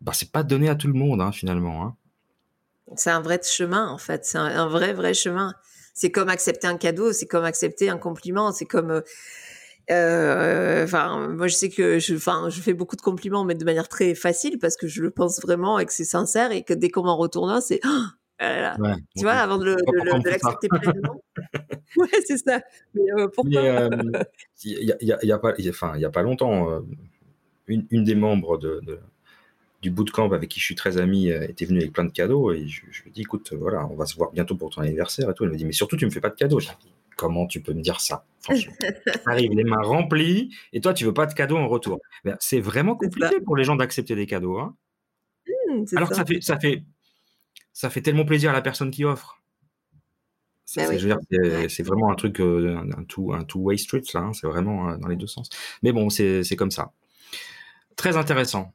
bah 0.01 0.13
c'est 0.15 0.33
pas 0.33 0.43
donné 0.43 0.69
à 0.69 0.75
tout 0.75 0.89
le 0.89 0.95
monde 0.95 1.21
hein, 1.21 1.33
finalement. 1.33 1.85
Hein. 1.85 1.97
C'est 2.95 3.11
un 3.11 3.21
vrai 3.21 3.41
chemin 3.43 3.89
en 3.89 3.99
fait, 3.99 4.25
c'est 4.25 4.39
un, 4.39 4.69
vrai 4.69 4.93
vrai 4.93 5.13
chemin. 5.13 5.55
C'est 5.93 6.11
comme 6.11 6.29
accepter 6.29 6.67
un 6.67 6.77
cadeau, 6.77 7.13
c'est 7.13 7.27
comme 7.27 7.45
accepter 7.45 7.89
un 7.89 7.99
compliment, 7.99 8.53
c'est 8.53 8.67
comme 8.67 8.91
euh, 8.91 9.01
enfin, 9.94 11.29
moi, 11.29 11.49
je 11.49 11.55
sais 11.55 11.70
que 11.70 11.99
je, 11.99 12.14
enfin, 12.14 12.49
je 12.51 12.61
fais 12.61 12.75
beaucoup 12.75 12.96
de 12.96 13.03
compliments, 13.03 13.44
mais 13.44 13.55
de 13.55 13.64
manière 13.64 13.88
très 13.88 14.14
facile 14.14 14.59
parce 14.59 14.77
que 14.77 14.88
je 14.88 15.03
le 15.03 15.11
pense 15.11 15.40
vraiment 15.40 15.79
et 15.79 15.87
que 15.87 15.92
c'est 15.92 16.05
sincère 16.05 16.53
et 16.53 16.62
que 16.62 16.75
dès 16.75 16.90
qu'on 16.90 17.05
m'en 17.05 17.16
retourne 17.16 17.51
un, 17.51 17.61
c'est 17.61 17.81
oh 17.85 18.07
tu 18.38 19.22
vois, 19.22 19.33
avant 19.33 19.59
de, 19.59 19.77
l'accepter 20.29 20.68
pleinement. 20.68 21.22
ouais, 21.96 22.09
c'est 22.27 22.38
ça. 22.38 22.61
Mais 22.94 23.03
euh, 23.18 23.29
pourquoi 23.29 23.51
Il 24.64 24.83
y, 24.83 24.92
a, 24.92 25.25
y, 25.25 25.33
a, 25.33 25.38
pas, 25.38 25.55
enfin, 25.68 25.92
il 25.96 26.01
y 26.01 26.05
a 26.05 26.11
pas 26.11 26.22
longtemps, 26.22 26.70
euh, 26.70 26.81
une, 27.66 27.87
une, 27.90 28.05
des 28.05 28.14
membres 28.14 28.59
de, 28.59 28.81
de, 28.85 28.99
du 29.83 29.90
bootcamp 29.90 30.33
avec 30.33 30.51
qui 30.51 30.61
je 30.61 30.64
suis 30.64 30.75
très 30.75 30.99
ami 30.99 31.29
était 31.29 31.64
venue 31.64 31.81
avec 31.81 31.92
plein 31.92 32.05
de 32.05 32.11
cadeaux 32.11 32.53
et 32.53 32.66
je, 32.66 32.83
je 32.90 33.03
lui 33.03 33.11
ai 33.11 33.12
dit, 33.12 33.22
écoute, 33.22 33.53
voilà, 33.53 33.87
on 33.87 33.94
va 33.94 34.07
se 34.07 34.16
voir 34.16 34.33
bientôt 34.33 34.57
pour 34.57 34.70
ton 34.70 34.83
anniversaire 34.83 35.31
et 35.31 35.35
tout. 35.35 35.44
Elle 35.44 35.51
m'a 35.51 35.57
dit, 35.57 35.64
mais 35.64 35.72
surtout, 35.72 35.96
tu 35.96 36.05
me 36.05 36.11
fais 36.11 36.20
pas 36.20 36.31
de 36.31 36.37
cadeaux. 36.37 36.61
Comment 37.17 37.47
tu 37.47 37.63
peux 37.63 37.73
me 37.73 37.83
dire 37.83 38.01
ça 38.01 38.25
Franchement, 38.41 38.75
arrive 39.27 39.53
les 39.53 39.65
mains 39.65 39.83
remplies 39.83 40.55
et 40.73 40.81
toi, 40.81 40.95
tu 40.95 41.05
veux 41.05 41.15
pas 41.15 41.27
de 41.27 41.35
cadeau 41.35 41.57
en 41.57 41.67
retour. 41.67 41.99
Ben, 42.25 42.37
c'est 42.39 42.61
vraiment 42.61 42.95
compliqué 42.95 43.41
pour 43.41 43.57
les 43.57 43.65
gens 43.65 43.75
d'accepter 43.75 44.15
des 44.15 44.27
cadeaux. 44.27 44.59
Hein. 44.59 44.77
Mmh, 45.69 45.85
Alors 45.97 46.15
ça. 46.15 46.25
fait, 46.25 46.41
ça, 46.41 46.59
fait, 46.59 46.85
ça 47.73 47.91
fait 47.91 48.03
tellement 48.03 48.25
plaisir 48.25 48.51
à 48.51 48.53
la 48.53 48.63
personne 48.63 48.91
qui 48.91 49.05
offre. 49.05 49.43
Bah 50.77 50.85
c'est 51.69 51.83
vraiment 51.85 52.11
un 52.11 52.17
truc, 52.17 52.41
euh, 52.41 52.77
un, 52.97 53.05
two, 53.05 53.33
un 53.33 53.47
way 53.55 53.77
street, 53.77 54.03
là. 54.15 54.21
Hein. 54.21 54.33
c'est 54.33 54.47
vraiment 54.47 54.91
euh, 54.91 54.97
dans 54.97 55.09
les 55.09 55.17
deux 55.17 55.27
sens. 55.27 55.49
Mais 55.83 55.93
bon, 55.93 56.11
c'est 56.11 56.57
comme 56.57 56.73
ça. 56.73 56.93
Très 57.95 58.17
intéressant. 58.17 58.73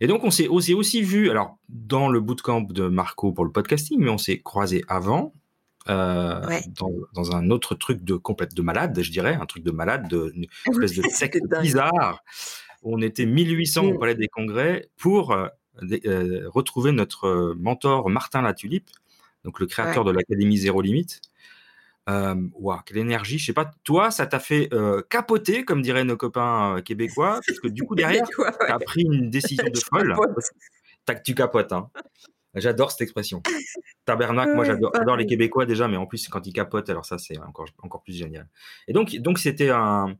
Et 0.00 0.06
donc, 0.06 0.24
on 0.24 0.30
s'est 0.30 0.48
aussi, 0.48 0.72
aussi 0.72 1.02
vu, 1.02 1.30
alors, 1.30 1.58
dans 1.68 2.08
le 2.08 2.20
bootcamp 2.20 2.62
de 2.62 2.86
Marco 2.88 3.32
pour 3.32 3.44
le 3.44 3.50
podcasting, 3.52 4.00
mais 4.00 4.10
on 4.10 4.18
s'est 4.18 4.40
croisé 4.40 4.84
avant 4.88 5.34
euh, 5.88 6.40
dans, 7.14 7.34
un 7.34 7.50
autre 7.50 7.74
truc 7.74 8.04
de 8.04 8.14
complète 8.14 8.54
de 8.54 8.62
malade, 8.62 9.00
je 9.00 9.10
dirais, 9.10 9.34
un 9.40 9.46
truc 9.46 9.64
de 9.64 9.70
malade, 9.70 10.08
de, 10.08 10.32
une 10.34 10.46
espèce 10.82 10.94
de 10.94 11.02
secte 11.08 11.42
bizarre. 11.60 12.22
On 12.82 13.00
était 13.00 13.26
1800 13.26 13.84
au 13.84 13.94
mmh. 13.94 13.98
Palais 13.98 14.14
des 14.14 14.28
Congrès 14.28 14.88
pour 14.96 15.32
euh, 15.32 15.48
euh, 15.82 16.48
retrouver 16.48 16.92
notre 16.92 17.54
mentor 17.58 18.10
Martin 18.10 18.42
Latulippe, 18.42 18.90
donc 19.44 19.60
le 19.60 19.66
créateur 19.66 20.04
de 20.04 20.10
l'Académie 20.10 20.56
Zéro 20.56 20.82
Limite. 20.82 21.20
Euh, 22.08 22.34
quelle 22.84 22.98
énergie! 22.98 23.38
Je 23.38 23.46
sais 23.46 23.52
pas, 23.52 23.70
toi, 23.84 24.10
ça 24.10 24.26
t'a 24.26 24.40
fait 24.40 24.68
capoter, 25.08 25.64
comme 25.64 25.82
diraient 25.82 26.04
nos 26.04 26.16
copains 26.16 26.80
québécois, 26.84 27.40
parce 27.46 27.60
que 27.60 27.68
du 27.68 27.82
coup 27.86 27.94
derrière, 27.94 28.28
tu 28.28 28.42
as 28.68 28.78
pris 28.78 29.02
une 29.02 29.30
décision 29.30 29.64
de 29.72 29.78
folle. 29.78 30.16
Tu 31.24 31.34
capotes, 31.34 31.72
hein. 31.72 31.90
J'adore 32.54 32.90
cette 32.90 33.02
expression. 33.02 33.42
Tabernacle, 34.04 34.54
moi 34.54 34.64
j'adore 34.64 35.16
les 35.16 35.26
Québécois 35.26 35.64
déjà, 35.64 35.88
mais 35.88 35.96
en 35.96 36.06
plus 36.06 36.28
quand 36.28 36.46
ils 36.46 36.52
capotent, 36.52 36.90
alors 36.90 37.04
ça 37.04 37.18
c'est 37.18 37.38
encore, 37.38 37.68
encore 37.82 38.02
plus 38.02 38.14
génial. 38.14 38.48
Et 38.88 38.92
donc 38.92 39.14
donc 39.16 39.38
c'était 39.38 39.70
un, 39.70 40.16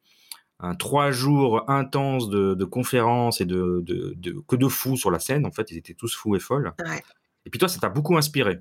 un 0.62 0.74
trois 0.76 1.10
jours 1.10 1.68
intense 1.68 2.28
de, 2.30 2.64
conférences 2.64 3.40
et 3.40 3.44
de, 3.44 3.82
de, 3.84 4.40
que 4.46 4.56
de 4.56 4.68
fous 4.68 4.96
sur 4.96 5.10
la 5.10 5.18
scène. 5.18 5.44
En 5.44 5.50
fait, 5.50 5.70
ils 5.70 5.76
étaient 5.76 5.94
tous 5.94 6.14
fous 6.14 6.36
et 6.36 6.40
folles. 6.40 6.72
Et 7.44 7.50
puis 7.50 7.58
toi, 7.58 7.68
ça 7.68 7.80
t'a 7.80 7.88
beaucoup 7.88 8.16
inspiré. 8.16 8.60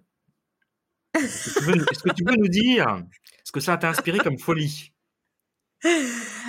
Est-ce 1.13 2.03
que, 2.03 2.13
tu 2.13 2.23
peux 2.23 2.35
nous 2.35 2.47
dire 2.47 3.03
ce 3.43 3.51
que 3.51 3.59
ça 3.59 3.77
t'a 3.77 3.89
inspiré 3.89 4.17
comme 4.17 4.39
folie? 4.39 4.90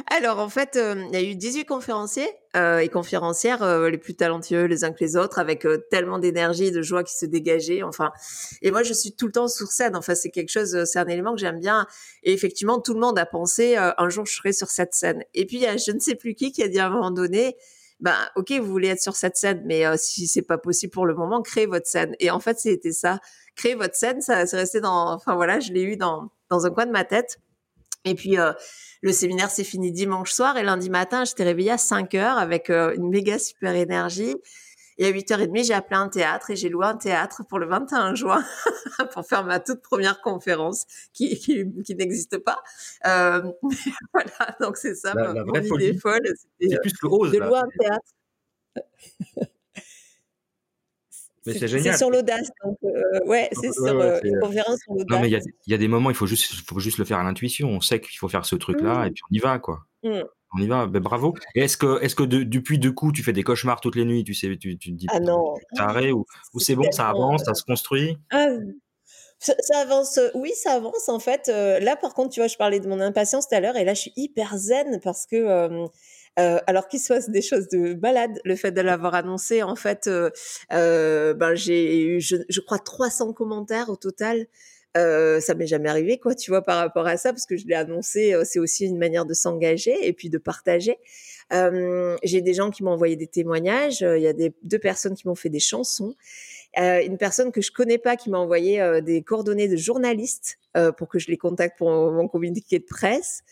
Alors 0.08 0.38
en 0.38 0.48
fait, 0.48 0.76
euh, 0.76 1.04
il 1.08 1.14
y 1.14 1.16
a 1.16 1.22
eu 1.22 1.34
18 1.34 1.64
conférenciers 1.64 2.28
euh, 2.54 2.78
et 2.78 2.88
conférencières, 2.88 3.62
euh, 3.62 3.88
les 3.88 3.98
plus 3.98 4.14
talentueux 4.14 4.64
les 4.64 4.84
uns 4.84 4.92
que 4.92 5.02
les 5.02 5.16
autres, 5.16 5.38
avec 5.38 5.66
tellement 5.90 6.18
d'énergie, 6.18 6.70
de 6.70 6.82
joie 6.82 7.02
qui 7.02 7.16
se 7.16 7.26
dégageait. 7.26 7.82
Enfin, 7.82 8.12
et 8.60 8.70
moi 8.70 8.82
je 8.82 8.92
suis 8.92 9.12
tout 9.12 9.26
le 9.26 9.32
temps 9.32 9.48
sur 9.48 9.68
scène. 9.68 9.96
Enfin, 9.96 10.14
c'est 10.14 10.30
quelque 10.30 10.50
chose, 10.50 10.84
c'est 10.84 10.98
un 10.98 11.06
élément 11.06 11.32
que 11.34 11.40
j'aime 11.40 11.60
bien. 11.60 11.86
Et 12.22 12.32
effectivement, 12.32 12.80
tout 12.80 12.94
le 12.94 13.00
monde 13.00 13.18
a 13.18 13.26
pensé 13.26 13.76
un 13.76 14.08
jour 14.08 14.26
je 14.26 14.34
serai 14.34 14.52
sur 14.52 14.70
cette 14.70 14.94
scène. 14.94 15.24
Et 15.34 15.46
puis 15.46 15.56
il 15.56 15.62
y 15.62 15.66
a 15.66 15.76
je 15.76 15.92
ne 15.92 15.98
sais 15.98 16.14
plus 16.14 16.34
qui 16.34 16.52
qui 16.52 16.62
a 16.62 16.68
dit 16.68 16.78
à 16.78 16.86
un 16.86 16.90
moment 16.90 17.10
donné, 17.10 17.56
ben 18.02 18.16
ok, 18.34 18.52
vous 18.60 18.66
voulez 18.66 18.88
être 18.88 19.00
sur 19.00 19.14
cette 19.14 19.36
scène, 19.36 19.62
mais 19.64 19.86
euh, 19.86 19.94
si 19.96 20.26
c'est 20.26 20.42
pas 20.42 20.58
possible 20.58 20.92
pour 20.92 21.06
le 21.06 21.14
moment, 21.14 21.40
créez 21.40 21.66
votre 21.66 21.86
scène. 21.86 22.14
Et 22.18 22.30
en 22.30 22.40
fait, 22.40 22.58
c'était 22.58 22.92
ça, 22.92 23.20
créer 23.54 23.76
votre 23.76 23.94
scène, 23.94 24.20
ça 24.20 24.44
c'est 24.44 24.56
resté 24.56 24.80
dans, 24.80 25.12
enfin 25.14 25.36
voilà, 25.36 25.60
je 25.60 25.72
l'ai 25.72 25.82
eu 25.82 25.96
dans 25.96 26.30
dans 26.50 26.66
un 26.66 26.70
coin 26.70 26.84
de 26.86 26.90
ma 26.90 27.04
tête. 27.04 27.38
Et 28.04 28.14
puis 28.14 28.38
euh, 28.38 28.52
le 29.02 29.12
séminaire 29.12 29.50
s'est 29.50 29.64
fini 29.64 29.92
dimanche 29.92 30.32
soir 30.32 30.56
et 30.56 30.62
lundi 30.62 30.90
matin, 30.90 31.24
j'étais 31.24 31.44
réveillée 31.44 31.70
à 31.72 31.78
5 31.78 32.14
heures 32.14 32.38
avec 32.38 32.70
euh, 32.70 32.94
une 32.96 33.08
méga 33.08 33.38
super 33.38 33.74
énergie. 33.74 34.34
Et 34.98 35.06
à 35.06 35.10
8h30, 35.10 35.64
j'ai 35.64 35.72
appelé 35.74 35.96
un 35.96 36.08
théâtre 36.08 36.50
et 36.50 36.56
j'ai 36.56 36.68
loué 36.68 36.86
un 36.86 36.96
théâtre 36.96 37.42
pour 37.48 37.58
le 37.58 37.66
21 37.66 38.14
juin 38.14 38.44
pour 39.12 39.26
faire 39.26 39.42
ma 39.44 39.58
toute 39.58 39.80
première 39.80 40.20
conférence 40.20 40.84
qui, 41.12 41.38
qui, 41.38 41.64
qui 41.84 41.94
n'existe 41.94 42.38
pas. 42.38 42.62
Euh, 43.06 43.42
voilà, 44.12 44.56
donc 44.60 44.76
c'est 44.76 44.94
ça, 44.94 45.14
la, 45.14 45.32
ma, 45.32 45.42
vraie 45.44 45.62
mon 45.62 45.68
folie. 45.68 45.88
idée 45.88 45.98
folle. 45.98 46.20
C'est 46.60 46.80
plus 46.80 46.92
que 46.92 47.06
ose, 47.06 47.32
de 47.32 47.38
là. 47.38 47.46
louer 47.46 47.58
un 47.58 47.68
théâtre. 47.78 48.12
Mais 51.46 51.54
c'est 51.54 51.68
génial. 51.68 51.92
C'est 51.94 51.98
sur 51.98 52.10
l'audace. 52.10 52.48
Donc, 52.64 52.76
euh, 52.84 53.20
ouais, 53.26 53.48
c'est 53.52 53.68
Ouais, 53.68 53.72
sur 53.72 53.82
ouais, 53.96 54.02
euh, 54.04 54.20
une 54.22 54.38
conférence 54.40 54.78
sur 54.80 54.92
l'audace. 54.92 55.06
Non, 55.10 55.20
mais 55.20 55.28
il 55.28 55.32
y 55.32 55.36
a, 55.36 55.40
il 55.66 55.70
y 55.70 55.74
a 55.74 55.78
des 55.78 55.88
moments, 55.88 56.10
il 56.10 56.16
faut 56.16 56.26
juste, 56.26 56.52
faut 56.68 56.78
juste 56.80 56.98
le 56.98 57.04
faire 57.04 57.18
à 57.18 57.24
l'intuition. 57.24 57.68
On 57.68 57.80
sait 57.80 58.00
qu'il 58.00 58.16
faut 58.18 58.28
faire 58.28 58.44
ce 58.46 58.54
truc-là 58.56 59.04
Mm. 59.04 59.06
et 59.06 59.10
puis 59.10 59.22
on 59.30 59.34
y 59.34 59.38
va, 59.38 59.58
quoi. 59.58 59.80
Mm. 60.04 60.20
On 60.56 60.62
y 60.62 60.66
va. 60.66 60.86
Ben, 60.86 61.00
bravo. 61.00 61.34
Et 61.54 61.62
est-ce 61.62 61.76
que, 61.76 62.00
est-ce 62.02 62.14
que 62.14 62.22
de- 62.24 62.42
depuis 62.42 62.78
deux 62.78 62.92
coups, 62.92 63.14
tu 63.14 63.22
fais 63.22 63.32
des 63.32 63.42
cauchemars 63.42 63.80
toutes 63.80 63.96
les 63.96 64.04
nuits 64.04 64.22
Tu 64.24 64.34
sais, 64.34 64.56
tu, 64.56 64.76
tu 64.78 64.90
te 64.92 64.96
dis, 64.96 65.06
Ah 65.10 65.18
non. 65.20 65.54
t'es 65.74 65.80
arrêt 65.80 66.12
ou, 66.12 66.26
ou 66.54 66.60
c'est 66.60 66.74
bon, 66.74 66.90
ça 66.92 67.08
avance, 67.08 67.42
ça 67.44 67.54
se 67.54 67.64
construit? 67.64 68.18
Ah, 68.30 68.46
ça, 69.38 69.54
ça 69.58 69.78
avance, 69.80 70.18
euh, 70.18 70.28
oui, 70.34 70.52
ça 70.54 70.74
avance 70.74 71.08
en 71.08 71.18
fait. 71.18 71.48
Euh, 71.48 71.80
là, 71.80 71.96
par 71.96 72.14
contre, 72.14 72.30
tu 72.34 72.38
vois, 72.40 72.46
je 72.46 72.56
parlais 72.56 72.78
de 72.78 72.86
mon 72.88 73.00
impatience 73.00 73.48
tout 73.48 73.54
à 73.56 73.60
l'heure, 73.60 73.76
et 73.76 73.84
là, 73.84 73.94
je 73.94 74.02
suis 74.02 74.12
hyper 74.14 74.56
zen 74.56 75.00
parce 75.02 75.26
que, 75.26 75.34
euh, 75.36 75.86
euh, 76.38 76.58
alors 76.66 76.88
qu'il 76.88 77.00
se 77.00 77.08
passe 77.08 77.30
des 77.30 77.42
choses 77.42 77.68
de 77.68 77.94
malade, 78.00 78.40
le 78.44 78.56
fait 78.56 78.72
de 78.72 78.80
l'avoir 78.80 79.14
annoncé, 79.14 79.62
en 79.62 79.76
fait, 79.76 80.06
euh, 80.06 80.30
euh, 80.72 81.34
ben 81.34 81.54
j'ai 81.54 82.02
eu, 82.02 82.20
je, 82.20 82.60
crois, 82.60 82.78
300 82.78 83.32
commentaires 83.32 83.90
au 83.90 83.96
total. 83.96 84.46
Euh, 84.96 85.40
ça 85.40 85.54
m'est 85.54 85.66
jamais 85.66 85.88
arrivé, 85.88 86.18
quoi, 86.18 86.34
tu 86.34 86.50
vois, 86.50 86.62
par 86.62 86.78
rapport 86.78 87.06
à 87.06 87.16
ça, 87.16 87.32
parce 87.32 87.46
que 87.46 87.56
je 87.56 87.66
l'ai 87.66 87.74
annoncé. 87.74 88.34
euh, 88.34 88.44
c'est 88.44 88.58
aussi 88.58 88.84
une 88.86 88.98
manière 88.98 89.24
de 89.24 89.34
s'engager 89.34 90.06
et 90.06 90.12
puis 90.12 90.28
de 90.30 90.38
partager. 90.38 90.98
J'ai 91.50 92.40
des 92.40 92.54
gens 92.54 92.70
qui 92.70 92.82
m'ont 92.82 92.92
envoyé 92.92 93.16
des 93.16 93.26
témoignages. 93.26 94.00
Il 94.00 94.22
y 94.22 94.26
a 94.26 94.32
des, 94.32 94.54
deux 94.62 94.78
personnes 94.78 95.14
qui 95.14 95.28
m'ont 95.28 95.34
fait 95.34 95.50
des 95.50 95.60
chansons. 95.60 96.14
Euh, 96.78 97.02
une 97.04 97.18
personne 97.18 97.52
que 97.52 97.60
je 97.60 97.70
connais 97.70 97.98
pas 97.98 98.16
qui 98.16 98.30
m'a 98.30 98.38
envoyé 98.38 98.82
des 99.02 99.22
coordonnées 99.22 99.68
de 99.68 99.76
journalistes 99.76 100.58
euh, 100.76 100.90
pour 100.92 101.08
que 101.08 101.18
je 101.18 101.28
les 101.28 101.36
contacte 101.36 101.76
pour 101.76 101.90
mon 101.90 102.28
communiqué 102.28 102.78
de 102.78 102.84
presse. 102.84 103.42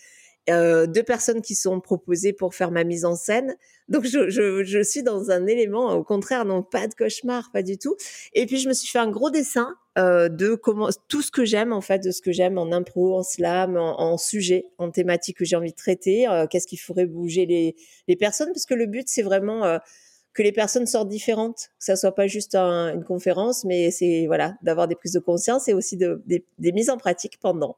Euh, 0.49 0.87
deux 0.87 1.03
personnes 1.03 1.43
qui 1.43 1.55
sont 1.55 1.81
proposées 1.81 2.33
pour 2.33 2.55
faire 2.55 2.71
ma 2.71 2.83
mise 2.83 3.05
en 3.05 3.15
scène. 3.15 3.55
Donc 3.89 4.05
je, 4.05 4.31
je, 4.31 4.65
je 4.65 4.83
suis 4.83 5.03
dans 5.03 5.31
un 5.31 5.47
élément, 5.47 5.93
au 5.93 6.03
contraire, 6.03 6.45
non 6.45 6.63
pas 6.63 6.89
de 6.89 6.95
cauchemar, 6.95 7.51
pas 7.53 7.63
du 7.63 7.77
tout. 7.79 7.95
Et 8.33 8.47
puis 8.47 8.57
je 8.57 8.67
me 8.69 8.73
suis 8.73 8.89
fait 8.89 8.99
un 8.99 9.11
gros 9.11 9.31
dessin 9.31 9.77
euh, 9.99 10.29
de 10.29 10.55
comment 10.55 10.89
tout 11.09 11.21
ce 11.23 11.31
que 11.31 11.45
j'aime 11.45 11.73
en 11.75 11.83
fait, 11.83 11.99
de 12.01 12.11
ce 12.11 12.23
que 12.23 12.33
j'aime 12.33 12.57
en 12.59 12.73
impro, 12.73 13.17
en 13.19 13.23
slam, 13.23 13.77
en, 13.77 14.17
sujet, 14.17 14.65
en 14.79 14.91
thématique 14.91 15.37
que 15.37 15.45
j'ai 15.45 15.57
envie 15.57 15.73
de 15.73 15.77
traiter. 15.77 16.27
euh, 16.27 16.47
Qu'est-ce 16.47 16.67
qui 16.67 16.79
ferait 16.79 17.07
bouger 17.07 17.45
les, 17.45 17.77
les 18.09 18.17
personnes 18.17 18.49
Parce 18.53 18.67
que 18.67 18.75
le 18.75 18.87
but 18.87 19.09
c'est 19.09 19.23
vraiment 19.23 19.65
euh, 19.65 19.79
que 20.33 20.43
les 20.43 20.53
personnes 20.53 20.87
sortent 20.87 21.09
différentes, 21.09 21.71
que 21.79 21.85
ça 21.85 21.97
soit 21.97 22.15
pas 22.15 22.29
juste 22.29 22.55
un- 22.55 22.95
une 22.95 23.05
conférence, 23.05 23.65
mais 23.65 23.91
c'est 23.91 24.27
voilà 24.27 24.55
d'avoir 24.63 24.89
des 24.89 24.95
prises 24.95 25.13
de 25.13 25.19
conscience 25.21 25.69
et 25.69 25.75
aussi 25.75 25.97
de, 25.97 26.23
des, 26.27 26.45
des 26.59 26.73
mises 26.73 26.89
en 26.89 26.97
pratique 26.97 27.39
pendant. 27.41 27.77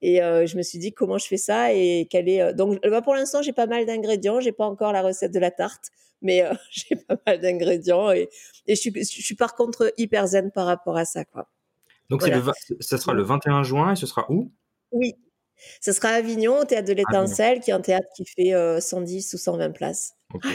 Et 0.00 0.22
euh, 0.22 0.46
je 0.46 0.56
me 0.56 0.62
suis 0.62 0.78
dit 0.78 0.92
comment 0.92 1.18
je 1.18 1.26
fais 1.26 1.36
ça 1.36 1.72
et 1.72 2.06
quelle 2.08 2.28
est 2.28 2.40
euh, 2.40 2.52
donc 2.52 2.78
bah, 2.82 3.02
pour 3.02 3.14
l'instant 3.14 3.42
j'ai 3.42 3.52
pas 3.52 3.66
mal 3.66 3.84
d'ingrédients, 3.84 4.38
j'ai 4.40 4.52
pas 4.52 4.64
encore 4.66 4.92
la 4.92 5.02
recette 5.02 5.32
de 5.32 5.40
la 5.40 5.50
tarte, 5.50 5.90
mais 6.22 6.42
euh, 6.42 6.54
j'ai 6.70 6.94
pas 6.96 7.16
mal 7.26 7.40
d'ingrédients 7.40 8.12
et, 8.12 8.28
et 8.66 8.76
je, 8.76 8.80
suis, 8.80 8.92
je 8.94 9.02
suis 9.22 9.34
par 9.34 9.54
contre 9.56 9.92
hyper 9.96 10.26
zen 10.28 10.50
par 10.52 10.66
rapport 10.66 10.96
à 10.96 11.04
ça 11.04 11.24
quoi. 11.24 11.48
Donc, 12.10 12.20
Voilà. 12.20 12.38
le, 12.38 12.52
ça 12.80 12.96
sera 12.96 13.12
le 13.12 13.22
21 13.22 13.62
juin 13.64 13.92
et 13.92 13.96
ce 13.96 14.06
sera 14.06 14.24
où? 14.30 14.50
Oui, 14.92 15.14
ce 15.82 15.92
sera 15.92 16.08
à 16.08 16.12
Avignon 16.14 16.60
au 16.60 16.64
théâtre 16.64 16.88
de 16.88 16.94
l'Étincelle, 16.94 17.60
qui 17.60 17.70
est 17.70 17.74
un 17.74 17.82
théâtre 17.82 18.06
qui 18.16 18.24
fait 18.24 18.54
euh, 18.54 18.80
110 18.80 19.34
ou 19.34 19.36
120 19.36 19.72
places. 19.72 20.14
Ok. 20.32 20.46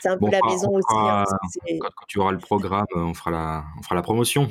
C'est 0.00 0.08
un 0.08 0.14
peu 0.16 0.20
Bon, 0.26 0.30
la 0.30 0.40
maison 0.42 0.68
on 0.70 0.78
aussi. 0.78 0.86
fera- 0.88 1.22
hein, 1.22 1.24
quand, 1.80 1.90
quand 1.94 2.06
tu 2.08 2.18
auras 2.18 2.32
le 2.32 2.38
programme, 2.38 2.86
euh, 2.96 3.00
on 3.00 3.12
fera 3.12 3.30
la, 3.30 3.64
on 3.78 3.82
fera 3.82 3.94
la 3.94 4.00
promotion 4.02 4.48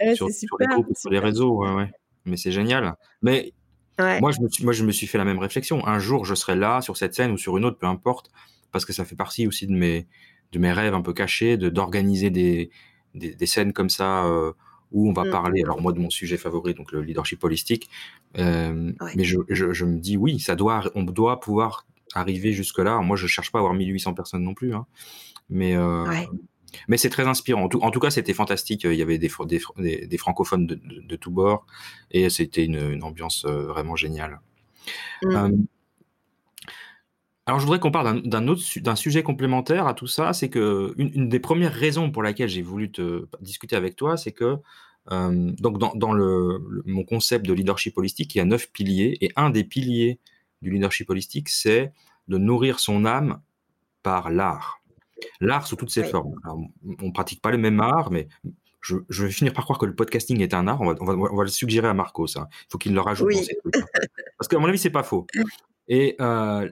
Ouais, 0.00 0.16
sur, 0.16 0.26
c'est 0.28 0.46
sur 0.46 0.56
les 0.58 0.64
super, 0.64 0.80
groupes, 0.82 0.96
sur 0.96 1.10
les 1.10 1.16
super. 1.18 1.28
réseaux. 1.28 1.64
Ouais, 1.64 1.72
ouais. 1.74 1.90
Mais 2.24 2.36
c'est 2.36 2.52
génial. 2.52 2.94
Mais 3.22 3.52
Ouais. 4.00 4.20
moi 4.20 4.30
je, 4.30 4.40
me 4.40 4.48
suis, 4.48 4.62
moi, 4.62 4.72
je 4.72 4.84
me 4.84 4.92
suis 4.92 5.08
fait 5.08 5.18
la 5.18 5.24
même 5.24 5.38
réflexion. 5.40 5.84
Un 5.86 5.98
jour, 5.98 6.24
je 6.24 6.36
serai 6.36 6.54
là, 6.54 6.80
sur 6.82 6.96
cette 6.96 7.14
scène 7.14 7.32
ou 7.32 7.36
sur 7.36 7.56
une 7.58 7.64
autre, 7.64 7.78
peu 7.78 7.86
importe, 7.88 8.30
parce 8.70 8.84
que 8.84 8.92
ça 8.92 9.04
fait 9.04 9.16
partie 9.16 9.48
aussi 9.48 9.66
de 9.66 9.72
mes, 9.72 10.06
de 10.52 10.58
mes 10.60 10.70
rêves 10.72 10.94
un 10.94 11.02
peu 11.02 11.12
cachés, 11.12 11.56
de 11.56 11.68
d'organiser 11.68 12.30
des, 12.30 12.70
des, 13.14 13.34
des 13.34 13.46
scènes 13.46 13.72
comme 13.72 13.90
ça 13.90 14.24
euh, 14.26 14.52
où 14.92 15.08
on 15.08 15.12
va 15.12 15.24
Mm. 15.24 15.30
parler, 15.30 15.62
alors 15.64 15.80
moi, 15.82 15.92
de 15.92 15.98
mon 15.98 16.10
sujet 16.10 16.36
favori, 16.36 16.74
donc 16.74 16.92
le 16.92 17.02
leadership 17.02 17.42
holistique. 17.42 17.90
Euh, 18.38 18.92
Ouais. 19.00 19.12
Mais 19.16 19.24
je, 19.24 19.38
je, 19.48 19.72
je 19.72 19.84
me 19.84 19.98
dis, 19.98 20.16
oui, 20.16 20.38
ça 20.38 20.54
doit, 20.54 20.84
on 20.94 21.02
doit 21.02 21.40
pouvoir 21.40 21.84
arriver 22.14 22.52
jusque-là. 22.52 23.00
Moi, 23.00 23.16
je 23.16 23.26
cherche 23.26 23.50
pas 23.50 23.58
à 23.58 23.62
avoir 23.62 23.74
1800 23.74 24.14
personnes 24.14 24.44
non 24.44 24.54
plus. 24.54 24.74
Hein. 24.74 24.86
Mais, 25.50 25.74
euh, 25.76 26.04
Ouais. 26.06 26.28
Mais 26.88 26.96
c'est 26.96 27.10
très 27.10 27.26
inspirant. 27.26 27.64
En 27.64 27.68
tout, 27.68 27.80
en 27.80 27.90
tout 27.90 28.00
cas, 28.00 28.10
c'était 28.10 28.34
fantastique. 28.34 28.84
Il 28.84 28.94
y 28.94 29.02
avait 29.02 29.18
des, 29.18 29.28
fr- 29.28 29.46
des, 29.46 29.58
fr- 29.58 29.80
des, 29.80 30.06
des 30.06 30.18
francophones 30.18 30.66
de, 30.66 30.74
de, 30.74 31.00
de 31.00 31.16
tous 31.16 31.30
bords 31.30 31.66
et 32.10 32.30
c'était 32.30 32.64
une, 32.64 32.92
une 32.92 33.02
ambiance 33.02 33.44
euh, 33.46 33.66
vraiment 33.66 33.96
géniale. 33.96 34.40
Mm. 35.22 35.36
Euh, 35.36 35.50
alors, 37.46 37.60
je 37.60 37.64
voudrais 37.64 37.80
qu'on 37.80 37.90
parle 37.90 38.22
d'un- 38.22 38.48
autre 38.48 38.62
d'un 38.80 38.96
sujet 38.96 39.22
complémentaire 39.22 39.86
à 39.86 39.94
tout 39.94 40.06
ça. 40.06 40.34
C'est 40.34 40.50
que 40.50 40.92
une, 40.98 41.10
une 41.14 41.28
des 41.30 41.40
premières 41.40 41.72
raisons 41.72 42.10
pour 42.10 42.22
laquelle 42.22 42.48
j'ai 42.50 42.62
voulu 42.62 42.92
te 42.92 43.26
discuter 43.40 43.74
avec 43.74 43.96
toi, 43.96 44.18
c'est 44.18 44.32
que 44.32 44.56
euh, 45.10 45.52
donc 45.58 45.78
dans, 45.78 45.94
dans 45.94 46.12
le, 46.12 46.60
le- 46.68 46.82
mon 46.84 47.04
concept 47.04 47.46
de 47.46 47.54
leadership 47.54 47.96
holistique, 47.96 48.34
il 48.34 48.38
y 48.38 48.40
a 48.42 48.44
neuf 48.44 48.70
piliers 48.70 49.16
et 49.22 49.32
un 49.36 49.48
des 49.48 49.64
piliers 49.64 50.18
du 50.60 50.70
leadership 50.70 51.08
holistique, 51.08 51.48
c'est 51.48 51.92
de 52.26 52.36
nourrir 52.36 52.78
son 52.80 53.06
âme 53.06 53.40
par 54.02 54.30
l'art. 54.30 54.82
L'art 55.40 55.66
sous 55.66 55.76
toutes 55.76 55.90
ses 55.90 56.02
Oui. 56.02 56.10
formes. 56.10 56.34
Alors, 56.44 56.58
on 57.02 57.12
pratique 57.12 57.40
pas 57.42 57.50
le 57.50 57.58
même 57.58 57.80
art, 57.80 58.10
mais 58.10 58.28
je, 58.80 58.96
je 59.08 59.24
vais 59.24 59.30
finir 59.30 59.52
par 59.52 59.64
croire 59.64 59.78
que 59.78 59.86
le 59.86 59.94
podcasting 59.94 60.40
est 60.40 60.54
un 60.54 60.66
art. 60.68 60.80
On 60.80 60.86
va, 60.92 60.94
on 61.00 61.04
va, 61.04 61.12
on 61.14 61.36
va 61.36 61.42
le 61.42 61.48
suggérer 61.48 61.88
à 61.88 61.94
Marcos. 61.94 62.36
hein. 62.38 62.46
Il 62.50 62.66
faut 62.72 62.78
qu'il 62.78 62.94
le 62.94 63.00
rajoute 63.00 63.26
Oui. 63.26 63.36
dans 63.36 63.42
ses 63.42 63.56
trucs. 63.56 63.76
hein. 63.76 63.86
Parce 64.38 64.48
qu'à 64.48 64.58
mon 64.58 64.66
avis, 64.68 64.78
c'est 64.78 64.90
pas 64.90 65.02
faux. 65.02 65.26
Et 65.88 66.16
euh, 66.20 66.70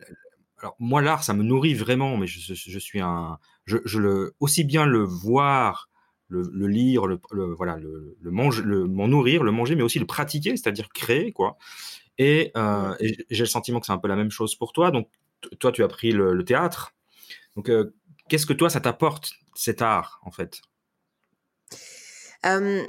alors 0.59 0.77
moi, 0.79 1.03
l'art, 1.03 1.25
ça 1.25 1.35
me 1.35 1.43
nourrit 1.43 1.75
vraiment, 1.75 2.17
mais 2.17 2.27
je, 2.27 2.55
je- 2.55 2.71
je 2.71 2.79
suis 2.79 3.01
un, 3.01 3.39
je, 3.65 3.79
je 3.85 3.99
le 3.99 4.35
aussi 4.41 4.63
bien 4.65 4.87
le 4.87 5.03
voir, 5.03 5.89
le, 6.29 6.43
le 6.53 6.67
lire, 6.69 7.07
le, 7.07 7.21
le- 7.33 7.53
voilà, 7.55 7.77
le, 7.77 8.17
le 8.21 8.31
manger, 8.31 8.63
le 8.63 8.85
m'en 8.87 9.09
nourrir, 9.09 9.43
le 9.43 9.53
manger, 9.53 9.75
mais 9.75 9.83
aussi 9.83 9.99
le 9.99 10.07
pratiquer, 10.07 10.51
c'est-à-dire 10.57 10.89
créer, 10.91 11.33
quoi. 11.33 11.57
Et, 12.19 12.53
euh, 12.57 12.95
et 13.01 13.17
j'ai 13.31 13.43
le 13.43 13.49
sentiment 13.49 13.81
que 13.81 13.87
c'est 13.87 13.93
un 13.93 13.99
peu 13.99 14.09
la 14.09 14.17
même 14.17 14.31
chose 14.31 14.55
pour 14.55 14.73
toi. 14.73 14.91
Donc 14.91 15.09
toi, 15.59 15.73
tu 15.73 15.83
as 15.83 15.89
pris 15.89 16.13
le, 16.13 16.33
le 16.35 16.45
théâtre. 16.45 16.95
Donc 17.57 17.69
euh, 17.69 17.93
qu'est-ce 18.29 18.47
que 18.47 18.53
toi, 18.53 18.71
ça 18.71 18.81
t'apporte 18.81 19.33
cet 19.55 19.83
art, 19.83 20.21
en 20.25 20.31
fait? 20.31 20.61
Euh, 22.47 22.83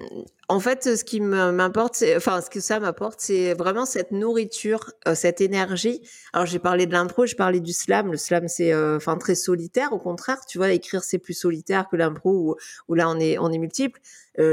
en 0.50 0.60
fait, 0.60 0.98
ce 0.98 1.04
qui 1.04 1.20
m'importe, 1.20 2.04
enfin, 2.16 2.42
ce 2.42 2.50
que 2.50 2.60
ça 2.60 2.80
m'apporte, 2.80 3.20
c'est 3.20 3.54
vraiment 3.54 3.86
cette 3.86 4.12
nourriture, 4.12 4.92
euh, 5.08 5.16
cette 5.16 5.42
énergie. 5.42 6.02
Alors, 6.32 6.46
j'ai 6.46 6.60
parlé 6.60 6.86
de 6.86 6.94
l'impro, 6.94 7.26
j'ai 7.26 7.36
parlé 7.36 7.60
du 7.60 7.74
slam. 7.74 8.12
Le 8.12 8.18
slam, 8.18 8.48
c'est, 8.48 8.72
euh, 8.72 9.00
très 9.20 9.36
solitaire. 9.36 9.92
Au 9.94 10.00
contraire, 10.00 10.38
tu 10.48 10.58
vois, 10.58 10.72
écrire, 10.72 11.04
c'est 11.04 11.18
plus 11.18 11.34
solitaire 11.34 11.88
que 11.90 11.96
l'impro 11.96 12.58
où, 12.88 12.94
là, 12.94 13.10
on 13.10 13.20
est, 13.20 13.38
on 13.40 13.52
est 13.52 13.58
multiple. 13.58 14.00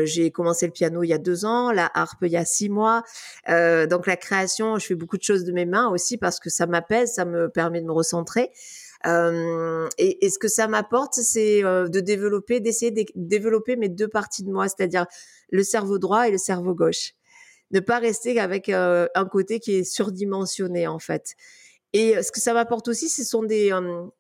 J'ai 0.05 0.31
commencé 0.31 0.65
le 0.65 0.73
piano 0.73 1.03
il 1.03 1.09
y 1.09 1.13
a 1.13 1.19
deux 1.19 1.45
ans, 1.45 1.71
la 1.71 1.91
harpe 1.93 2.23
il 2.23 2.33
y 2.33 2.39
a 2.39 2.47
six 2.47 2.71
mois. 2.71 3.03
Donc, 3.47 4.07
la 4.07 4.17
création, 4.17 4.79
je 4.79 4.87
fais 4.87 4.95
beaucoup 4.95 5.19
de 5.19 5.23
choses 5.23 5.45
de 5.45 5.53
mes 5.53 5.67
mains 5.67 5.89
aussi 5.89 6.17
parce 6.17 6.41
que 6.41 6.49
ça 6.49 6.67
m'apaise, 6.67 7.13
ça 7.13 7.27
me 7.27 7.51
permet 7.51 7.83
de 7.83 7.87
me 7.87 7.93
recentrer. 7.93 8.51
Euh, 9.07 9.89
et, 9.99 10.31
ce 10.31 10.39
que 10.39 10.49
ça 10.49 10.67
m'apporte, 10.67 11.15
c'est 11.15 11.63
euh, 11.63 11.89
de 11.89 12.01
développer, 12.01 12.61
d'essayer 12.61 12.91
de 12.91 13.05
développer 13.15 13.77
mes 13.77 13.89
deux 13.89 14.09
parties 14.09 14.45
de 14.45 14.51
moi, 14.51 14.69
c'est-à-dire 14.69 15.07
le 15.51 15.63
cerveau 15.63 15.99
droit 15.99 16.29
et 16.29 16.31
le 16.31 16.39
cerveau 16.39 16.75
gauche. 16.75 17.13
Ne 17.71 17.81
pas 17.81 17.99
rester 17.99 18.39
avec 18.41 18.69
euh, 18.69 19.07
un 19.15 19.27
côté 19.27 19.61
qui 19.61 19.73
est 19.77 19.85
surdimensionné 19.85 20.87
en 20.87 20.99
fait. 20.99 21.35
Et 21.93 22.21
ce 22.23 22.33
que 22.33 22.41
ça 22.41 22.55
m'apporte 22.55 22.89
aussi, 22.89 23.09
ce 23.09 23.23
sont 23.25 23.43
des 23.43 23.71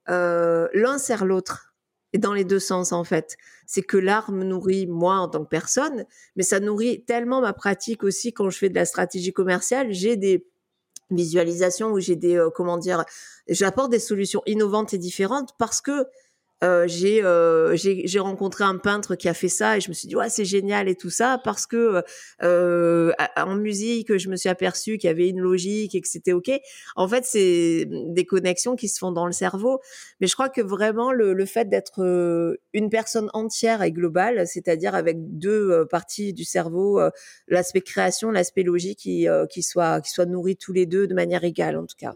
l'un 0.06 0.98
sert 0.98 1.24
l'autre 1.24 1.74
et 2.12 2.18
dans 2.18 2.32
les 2.32 2.44
deux 2.44 2.60
sens 2.60 2.92
en 2.92 3.04
fait. 3.04 3.36
C'est 3.66 3.82
que 3.82 3.96
l'art 3.96 4.30
me 4.30 4.44
nourrit 4.44 4.86
moi 4.86 5.16
en 5.16 5.28
tant 5.28 5.44
que 5.44 5.48
personne, 5.48 6.04
mais 6.36 6.44
ça 6.44 6.60
nourrit 6.60 7.04
tellement 7.04 7.40
ma 7.40 7.52
pratique 7.52 8.04
aussi 8.04 8.32
quand 8.32 8.50
je 8.50 8.58
fais 8.58 8.68
de 8.68 8.74
la 8.74 8.84
stratégie 8.84 9.32
commerciale. 9.32 9.92
J'ai 9.92 10.16
des 10.16 10.46
visualisations 11.10 11.90
où 11.90 12.00
j'ai 12.00 12.16
des 12.16 12.36
euh, 12.36 12.50
comment 12.50 12.78
dire, 12.78 13.04
j'apporte 13.48 13.90
des 13.90 13.98
solutions 13.98 14.42
innovantes 14.46 14.94
et 14.94 14.98
différentes 14.98 15.50
parce 15.58 15.80
que 15.80 16.06
euh, 16.62 16.86
euh, 17.02 17.76
j'ai 17.76 18.06
j'ai 18.06 18.18
rencontré 18.20 18.64
un 18.64 18.78
peintre 18.78 19.16
qui 19.16 19.28
a 19.28 19.34
fait 19.34 19.48
ça 19.48 19.76
et 19.76 19.80
je 19.80 19.88
me 19.88 19.94
suis 19.94 20.08
dit 20.08 20.16
ouais 20.16 20.28
c'est 20.28 20.44
génial 20.44 20.88
et 20.88 20.94
tout 20.94 21.10
ça 21.10 21.40
parce 21.42 21.66
que 21.66 22.02
euh, 22.42 23.12
en 23.36 23.56
musique 23.56 24.16
je 24.16 24.28
me 24.28 24.36
suis 24.36 24.48
aperçu 24.48 24.96
qu'il 24.96 25.08
y 25.08 25.10
avait 25.10 25.28
une 25.28 25.40
logique 25.40 25.94
et 25.94 26.00
que 26.00 26.08
c'était 26.08 26.32
ok. 26.32 26.50
En 26.96 27.08
fait 27.08 27.24
c'est 27.24 27.86
des 27.88 28.24
connexions 28.24 28.76
qui 28.76 28.88
se 28.88 28.98
font 28.98 29.12
dans 29.12 29.26
le 29.26 29.32
cerveau, 29.32 29.80
mais 30.20 30.26
je 30.26 30.34
crois 30.34 30.48
que 30.48 30.60
vraiment 30.60 31.12
le, 31.12 31.34
le 31.34 31.44
fait 31.44 31.68
d'être 31.68 32.56
une 32.72 32.88
personne 32.88 33.30
entière 33.34 33.82
et 33.82 33.92
globale, 33.92 34.46
c'est-à-dire 34.46 34.94
avec 34.94 35.16
deux 35.36 35.84
parties 35.86 36.32
du 36.32 36.44
cerveau, 36.44 37.00
l'aspect 37.48 37.82
création, 37.82 38.30
l'aspect 38.30 38.62
logique 38.62 39.00
qui 39.00 39.26
qui 39.50 39.62
soit 39.62 40.00
qui 40.00 40.10
soit 40.10 40.26
nourris 40.26 40.56
tous 40.56 40.72
les 40.72 40.86
deux 40.86 41.06
de 41.06 41.14
manière 41.14 41.44
égale 41.44 41.76
en 41.76 41.84
tout 41.84 41.96
cas. 41.98 42.14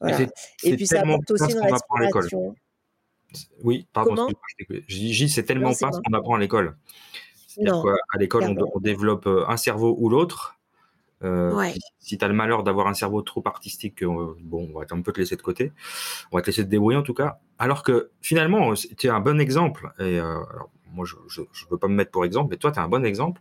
Voilà. 0.00 0.18
Et 0.62 0.76
puis 0.76 0.86
ça 0.86 1.00
apporte 1.00 1.30
aussi 1.30 1.52
une 1.52 1.60
respiration. 1.60 2.54
Oui, 3.62 3.86
pardon. 3.92 4.28
Je 4.68 4.96
dis, 4.96 5.28
c'est 5.28 5.44
tellement 5.44 5.72
pas 5.74 5.92
ce 5.92 6.00
qu'on 6.00 6.12
apprend 6.12 6.34
à 6.34 6.38
l'école. 6.38 6.76
C'est-à-dire 7.54 7.82
qu'à 7.82 8.18
l'école, 8.18 8.56
on, 8.74 8.80
développe 8.80 9.26
euh, 9.26 9.44
un 9.48 9.56
cerveau 9.56 9.94
ou 9.98 10.08
l'autre. 10.08 10.58
Euh, 11.22 11.70
si 12.00 12.18
tu 12.18 12.24
as 12.24 12.28
le 12.28 12.34
malheur 12.34 12.64
d'avoir 12.64 12.86
un 12.86 12.94
cerveau 12.94 13.22
trop 13.22 13.42
artistique, 13.46 14.02
euh, 14.02 14.34
bon, 14.40 14.68
on 14.74 14.78
va 14.78 14.84
un 14.90 15.00
peu 15.00 15.12
te 15.12 15.20
laisser 15.20 15.36
de 15.36 15.42
côté. 15.42 15.72
On 16.32 16.36
va 16.36 16.42
te 16.42 16.46
laisser 16.46 16.64
te 16.64 16.68
débrouiller 16.68 16.98
en 16.98 17.02
tout 17.02 17.14
cas. 17.14 17.38
Alors 17.58 17.82
que 17.82 18.10
finalement, 18.20 18.74
tu 18.74 19.06
es 19.06 19.10
un 19.10 19.20
bon 19.20 19.40
exemple. 19.40 19.92
Et 20.00 20.20
moi, 20.92 21.06
je 21.06 21.40
ne 21.40 21.70
veux 21.70 21.78
pas 21.78 21.88
me 21.88 21.94
mettre 21.94 22.10
pour 22.10 22.24
exemple, 22.24 22.50
mais 22.50 22.56
toi, 22.56 22.72
tu 22.72 22.78
es 22.78 22.82
un 22.82 22.88
bon 22.88 23.04
exemple. 23.04 23.40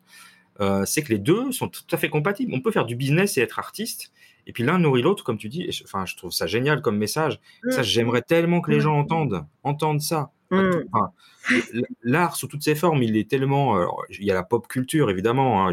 c'est 0.85 1.03
que 1.03 1.09
les 1.09 1.19
deux 1.19 1.51
sont 1.51 1.67
tout 1.67 1.83
à 1.91 1.97
fait 1.97 2.09
compatibles. 2.09 2.53
On 2.53 2.61
peut 2.61 2.71
faire 2.71 2.85
du 2.85 2.95
business 2.95 3.37
et 3.37 3.41
être 3.41 3.59
artiste. 3.59 4.11
Et 4.47 4.53
puis 4.53 4.63
l'un 4.63 4.79
nourrit 4.79 5.01
l'autre, 5.01 5.23
comme 5.23 5.37
tu 5.37 5.49
dis. 5.49 5.69
enfin, 5.83 6.05
je 6.05 6.15
trouve 6.15 6.31
ça 6.31 6.47
génial 6.47 6.81
comme 6.81 6.97
message. 6.97 7.39
Ça, 7.69 7.81
mmh. 7.81 7.83
j'aimerais 7.83 8.21
tellement 8.21 8.61
que 8.61 8.71
les 8.71 8.77
mmh. 8.77 8.81
gens 8.81 8.99
entendent, 8.99 9.45
entendent 9.63 10.01
ça. 10.01 10.31
Mmh. 10.51 10.83
L'art 12.03 12.35
sous 12.35 12.47
toutes 12.47 12.63
ses 12.63 12.75
formes, 12.75 13.01
il 13.01 13.17
est 13.17 13.29
tellement. 13.29 13.81
il 14.09 14.23
y 14.23 14.31
a 14.31 14.33
la 14.33 14.43
pop 14.43 14.67
culture, 14.67 15.09
évidemment. 15.09 15.67
Hein, 15.67 15.71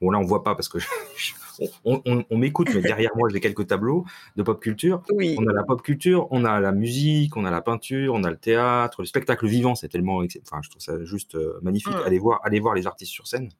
bon, 0.00 0.10
là, 0.10 0.18
on 0.18 0.24
voit 0.24 0.42
pas 0.42 0.54
parce 0.54 0.68
que 0.68 0.78
on, 1.84 2.36
m'écoute, 2.36 2.68
mais 2.74 2.80
derrière 2.80 3.10
moi, 3.16 3.28
j'ai 3.28 3.40
quelques 3.40 3.66
tableaux 3.66 4.04
de 4.36 4.42
pop 4.42 4.60
culture. 4.60 5.02
Oui. 5.12 5.36
On 5.38 5.46
a 5.48 5.52
la 5.52 5.64
pop 5.64 5.82
culture, 5.82 6.28
on 6.30 6.44
a 6.44 6.60
la 6.60 6.72
musique, 6.72 7.36
on 7.36 7.44
a 7.44 7.50
la 7.50 7.60
peinture, 7.60 8.14
on 8.14 8.22
a 8.24 8.30
le 8.30 8.38
théâtre, 8.38 9.02
le 9.02 9.06
spectacle 9.06 9.46
vivant. 9.46 9.74
C'est 9.74 9.88
tellement. 9.88 10.18
Enfin, 10.18 10.60
je 10.62 10.70
trouve 10.70 10.82
ça 10.82 11.02
juste 11.04 11.34
euh, 11.34 11.58
magnifique. 11.62 11.94
Allez 12.06 12.18
voir, 12.18 12.40
allez 12.44 12.60
voir 12.60 12.74
les 12.74 12.86
artistes 12.86 13.12
sur 13.12 13.26
scène. 13.26 13.50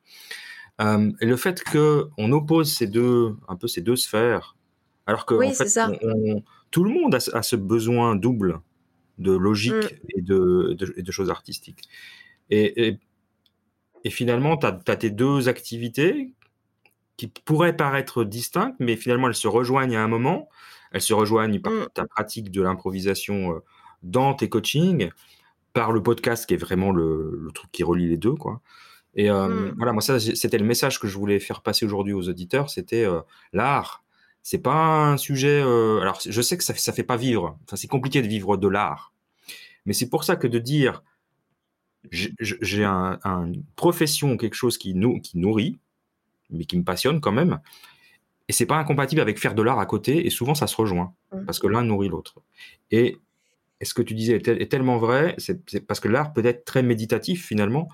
Euh, 0.83 1.13
et 1.21 1.27
le 1.27 1.37
fait 1.37 1.63
qu'on 1.63 2.33
oppose 2.33 2.73
ces 2.73 2.87
deux, 2.87 3.37
un 3.49 3.57
peu 3.57 3.69
ces 3.69 3.83
deux 3.83 3.97
sphères, 3.97 4.57
alors 5.07 5.27
que 5.27 5.35
en 5.35 5.53
fait, 5.53 6.01
tout 6.71 6.85
le 6.85 6.91
monde 6.91 7.15
a, 7.15 7.43
ce 7.43 7.57
besoin 7.57 8.17
double 8.17 8.61
de 9.19 9.33
logique 9.33 9.75
mm. 9.75 10.07
et, 10.17 10.23
de, 10.23 10.77
de, 10.79 11.13
choses 11.13 11.31
artistiques. 11.31 11.89
Et, 12.51 12.99
et, 14.05 14.11
finalement, 14.11 14.57
tu 14.57 14.67
as, 14.67 14.97
tes 14.97 15.11
deux 15.11 15.49
activités 15.49 16.33
qui 17.17 17.29
pourraient 17.29 17.77
paraître 17.77 18.25
distinctes, 18.25 18.77
mais 18.81 18.97
finalement, 18.97 19.29
elles 19.29 19.35
se 19.35 19.49
rejoignent 19.49 19.97
à 19.97 20.03
un 20.03 20.09
moment. 20.09 20.49
Elles 20.93 21.03
se 21.03 21.15
rejoignent 21.15 21.61
par 21.61 21.73
mm. 21.73 21.89
ta 21.95 22.07
pratique 22.07 22.51
de 22.51 22.63
l'improvisation 22.63 23.53
euh, 23.53 23.59
dans 24.03 24.35
tes 24.35 24.49
coachings, 24.49 25.11
par 25.73 25.93
le 25.93 26.03
podcast 26.03 26.47
qui 26.47 26.55
est 26.55 26.59
vraiment 26.59 26.91
le, 26.91 27.39
le 27.41 27.53
truc 27.53 27.71
qui 27.71 27.85
relie 27.85 28.09
les 28.09 28.17
deux, 28.17 28.35
quoi. 28.35 28.61
Et 29.15 29.31
euh, 29.31 29.49
mmh. 29.49 29.75
voilà, 29.77 29.93
moi, 29.93 30.03
ça, 30.03 30.19
c'était 30.19 30.59
le 30.59 30.65
message 30.65 30.99
que 30.99 31.07
je 31.07 31.19
voulais 31.19 31.39
faire 31.39 31.63
passer 31.63 31.85
aujourd'hui 31.85 32.13
aux 32.13 32.29
auditeurs. 32.29 32.71
C'était 32.71 33.05
euh, 33.05 33.21
l'art. 33.53 34.05
C'est 34.43 34.59
pas 34.59 35.07
un 35.11 35.17
sujet. 35.17 35.63
Euh, 35.63 36.01
alors, 36.01 36.19
je 36.27 36.43
sais 36.43 36.57
que 36.57 36.65
ça, 36.65 36.75
ça 36.75 36.93
fait 36.93 37.03
pas 37.03 37.17
vivre. 37.17 37.59
Enfin, 37.65 37.77
c'est 37.77 37.89
compliqué 37.89 38.23
de 38.23 38.27
vivre 38.27 38.57
de 38.57 38.69
l'art. 38.69 39.13
Mais 39.85 39.93
c'est 39.93 40.09
pour 40.09 40.25
ça 40.25 40.37
que 40.37 40.47
de 40.47 40.59
dire 40.59 41.03
j'ai 42.11 42.85
un, 42.85 43.21
une 43.25 43.63
profession, 43.77 44.37
quelque 44.37 44.55
chose 44.55 44.77
qui, 44.77 44.95
nous, 44.95 45.21
qui 45.21 45.39
nourrit, 45.39 45.79
mais 46.51 46.65
qui 46.65 46.77
me 46.77 46.83
passionne 46.83 47.21
quand 47.21 47.31
même. 47.31 47.61
Et 48.49 48.53
c'est 48.53 48.67
pas 48.67 48.77
incompatible 48.77 49.21
avec 49.21 49.39
faire 49.39 49.55
de 49.55 49.63
l'art 49.63 49.79
à 49.79 49.87
côté. 49.87 50.27
Et 50.27 50.31
souvent, 50.31 50.55
ça 50.55 50.67
se 50.67 50.75
rejoint 50.75 51.15
mmh. 51.33 51.45
parce 51.45 51.59
que 51.59 51.69
l'un 51.69 51.85
nourrit 51.85 52.09
l'autre. 52.09 52.43
Et, 52.91 53.19
et, 53.81 53.85
ce 53.85 53.95
que 53.95 54.03
tu 54.03 54.15
disais 54.15 54.35
est, 54.37 54.49
est 54.49 54.71
tellement 54.71 54.97
vrai. 54.97 55.35
C'est 55.39 55.87
parce 55.87 56.01
que 56.01 56.09
l'art 56.09 56.33
peut 56.33 56.45
être 56.45 56.65
très 56.65 56.83
méditatif 56.83 57.47
finalement 57.47 57.89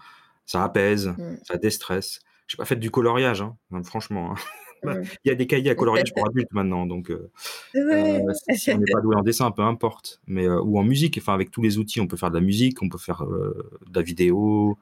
ça 0.48 0.64
apaise, 0.64 1.08
mmh. 1.08 1.36
ça 1.44 1.58
déstresse. 1.58 2.20
Je 2.46 2.56
n'ai 2.56 2.58
pas 2.58 2.64
fait 2.64 2.76
du 2.76 2.90
coloriage, 2.90 3.42
hein, 3.42 3.56
franchement. 3.84 4.32
Hein. 4.32 4.36
Mmh. 4.84 5.02
Il 5.24 5.28
y 5.28 5.32
a 5.32 5.34
des 5.34 5.48
cahiers 5.48 5.70
à 5.70 5.74
coloriage 5.74 6.14
pour 6.14 6.24
adultes 6.28 6.52
maintenant, 6.52 6.86
donc 6.86 7.10
euh, 7.10 7.32
euh, 7.74 8.20
si 8.54 8.70
on 8.70 8.78
n'est 8.78 8.92
pas 8.92 9.00
doué 9.00 9.16
en 9.16 9.24
dessin, 9.24 9.50
peu 9.50 9.62
importe. 9.62 10.20
Mais 10.28 10.46
euh, 10.46 10.60
ou 10.60 10.78
en 10.78 10.84
musique, 10.84 11.18
enfin 11.20 11.34
avec 11.34 11.50
tous 11.50 11.62
les 11.62 11.78
outils, 11.78 12.00
on 12.00 12.06
peut 12.06 12.16
faire 12.16 12.30
de 12.30 12.36
la 12.36 12.40
musique, 12.40 12.80
on 12.80 12.88
peut 12.88 12.96
faire 12.96 13.26
de 13.26 13.92
la 13.92 14.02
vidéo. 14.02 14.78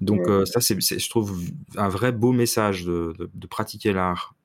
Donc 0.00 0.28
ça, 0.46 0.60
c'est, 0.60 0.80
je 0.80 1.10
trouve 1.10 1.42
un 1.76 1.88
vrai 1.88 2.12
beau 2.12 2.30
message 2.30 2.84
de, 2.84 3.46
pratiquer 3.50 3.92
l'art. 3.92 4.36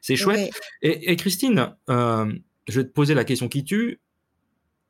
C'est 0.00 0.14
chouette. 0.14 0.52
Et, 0.82 1.16
Christine, 1.16 1.74
je 1.88 2.40
vais 2.68 2.84
te 2.84 2.92
poser 2.92 3.14
la 3.14 3.24
question 3.24 3.48
qui 3.48 3.64
tue. 3.64 4.00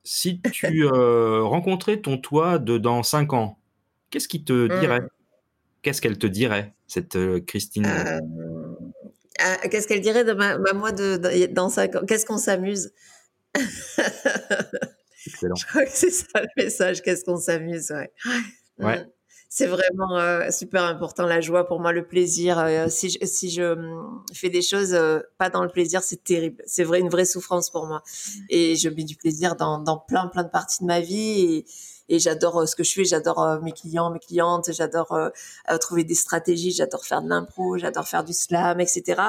Si 0.04 0.42
tu 0.52 0.86
rencontrais 0.86 2.02
ton 2.02 2.18
toi 2.18 2.58
de 2.58 2.76
dans 2.76 3.02
5 3.02 3.32
ans, 3.32 3.58
Qu'est-ce 4.10 4.28
qui 4.28 4.44
te 4.44 4.78
dirait? 4.80 5.00
Mmh. 5.00 5.08
Qu'est-ce 5.82 6.00
qu'elle 6.02 6.18
te 6.18 6.26
dirait, 6.26 6.74
cette 6.86 7.16
euh, 7.16 7.40
Christine? 7.40 7.86
Euh, 7.86 8.18
ah, 9.38 9.68
Qu'est-ce 9.68 9.86
qu'elle 9.86 10.00
dirait 10.00 10.24
de 10.24 10.32
ma, 10.32 10.58
moi 10.74 10.92
de, 10.92 11.46
dans 11.46 11.68
5 11.68 11.96
ans 11.96 12.00
Qu'est-ce 12.06 12.26
qu'on 12.26 12.38
s'amuse? 12.38 12.92
Excellent. 15.26 15.54
Je 15.54 15.66
crois 15.66 15.84
que 15.84 15.90
c'est 15.92 16.10
ça 16.10 16.40
le 16.40 16.48
message. 16.62 17.02
Qu'est-ce 17.02 17.24
qu'on 17.24 17.36
s'amuse 17.36 17.90
Ouais. 17.90 18.10
ouais. 18.78 19.00
Mmh. 19.00 19.08
C'est 19.50 19.66
vraiment 19.66 20.18
euh, 20.18 20.50
super 20.50 20.84
important 20.84 21.24
la 21.26 21.40
joie 21.40 21.66
pour 21.66 21.80
moi, 21.80 21.92
le 21.92 22.06
plaisir. 22.06 22.62
si, 22.88 23.08
je, 23.08 23.24
si 23.24 23.50
je 23.50 23.74
mmh, 23.74 24.24
fais 24.34 24.50
des 24.50 24.60
choses 24.60 24.98
pas 25.38 25.48
dans 25.48 25.62
le 25.62 25.70
plaisir, 25.70 26.02
c'est 26.02 26.22
terrible. 26.22 26.62
C'est 26.66 26.84
vrai 26.84 27.00
une 27.00 27.08
vraie 27.08 27.24
souffrance 27.24 27.70
pour 27.70 27.86
moi. 27.86 28.02
Et 28.50 28.76
je 28.76 28.88
mets 28.90 29.04
du 29.04 29.16
plaisir 29.16 29.56
dans, 29.56 29.78
dans 29.78 29.96
plein 29.96 30.26
plein 30.26 30.44
de 30.44 30.50
parties 30.50 30.82
de 30.82 30.86
ma 30.86 31.00
vie. 31.00 31.40
Et, 31.40 31.64
et 32.08 32.18
j'adore 32.18 32.60
euh, 32.60 32.66
ce 32.66 32.74
que 32.74 32.82
je 32.82 32.92
fais, 32.92 33.04
j'adore 33.04 33.42
euh, 33.42 33.60
mes 33.60 33.72
clients, 33.72 34.10
mes 34.10 34.18
clientes, 34.18 34.72
j'adore 34.72 35.12
euh, 35.12 35.78
trouver 35.78 36.04
des 36.04 36.14
stratégies, 36.14 36.72
j'adore 36.72 37.04
faire 37.04 37.22
de 37.22 37.28
l'impro, 37.28 37.76
j'adore 37.78 38.08
faire 38.08 38.24
du 38.24 38.32
slam, 38.32 38.80
etc. 38.80 39.20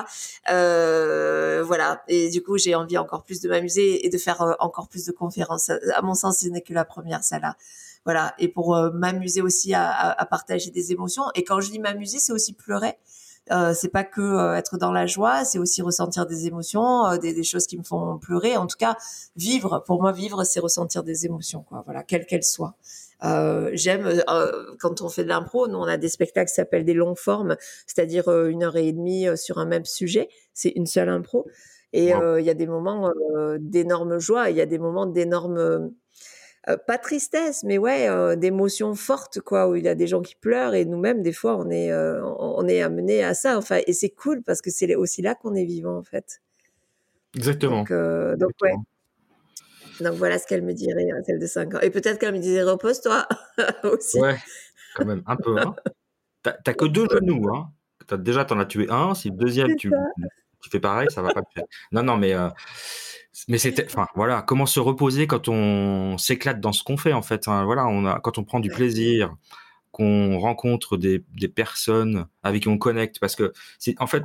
Voilà. 0.48 2.04
Et 2.08 2.30
du 2.30 2.42
coup, 2.42 2.58
j'ai 2.58 2.76
envie 2.76 2.98
encore 2.98 3.24
plus 3.24 3.42
de 3.42 3.50
m'amuser 3.50 4.06
et 4.06 4.10
de 4.10 4.18
faire 4.18 4.56
encore 4.60 4.88
plus 4.88 5.06
de 5.06 5.12
conférences. 5.12 5.70
À 5.70 6.02
mon 6.02 6.16
sens, 6.16 6.40
ce 6.40 6.48
n'est 6.48 6.62
que 6.62 6.74
la 6.74 6.86
première, 6.86 7.24
celle-là. 7.24 7.56
Voilà. 8.06 8.34
Et 8.40 8.48
pour 8.48 8.76
m'amuser 8.94 9.42
aussi 9.42 9.74
à, 9.74 10.28
partager 10.30 10.72
des 10.72 10.92
émotions. 10.92 11.24
Et 11.36 11.44
quand 11.44 11.60
je 11.62 11.70
dis 11.72 11.80
m'amuser, 11.80 12.20
c'est 12.20 12.32
aussi 12.32 12.54
pleurer. 12.54 12.98
Euh, 13.52 13.74
c'est 13.74 13.90
pas 13.90 14.04
que 14.04 14.22
euh, 14.22 14.56
être 14.56 14.78
dans 14.78 14.92
la 14.92 15.08
joie, 15.08 15.44
c'est 15.44 15.58
aussi 15.58 15.82
ressentir 15.82 16.26
des 16.28 16.46
émotions, 16.46 17.06
euh, 17.08 17.18
des, 17.18 17.34
des, 17.34 17.44
choses 17.44 17.66
qui 17.66 17.78
me 17.78 17.84
font 17.84 18.20
pleurer. 18.20 18.58
En 18.58 18.68
tout 18.68 18.78
cas, 18.78 18.96
vivre, 19.36 19.84
pour 19.88 20.02
moi, 20.02 20.12
vivre, 20.12 20.44
c'est 20.44 20.60
ressentir 20.60 21.04
des 21.04 21.26
émotions, 21.26 21.64
quoi. 21.64 21.82
Voilà, 21.86 22.04
quelles 22.04 22.26
qu'elles 22.26 22.44
soient. 22.44 22.76
J'aime 23.74 24.24
quand 24.80 25.02
on 25.02 25.10
fait 25.10 25.24
de 25.24 25.30
l'impro, 25.30 25.68
nous 25.68 25.78
on 25.78 25.84
a 25.84 25.98
des 25.98 26.08
spectacles 26.08 26.50
qui 26.50 26.56
s'appellent 26.56 26.86
des 26.86 26.94
longues 26.94 27.18
formes, 27.18 27.58
c'est-à-dire 27.86 28.30
une 28.46 28.64
heure 28.64 28.78
et 28.78 28.94
demie 28.94 29.26
sur 29.36 29.58
un 29.58 29.66
même 29.66 29.84
sujet. 29.84 30.30
C'est 30.54 30.70
une 30.70 30.86
seule 30.86 31.10
impro. 31.10 31.46
Et 31.92 32.12
il 32.12 32.46
y 32.46 32.50
a 32.50 32.54
des 32.54 32.68
moments 32.68 33.12
d'énorme 33.60 34.20
joie, 34.20 34.50
il 34.52 34.56
y 34.56 34.62
a 34.62 34.66
des 34.66 34.80
moments 34.80 35.06
d'énorme 35.06 35.92
euh, 36.68 36.76
pas 36.76 36.98
tristesse, 36.98 37.64
mais 37.64 37.78
ouais, 37.78 38.10
euh, 38.10 38.36
d'émotions 38.36 38.94
fortes, 38.94 39.40
quoi, 39.40 39.70
où 39.70 39.76
il 39.76 39.86
y 39.86 39.88
a 39.88 39.96
des 39.96 40.08
gens 40.08 40.22
qui 40.22 40.36
pleurent 40.36 40.76
et 40.76 40.84
nous-mêmes, 40.84 41.24
des 41.24 41.32
fois, 41.32 41.56
on 41.56 41.70
est, 41.70 41.92
euh, 41.92 42.22
on 42.24 42.68
est 42.68 42.82
amené 42.82 43.24
à 43.24 43.34
ça. 43.34 43.58
Enfin, 43.58 43.80
et 43.88 43.94
c'est 43.94 44.10
cool 44.10 44.44
parce 44.44 44.62
que 44.62 44.70
c'est 44.70 44.94
aussi 44.96 45.22
là 45.22 45.36
qu'on 45.36 45.56
est 45.56 45.64
vivant, 45.64 45.98
en 45.98 46.04
fait. 46.04 46.42
Exactement. 47.36 47.84
Donc, 47.84 47.90
ouais. 48.62 48.74
Donc 50.02 50.14
voilà 50.14 50.38
ce 50.38 50.48
qu'elle 50.48 50.62
me 50.64 50.74
dirait, 50.74 51.10
hein, 51.12 51.22
celle 51.26 51.40
de 51.40 51.46
5 51.46 51.76
ans. 51.76 51.80
Et 51.82 51.90
peut-être 51.90 52.20
qu'elle 52.20 52.34
me 52.34 52.40
disait 52.40 52.64
repose-toi 52.64 53.28
aussi. 53.84 54.20
Ouais, 54.20 54.38
quand 54.96 55.06
même, 55.06 55.24
un 55.28 55.36
peu. 55.38 55.58
Hein. 55.58 55.76
T'as 56.44 56.74
que 56.74 56.86
deux 56.86 57.08
genoux. 57.10 57.50
Hein. 57.54 57.70
As, 58.10 58.18
déjà, 58.18 58.44
t'en 58.44 58.60
as 58.60 58.66
tué 58.66 58.88
un. 58.90 59.14
Si 59.14 59.30
le 59.30 59.36
deuxième, 59.36 59.76
tu, 59.76 59.92
tu, 60.62 60.70
fais 60.70 60.80
pareil, 60.80 61.10
ça 61.12 61.22
va 61.22 61.34
pas 61.34 61.42
te 61.42 61.52
faire. 61.54 61.66
Non, 61.92 62.04
non, 62.04 62.18
mais 62.18 62.34
mais 63.48 63.58
c'était, 63.58 63.86
enfin 63.86 64.08
voilà, 64.16 64.42
comment 64.42 64.66
se 64.66 64.80
reposer 64.80 65.28
quand 65.28 65.48
on 65.48 66.18
s'éclate 66.18 66.60
dans 66.60 66.72
ce 66.72 66.84
qu'on 66.84 66.98
fait 66.98 67.14
en 67.14 67.22
fait. 67.22 67.48
Hein. 67.48 67.66
voilà, 67.66 67.88
on 67.88 68.06
a, 68.06 68.20
quand 68.20 68.38
on 68.38 68.44
prend 68.44 68.60
du 68.60 68.70
plaisir, 68.70 69.36
qu'on 69.92 70.38
rencontre 70.40 70.98
des, 70.98 71.24
des, 71.34 71.48
personnes 71.48 72.28
avec 72.44 72.64
qui 72.64 72.68
on 72.70 72.78
connecte, 72.78 73.20
parce 73.20 73.36
que 73.36 73.54
c'est 73.80 74.00
en 74.02 74.08
fait 74.08 74.24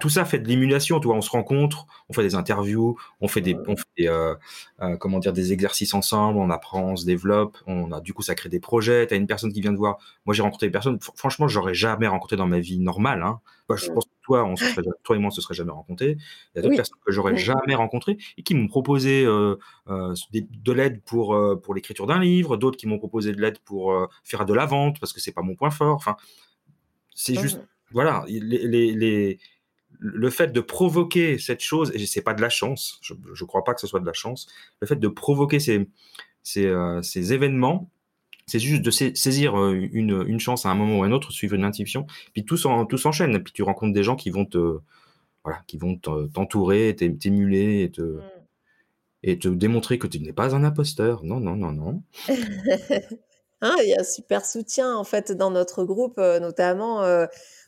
tout 0.00 0.08
ça 0.08 0.24
fait 0.24 0.38
de 0.38 0.48
l'émulation, 0.48 1.00
tu 1.00 1.06
vois, 1.06 1.16
on 1.16 1.20
se 1.20 1.30
rencontre, 1.30 1.86
on 2.08 2.12
fait 2.12 2.22
des 2.22 2.34
interviews, 2.34 2.96
on 3.20 3.28
fait 3.28 3.40
des, 3.40 3.56
on 3.66 3.76
fait 3.76 4.08
euh, 4.08 4.34
euh, 4.82 4.96
comment 4.96 5.18
dire, 5.18 5.32
des 5.32 5.52
exercices 5.52 5.94
ensemble, 5.94 6.38
on 6.38 6.50
apprend, 6.50 6.82
on 6.82 6.96
se 6.96 7.06
développe, 7.06 7.56
on 7.66 7.92
a, 7.92 8.00
du 8.00 8.12
coup, 8.12 8.22
ça 8.22 8.34
crée 8.34 8.48
des 8.48 8.60
projets, 8.60 9.06
tu 9.06 9.14
as 9.14 9.16
une 9.16 9.26
personne 9.26 9.52
qui 9.52 9.60
vient 9.60 9.72
te 9.72 9.78
voir, 9.78 9.98
moi 10.26 10.34
j'ai 10.34 10.42
rencontré 10.42 10.66
des 10.66 10.72
personnes, 10.72 10.98
franchement, 11.00 11.48
j'aurais 11.48 11.74
jamais 11.74 12.06
rencontré 12.06 12.36
dans 12.36 12.46
ma 12.46 12.58
vie 12.58 12.78
normale, 12.78 13.22
hein. 13.22 13.40
je 13.76 13.90
pense 13.90 14.04
que 14.04 14.10
toi, 14.22 14.44
on 14.44 14.56
se 14.56 14.64
toi 15.02 15.16
et 15.16 15.18
moi, 15.18 15.28
on 15.28 15.30
se 15.30 15.40
serait 15.40 15.54
jamais 15.54 15.72
rencontré. 15.72 16.16
Il 16.54 16.56
y 16.56 16.58
a 16.58 16.62
d'autres 16.62 16.76
personnes 16.76 16.98
que 17.04 17.12
j'aurais 17.12 17.36
jamais 17.36 17.74
rencontrées 17.74 18.16
et 18.36 18.42
qui 18.42 18.54
m'ont 18.54 18.68
proposé 18.68 19.24
euh, 19.24 19.56
de 19.86 20.72
l'aide 20.72 21.02
pour, 21.02 21.38
pour 21.62 21.74
l'écriture 21.74 22.06
d'un 22.06 22.18
livre, 22.18 22.56
d'autres 22.56 22.76
qui 22.76 22.86
m'ont 22.86 22.98
proposé 22.98 23.32
de 23.32 23.40
l'aide 23.40 23.58
pour 23.60 23.94
faire 24.24 24.46
de 24.46 24.54
la 24.54 24.66
vente 24.66 24.98
parce 24.98 25.12
que 25.12 25.20
c'est 25.20 25.32
pas 25.32 25.42
mon 25.42 25.54
point 25.54 25.70
fort, 25.70 25.94
enfin, 25.94 26.16
c'est 27.14 27.36
juste 27.36 27.60
voilà, 27.94 28.24
les, 28.28 29.38
le 29.98 30.30
fait 30.30 30.52
de 30.52 30.60
provoquer 30.60 31.38
cette 31.38 31.60
chose, 31.60 31.92
et 31.94 32.04
c'est 32.06 32.22
pas 32.22 32.34
de 32.34 32.42
la 32.42 32.50
chance, 32.50 33.00
je 33.02 33.14
ne 33.14 33.46
crois 33.46 33.64
pas 33.64 33.72
que 33.72 33.80
ce 33.80 33.86
soit 33.86 34.00
de 34.00 34.06
la 34.06 34.12
chance, 34.12 34.48
le 34.80 34.86
fait 34.86 34.96
de 34.96 35.08
provoquer 35.08 35.60
ces, 35.60 35.88
ces, 36.42 36.66
euh, 36.66 37.00
événements, 37.14 37.88
c'est 38.46 38.58
juste 38.58 38.82
de 38.82 38.90
saisir 38.90 39.58
euh, 39.58 39.88
une, 39.92 40.24
une, 40.26 40.40
chance 40.40 40.66
à 40.66 40.70
un 40.70 40.74
moment 40.74 40.98
ou 40.98 41.02
à 41.04 41.06
un 41.06 41.12
autre, 41.12 41.32
suivre 41.32 41.54
une 41.54 41.64
intuition, 41.64 42.06
puis 42.32 42.44
tout, 42.44 42.56
s'enchaîne, 42.56 43.42
puis 43.42 43.52
tu 43.52 43.62
rencontres 43.62 43.94
des 43.94 44.02
gens 44.02 44.16
qui 44.16 44.30
vont 44.30 44.44
te, 44.44 44.78
voilà, 45.44 45.62
qui 45.66 45.78
vont 45.78 45.96
t'entourer, 45.96 46.94
t'émuler 46.96 47.84
et 47.84 47.90
te, 47.90 48.02
mm. 48.02 48.22
et 49.22 49.38
te 49.38 49.48
démontrer 49.48 49.98
que 49.98 50.08
tu 50.08 50.18
n'es 50.18 50.32
pas 50.32 50.54
un 50.54 50.64
imposteur. 50.64 51.22
Non, 51.22 51.40
non, 51.40 51.56
non, 51.56 51.72
non. 51.72 52.02
Hein, 53.60 53.76
il 53.82 53.88
y 53.88 53.94
a 53.94 54.00
un 54.00 54.04
super 54.04 54.44
soutien 54.44 54.94
en 54.94 55.04
fait 55.04 55.32
dans 55.32 55.50
notre 55.50 55.84
groupe, 55.84 56.18
euh, 56.18 56.38
notamment. 56.38 57.02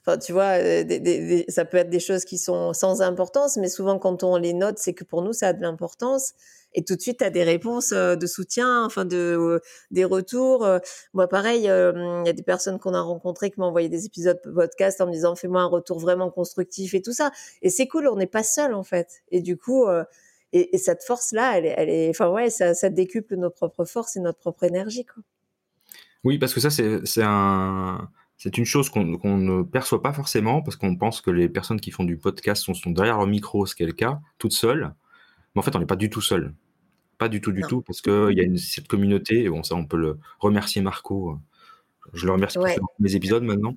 Enfin, 0.07 0.19
tu 0.19 0.33
vois, 0.33 0.59
euh, 0.61 1.43
ça 1.49 1.65
peut 1.65 1.79
être 1.79 1.91
des 1.91 1.99
choses 1.99 2.25
qui 2.25 2.39
sont 2.39 2.73
sans 2.73 3.03
importance, 3.03 3.57
mais 3.57 3.69
souvent 3.69 3.99
quand 3.99 4.23
on 4.23 4.37
les 4.37 4.53
note, 4.53 4.79
c'est 4.79 4.95
que 4.95 5.03
pour 5.03 5.23
nous, 5.23 5.33
ça 5.33 5.49
a 5.49 5.53
de 5.53 5.61
l'importance. 5.61 6.35
Et 6.75 6.85
tout 6.85 6.95
de 6.95 7.01
suite, 7.01 7.19
tu 7.19 7.25
as 7.25 7.31
des 7.31 7.43
réponses 7.43 7.91
euh, 7.93 8.15
de 8.15 8.27
soutien, 8.27 8.85
enfin 8.85 9.09
euh, 9.13 9.59
des 9.91 10.05
retours. 10.05 10.69
Moi, 11.13 11.27
pareil, 11.27 11.63
il 11.63 11.65
y 11.65 12.29
a 12.29 12.33
des 12.33 12.43
personnes 12.45 12.79
qu'on 12.79 12.95
a 12.95 13.01
rencontrées 13.01 13.51
qui 13.51 13.59
m'ont 13.59 13.67
envoyé 13.67 13.89
des 13.89 14.07
épisodes 14.07 14.41
podcast 14.55 15.01
en 15.01 15.07
me 15.07 15.13
disant 15.13 15.35
fais-moi 15.35 15.63
un 15.63 15.67
retour 15.67 15.99
vraiment 15.99 16.31
constructif 16.31 16.95
et 16.95 17.03
tout 17.03 17.13
ça. 17.13 17.33
Et 17.63 17.71
c'est 17.71 17.89
cool, 17.89 18.07
on 18.07 18.17
n'est 18.17 18.27
pas 18.27 18.45
seul 18.45 18.75
en 18.75 18.85
fait. 18.85 19.23
Et 19.33 19.41
du 19.41 19.57
coup, 19.57 19.87
et, 20.53 20.79
cette 20.79 21.03
force-là, 21.03 21.59
elle, 21.59 21.89
est, 21.89 22.11
enfin 22.11 22.29
ouais, 22.29 22.51
ça, 22.51 22.75
ça 22.75 22.91
décuple 22.91 23.35
nos 23.35 23.51
propres 23.51 23.85
forces 23.85 24.15
et 24.17 24.21
notre 24.21 24.39
propre 24.39 24.65
énergie. 24.65 25.05
Quoi. 25.05 25.23
Oui, 26.23 26.39
parce 26.39 26.55
que 26.55 26.61
ça, 26.61 26.71
c'est 26.71 27.23
un 27.23 28.09
c'est 28.37 28.59
une 28.59 28.65
chose 28.67 28.91
qu'on 28.91 29.05
ne 29.05 29.63
perçoit 29.63 30.03
pas 30.03 30.13
forcément 30.13 30.63
parce 30.63 30.77
qu'on 30.77 30.95
pense 30.97 31.21
que 31.21 31.31
les 31.31 31.49
personnes 31.49 31.81
qui 31.81 31.91
font 31.91 32.05
du 32.05 32.19
podcast 32.19 32.63
sont, 32.63 32.91
derrière 32.91 33.17
leur 33.17 33.27
micro, 33.27 33.65
ce 33.65 33.75
qui 33.75 33.83
est 33.83 33.87
le 33.87 33.93
cas, 33.93 34.21
toutes 34.39 34.53
seules. 34.53 34.93
Mais 35.55 35.61
en 35.61 35.63
fait, 35.63 35.75
on 35.75 35.79
n'est 35.79 35.87
pas 35.87 35.97
du 35.97 36.11
tout 36.11 36.21
seul. 36.21 36.55
Pas 37.19 37.31
du 37.31 37.41
tout, 37.41 37.51
du 37.51 37.63
tout, 37.63 37.81
parce 37.81 38.03
qu'il 38.03 38.37
y 38.37 38.41
a 38.41 38.43
une, 38.43 38.59
cette 38.59 38.89
communauté, 38.89 39.45
et 39.45 39.49
bon, 39.49 39.63
ça, 39.63 39.75
on 39.75 39.87
peut 39.87 39.97
le 39.97 40.19
remercier 40.39 40.83
Marco. 40.83 41.39
Je 42.13 42.27
le 42.27 42.33
remercie 42.33 42.59
pour 42.59 42.95
mes 43.01 43.17
épisodes 43.17 43.43
maintenant, 43.43 43.75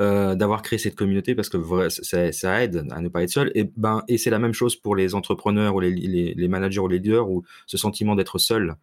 euh, 0.00 0.34
d'avoir 0.34 0.62
créé 0.62 0.78
cette 0.78 0.96
communauté 0.96 1.34
parce 1.34 1.48
que 1.48 1.88
ça, 1.88 2.62
aide 2.62 2.86
à 2.90 3.00
ne 3.00 3.08
pas 3.08 3.22
être 3.22 3.30
seul. 3.30 3.52
Et, 3.54 3.70
ben, 3.76 4.02
et 4.08 4.18
c'est 4.18 4.28
la 4.30 4.40
même 4.40 4.52
chose 4.52 4.74
pour 4.74 4.96
les 4.96 5.14
entrepreneurs 5.14 5.76
ou 5.76 5.80
les, 5.80 5.92
les 6.34 6.48
managers 6.48 6.80
ou 6.80 6.88
les 6.88 6.98
leaders 6.98 7.30
ou 7.30 7.44
ce 7.66 7.78
sentiment 7.78 8.16
d'être 8.16 8.38
seul. 8.38 8.74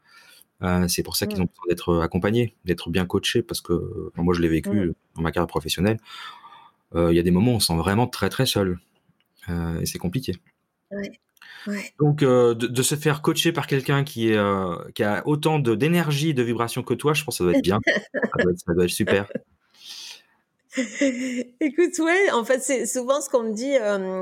Euh, 0.63 0.87
c'est 0.87 1.03
pour 1.03 1.15
ça 1.15 1.27
qu'ils 1.27 1.39
ont 1.39 1.45
besoin 1.45 1.65
d'être 1.69 1.89
euh, 1.89 2.01
accompagnés, 2.01 2.55
d'être 2.65 2.89
bien 2.89 3.05
coachés, 3.05 3.43
parce 3.43 3.61
que 3.61 4.11
moi 4.15 4.33
je 4.33 4.41
l'ai 4.41 4.47
vécu 4.47 4.93
dans 5.15 5.21
ma 5.21 5.31
carrière 5.31 5.47
professionnelle. 5.47 5.97
Euh, 6.95 7.11
il 7.11 7.15
y 7.15 7.19
a 7.19 7.23
des 7.23 7.31
moments 7.31 7.53
où 7.53 7.55
on 7.55 7.59
se 7.59 7.67
sent 7.67 7.77
vraiment 7.77 8.07
très 8.07 8.29
très 8.29 8.45
seul, 8.45 8.79
et 9.49 9.85
c'est 9.85 9.99
compliqué. 9.99 10.33
Donc 11.99 12.19
de, 12.23 12.81
se 12.81 12.95
faire 12.95 13.21
coacher 13.21 13.51
par 13.51 13.67
quelqu'un 13.67 14.03
qui, 14.03 14.29
est, 14.29 14.93
qui 14.93 15.03
a 15.03 15.25
autant 15.27 15.59
d'énergie, 15.59 16.33
de, 16.33 16.43
vibration 16.43 16.81
que 16.81 16.93
toi, 16.93 17.13
je 17.13 17.23
pense 17.23 17.35
que 17.35 17.37
ça 17.39 17.43
doit 17.43 17.57
être 17.57 17.63
bien, 17.63 17.79
ça, 17.85 18.73
doit 18.73 18.85
être, 18.85 18.89
super. 18.89 19.31
Écoute, 21.59 21.99
ouais, 21.99 22.31
en 22.31 22.43
fait, 22.43 22.61
c'est 22.61 22.85
souvent 22.85 23.21
ce 23.21 23.29
qu'on 23.29 23.43
me 23.43 23.53
dit, 23.53 23.75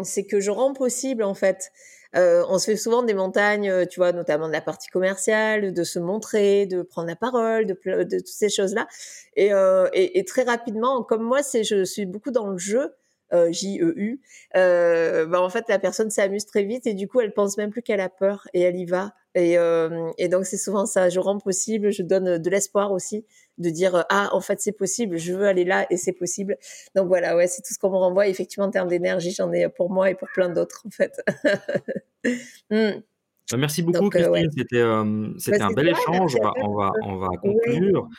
c'est 0.03 0.25
que 0.25 0.39
je 0.41 0.51
rends 0.51 0.73
possible, 0.73 1.23
en 1.23 1.33
fait, 1.33 1.71
euh, 2.15 2.43
on 2.49 2.59
se 2.59 2.65
fait 2.65 2.77
souvent 2.77 3.03
des 3.03 3.13
montagnes, 3.13 3.69
euh, 3.69 3.85
tu 3.85 3.99
vois, 3.99 4.11
notamment 4.11 4.47
de 4.47 4.53
la 4.53 4.61
partie 4.61 4.89
commerciale, 4.89 5.73
de 5.73 5.83
se 5.83 5.99
montrer, 5.99 6.65
de 6.65 6.81
prendre 6.81 7.07
la 7.07 7.15
parole, 7.15 7.65
de, 7.65 7.73
de 7.85 8.17
toutes 8.17 8.27
ces 8.27 8.49
choses-là. 8.49 8.87
Et, 9.35 9.53
euh, 9.53 9.87
et, 9.93 10.19
et, 10.19 10.25
très 10.25 10.43
rapidement, 10.43 11.03
comme 11.03 11.23
moi, 11.23 11.43
c'est 11.43 11.63
je 11.63 11.83
suis 11.83 12.05
beaucoup 12.05 12.31
dans 12.31 12.47
le 12.47 12.57
jeu. 12.57 12.93
Euh, 13.33 13.51
J-E-U, 13.51 14.21
euh, 14.55 15.25
bah 15.25 15.41
en 15.41 15.49
fait 15.49 15.65
la 15.67 15.79
personne 15.79 16.11
s'amuse 16.11 16.45
très 16.45 16.63
vite 16.63 16.85
et 16.85 16.93
du 16.93 17.07
coup 17.07 17.21
elle 17.21 17.33
pense 17.33 17.57
même 17.57 17.71
plus 17.71 17.81
qu'elle 17.81 17.99
a 17.99 18.07
peur 18.07 18.47
et 18.53 18.61
elle 18.61 18.75
y 18.75 18.85
va. 18.85 19.13
Et, 19.33 19.57
euh, 19.57 20.11
et 20.19 20.29
donc 20.29 20.45
c'est 20.45 20.57
souvent 20.57 20.85
ça, 20.85 21.09
je 21.09 21.19
rends 21.19 21.39
possible, 21.39 21.91
je 21.91 22.03
donne 22.03 22.37
de 22.37 22.49
l'espoir 22.51 22.91
aussi, 22.91 23.25
de 23.57 23.69
dire 23.69 24.05
ah 24.09 24.29
en 24.33 24.41
fait 24.41 24.61
c'est 24.61 24.71
possible, 24.71 25.17
je 25.17 25.33
veux 25.33 25.45
aller 25.45 25.63
là 25.63 25.85
et 25.89 25.97
c'est 25.97 26.13
possible. 26.13 26.57
Donc 26.95 27.07
voilà 27.07 27.35
ouais 27.35 27.47
c'est 27.47 27.61
tout 27.61 27.73
ce 27.73 27.79
qu'on 27.79 27.89
me 27.89 27.97
renvoie. 27.97 28.27
Effectivement 28.27 28.65
en 28.65 28.71
termes 28.71 28.89
d'énergie 28.89 29.31
j'en 29.31 29.51
ai 29.51 29.69
pour 29.69 29.91
moi 29.91 30.09
et 30.09 30.15
pour 30.15 30.27
plein 30.33 30.49
d'autres 30.49 30.83
en 30.85 30.91
fait. 30.91 31.21
Hmm. 32.71 33.01
Bah, 33.51 33.57
merci 33.57 33.83
beaucoup 33.83 34.09
Christine, 34.09 34.49
c'était 34.57 34.83
c'était 35.37 35.61
un 35.61 35.69
bel 35.69 35.89
échange. 35.89 36.35
On 36.41 36.43
va, 36.43 36.53
on 36.63 36.73
va, 36.73 36.91
on 37.03 37.15
va 37.17 37.27
conclure. 37.39 38.09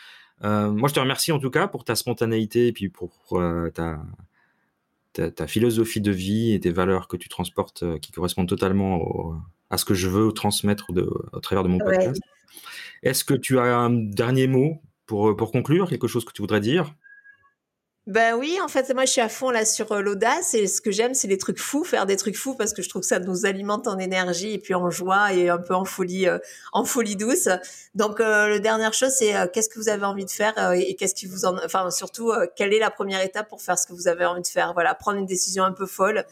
moi 0.42 0.88
je 0.88 0.94
te 0.94 1.00
remercie 1.00 1.32
en 1.32 1.40
tout 1.40 1.50
cas 1.50 1.66
pour 1.66 1.82
ta 1.82 1.96
spontanéité 1.96 2.68
et 2.68 2.72
puis 2.72 2.88
pour 2.88 3.10
ta 3.74 3.98
ta, 5.34 5.46
philosophie 5.46 6.00
de 6.00 6.10
vie 6.10 6.52
et 6.52 6.60
tes 6.60 6.70
valeurs 6.70 7.08
que 7.08 7.16
tu 7.16 7.28
transportes 7.28 7.82
euh, 7.82 7.98
qui 7.98 8.12
correspondent 8.12 8.48
totalement 8.48 9.34
à 9.70 9.78
ce 9.78 9.84
que 9.84 9.94
je 9.94 10.08
veux 10.08 10.32
transmettre 10.32 10.92
de, 10.92 11.08
au 11.32 11.40
travers 11.40 11.64
de 11.64 11.68
mon 11.68 11.78
podcast. 11.78 12.20
Est-ce 13.02 13.24
que 13.24 13.34
tu 13.34 13.58
as 13.58 13.76
un 13.76 13.90
dernier 13.90 14.46
mot 14.46 14.80
pour, 15.06 15.36
pour 15.36 15.52
conclure, 15.52 15.88
quelque 15.88 16.08
chose 16.08 16.24
que 16.24 16.32
tu 16.32 16.42
voudrais 16.42 16.60
dire? 16.60 16.94
Ben 18.06 18.36
oui, 18.36 18.56
en 18.62 18.68
fait, 18.68 18.94
moi 18.94 19.04
je 19.04 19.10
suis 19.10 19.20
à 19.20 19.28
fond 19.28 19.50
là 19.50 19.64
sur 19.64 19.90
euh, 19.90 20.00
l'audace 20.00 20.54
et 20.54 20.68
ce 20.68 20.80
que 20.80 20.92
j'aime 20.92 21.12
c'est 21.12 21.26
les 21.26 21.38
trucs 21.38 21.58
fous, 21.58 21.82
faire 21.82 22.06
des 22.06 22.16
trucs 22.16 22.36
fous 22.36 22.54
parce 22.54 22.72
que 22.72 22.80
je 22.80 22.88
trouve 22.88 23.02
que 23.02 23.08
ça 23.08 23.18
nous 23.18 23.46
alimente 23.46 23.88
en 23.88 23.98
énergie 23.98 24.52
et 24.52 24.58
puis 24.58 24.74
en 24.74 24.90
joie 24.90 25.32
et 25.32 25.48
un 25.48 25.58
peu 25.58 25.74
en 25.74 25.84
folie, 25.84 26.28
euh, 26.28 26.38
en 26.72 26.84
folie 26.84 27.16
douce. 27.16 27.48
Donc 27.96 28.20
euh, 28.20 28.48
la 28.48 28.58
dernière 28.60 28.94
chose 28.94 29.10
c'est 29.10 29.34
qu'est-ce 29.52 29.68
que 29.68 29.80
vous 29.80 29.88
avez 29.88 30.04
envie 30.04 30.24
de 30.24 30.30
faire 30.30 30.54
et 30.70 30.94
qu'est-ce 30.94 31.16
qui 31.16 31.26
vous 31.26 31.46
en, 31.46 31.56
enfin 31.64 31.90
surtout 31.90 32.32
quelle 32.54 32.72
est 32.72 32.78
la 32.78 32.92
première 32.92 33.22
étape 33.22 33.48
pour 33.48 33.60
faire 33.60 33.76
ce 33.76 33.88
que 33.88 33.92
vous 33.92 34.06
avez 34.06 34.24
envie 34.24 34.42
de 34.42 34.46
faire? 34.46 34.72
Voilà, 34.72 34.94
prendre 34.94 35.18
une 35.18 35.26
décision 35.26 35.64
un 35.64 35.72
peu 35.72 35.86
folle, 35.86 36.24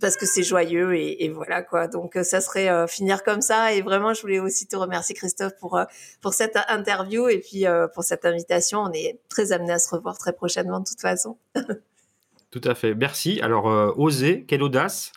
parce 0.00 0.16
que 0.16 0.26
c'est 0.26 0.42
joyeux 0.42 0.94
et, 0.94 1.24
et, 1.24 1.28
voilà 1.28 1.62
quoi. 1.62 1.86
Donc 1.86 2.16
euh, 2.16 2.22
ça 2.22 2.40
serait 2.40 2.68
euh, 2.68 2.86
finir 2.86 3.22
comme 3.22 3.40
ça 3.40 3.74
et 3.74 3.82
vraiment 3.82 4.14
je 4.14 4.22
voulais 4.22 4.40
aussi 4.40 4.66
te 4.66 4.76
remercier 4.76 5.14
Christophe 5.14 5.52
pour 5.60 5.76
euh, 5.76 5.84
pour 6.20 6.34
cette 6.34 6.58
interview 6.68 7.28
et 7.28 7.38
puis 7.38 7.64
pour 7.94 8.04
cette 8.04 8.24
invitation. 8.24 8.80
On 8.80 8.92
est 8.92 9.20
très 9.28 9.52
amené 9.52 9.72
à 9.72 9.78
se 9.78 9.94
revoir 9.94 10.18
très 10.18 10.32
prochainement 10.32 10.80
de 10.80 10.86
toute 10.86 11.00
façon. 11.00 11.36
Tout 12.50 12.60
à 12.64 12.74
fait. 12.74 12.94
Merci. 12.94 13.40
Alors 13.40 13.66
oser, 13.98 14.44
quelle 14.46 14.62
audace, 14.62 15.12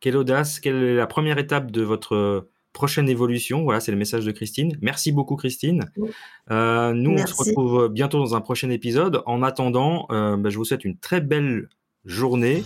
quelle 0.00 0.16
audace, 0.16 0.60
quelle 0.60 0.82
est 0.82 0.94
la 0.94 1.06
première 1.06 1.38
étape 1.38 1.70
de 1.70 1.82
votre 1.82 2.46
prochaine 2.72 3.08
évolution? 3.08 3.64
Voilà, 3.64 3.80
c'est 3.80 3.92
le 3.92 3.98
message 3.98 4.24
de 4.24 4.30
Christine. 4.30 4.78
Merci 4.80 5.12
beaucoup, 5.12 5.36
Christine. 5.36 5.90
Euh, 6.50 6.92
nous, 6.92 7.10
on 7.10 7.26
se 7.26 7.34
retrouve 7.34 7.88
bientôt 7.88 8.18
dans 8.18 8.34
un 8.34 8.40
prochain 8.40 8.70
épisode. 8.70 9.22
En 9.26 9.42
attendant, 9.42 10.06
euh, 10.10 10.36
bah, 10.36 10.48
je 10.48 10.56
vous 10.56 10.64
souhaite 10.64 10.84
une 10.84 10.96
très 10.96 11.20
belle 11.20 11.68
journée 12.04 12.64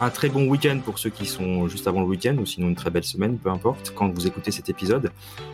un 0.00 0.10
très 0.10 0.28
bon 0.28 0.46
week-end 0.48 0.78
pour 0.84 0.98
ceux 0.98 1.10
qui 1.10 1.26
sont 1.26 1.68
juste 1.68 1.86
avant 1.86 2.00
le 2.00 2.06
week-end 2.06 2.36
ou 2.38 2.46
sinon 2.46 2.68
une 2.68 2.74
très 2.74 2.90
belle 2.90 3.04
semaine, 3.04 3.36
peu 3.38 3.50
importe, 3.50 3.92
quand 3.94 4.08
vous 4.08 4.26
écoutez 4.26 4.50
cet 4.50 4.68
épisode. 4.68 5.10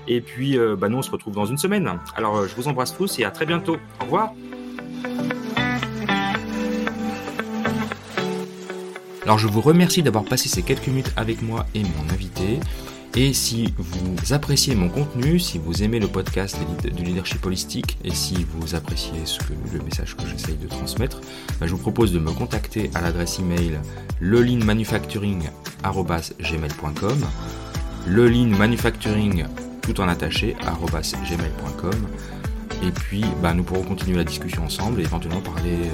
Et 0.07 0.21
puis, 0.21 0.57
euh, 0.57 0.77
bah, 0.77 0.89
nous, 0.89 0.99
on 0.99 1.03
se 1.03 1.11
retrouve 1.11 1.35
dans 1.35 1.47
une 1.47 1.59
semaine. 1.59 1.91
Alors, 2.15 2.37
euh, 2.37 2.47
je 2.47 2.55
vous 2.55 2.69
embrasse 2.69 2.97
tous 2.97 3.19
et 3.19 3.25
à 3.25 3.31
très 3.31 3.45
bientôt. 3.45 3.77
Au 4.01 4.05
revoir. 4.05 4.33
Alors, 9.25 9.39
je 9.39 9.49
vous 9.49 9.61
remercie 9.61 10.05
d'avoir 10.05 10.25
passé 10.25 10.49
ces 10.49 10.63
quelques 10.63 10.87
minutes 10.87 11.13
avec 11.17 11.43
moi 11.43 11.67
et 11.75 11.83
mon 11.83 12.13
invité. 12.13 12.61
Et 13.19 13.33
si 13.33 13.73
vous 13.79 14.35
appréciez 14.35 14.75
mon 14.75 14.91
contenu, 14.91 15.39
si 15.39 15.59
vous 15.59 15.83
aimez 15.83 16.01
le 16.01 16.07
podcast 16.07 16.59
du 16.85 17.03
leadership 17.03 17.47
holistique 17.47 17.97
et 18.05 18.11
si 18.11 18.47
vous 18.51 18.75
appréciez 18.75 19.25
le 19.73 19.81
message 19.81 20.15
que 20.15 20.27
j'essaye 20.27 20.57
de 20.57 20.67
transmettre, 20.67 21.23
bah, 21.59 21.67
je 21.67 21.73
vous 21.73 21.79
propose 21.79 22.13
de 22.13 22.19
me 22.19 22.31
contacter 22.31 22.91
à 22.95 23.01
l'adresse 23.01 23.39
email 23.39 23.81
lelinmanufacturing.gmail.com 24.21 27.19
lelinmanufacturing 28.07 29.47
tout 29.81 29.99
en 29.99 30.09
attaché 30.09 30.55
gmail.com 30.61 32.07
et 32.83 32.91
puis 32.91 33.25
bah, 33.43 33.55
nous 33.55 33.65
pourrons 33.65 33.85
continuer 33.85 34.19
la 34.19 34.25
discussion 34.25 34.67
ensemble 34.67 35.01
et 35.01 35.05
éventuellement 35.05 35.41
parler 35.41 35.89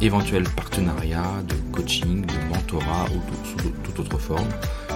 d'éventuels 0.00 0.48
partenariats, 0.48 1.42
de 1.46 1.56
coaching, 1.72 2.24
de 2.24 2.32
mentorat 2.48 3.04
ou 3.14 3.20
sous 3.44 3.68
toute 3.84 4.00
autre 4.00 4.16
forme 4.16 4.48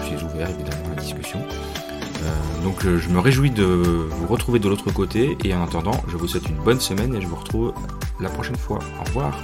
suis 0.02 0.24
ouvert 0.24 0.50
évidemment 0.50 0.86
à 0.92 0.96
la 0.96 1.02
discussion. 1.02 1.40
Euh, 1.40 2.64
donc 2.64 2.84
euh, 2.84 2.98
je 2.98 3.08
me 3.08 3.18
réjouis 3.18 3.50
de 3.50 3.64
vous 3.64 4.26
retrouver 4.26 4.58
de 4.58 4.68
l'autre 4.68 4.92
côté 4.92 5.36
et 5.44 5.54
en 5.54 5.64
attendant 5.64 6.02
je 6.08 6.16
vous 6.16 6.28
souhaite 6.28 6.48
une 6.48 6.56
bonne 6.56 6.80
semaine 6.80 7.14
et 7.14 7.20
je 7.20 7.26
vous 7.26 7.36
retrouve 7.36 7.72
la 8.20 8.28
prochaine 8.28 8.56
fois. 8.56 8.78
Au 9.00 9.04
revoir. 9.04 9.34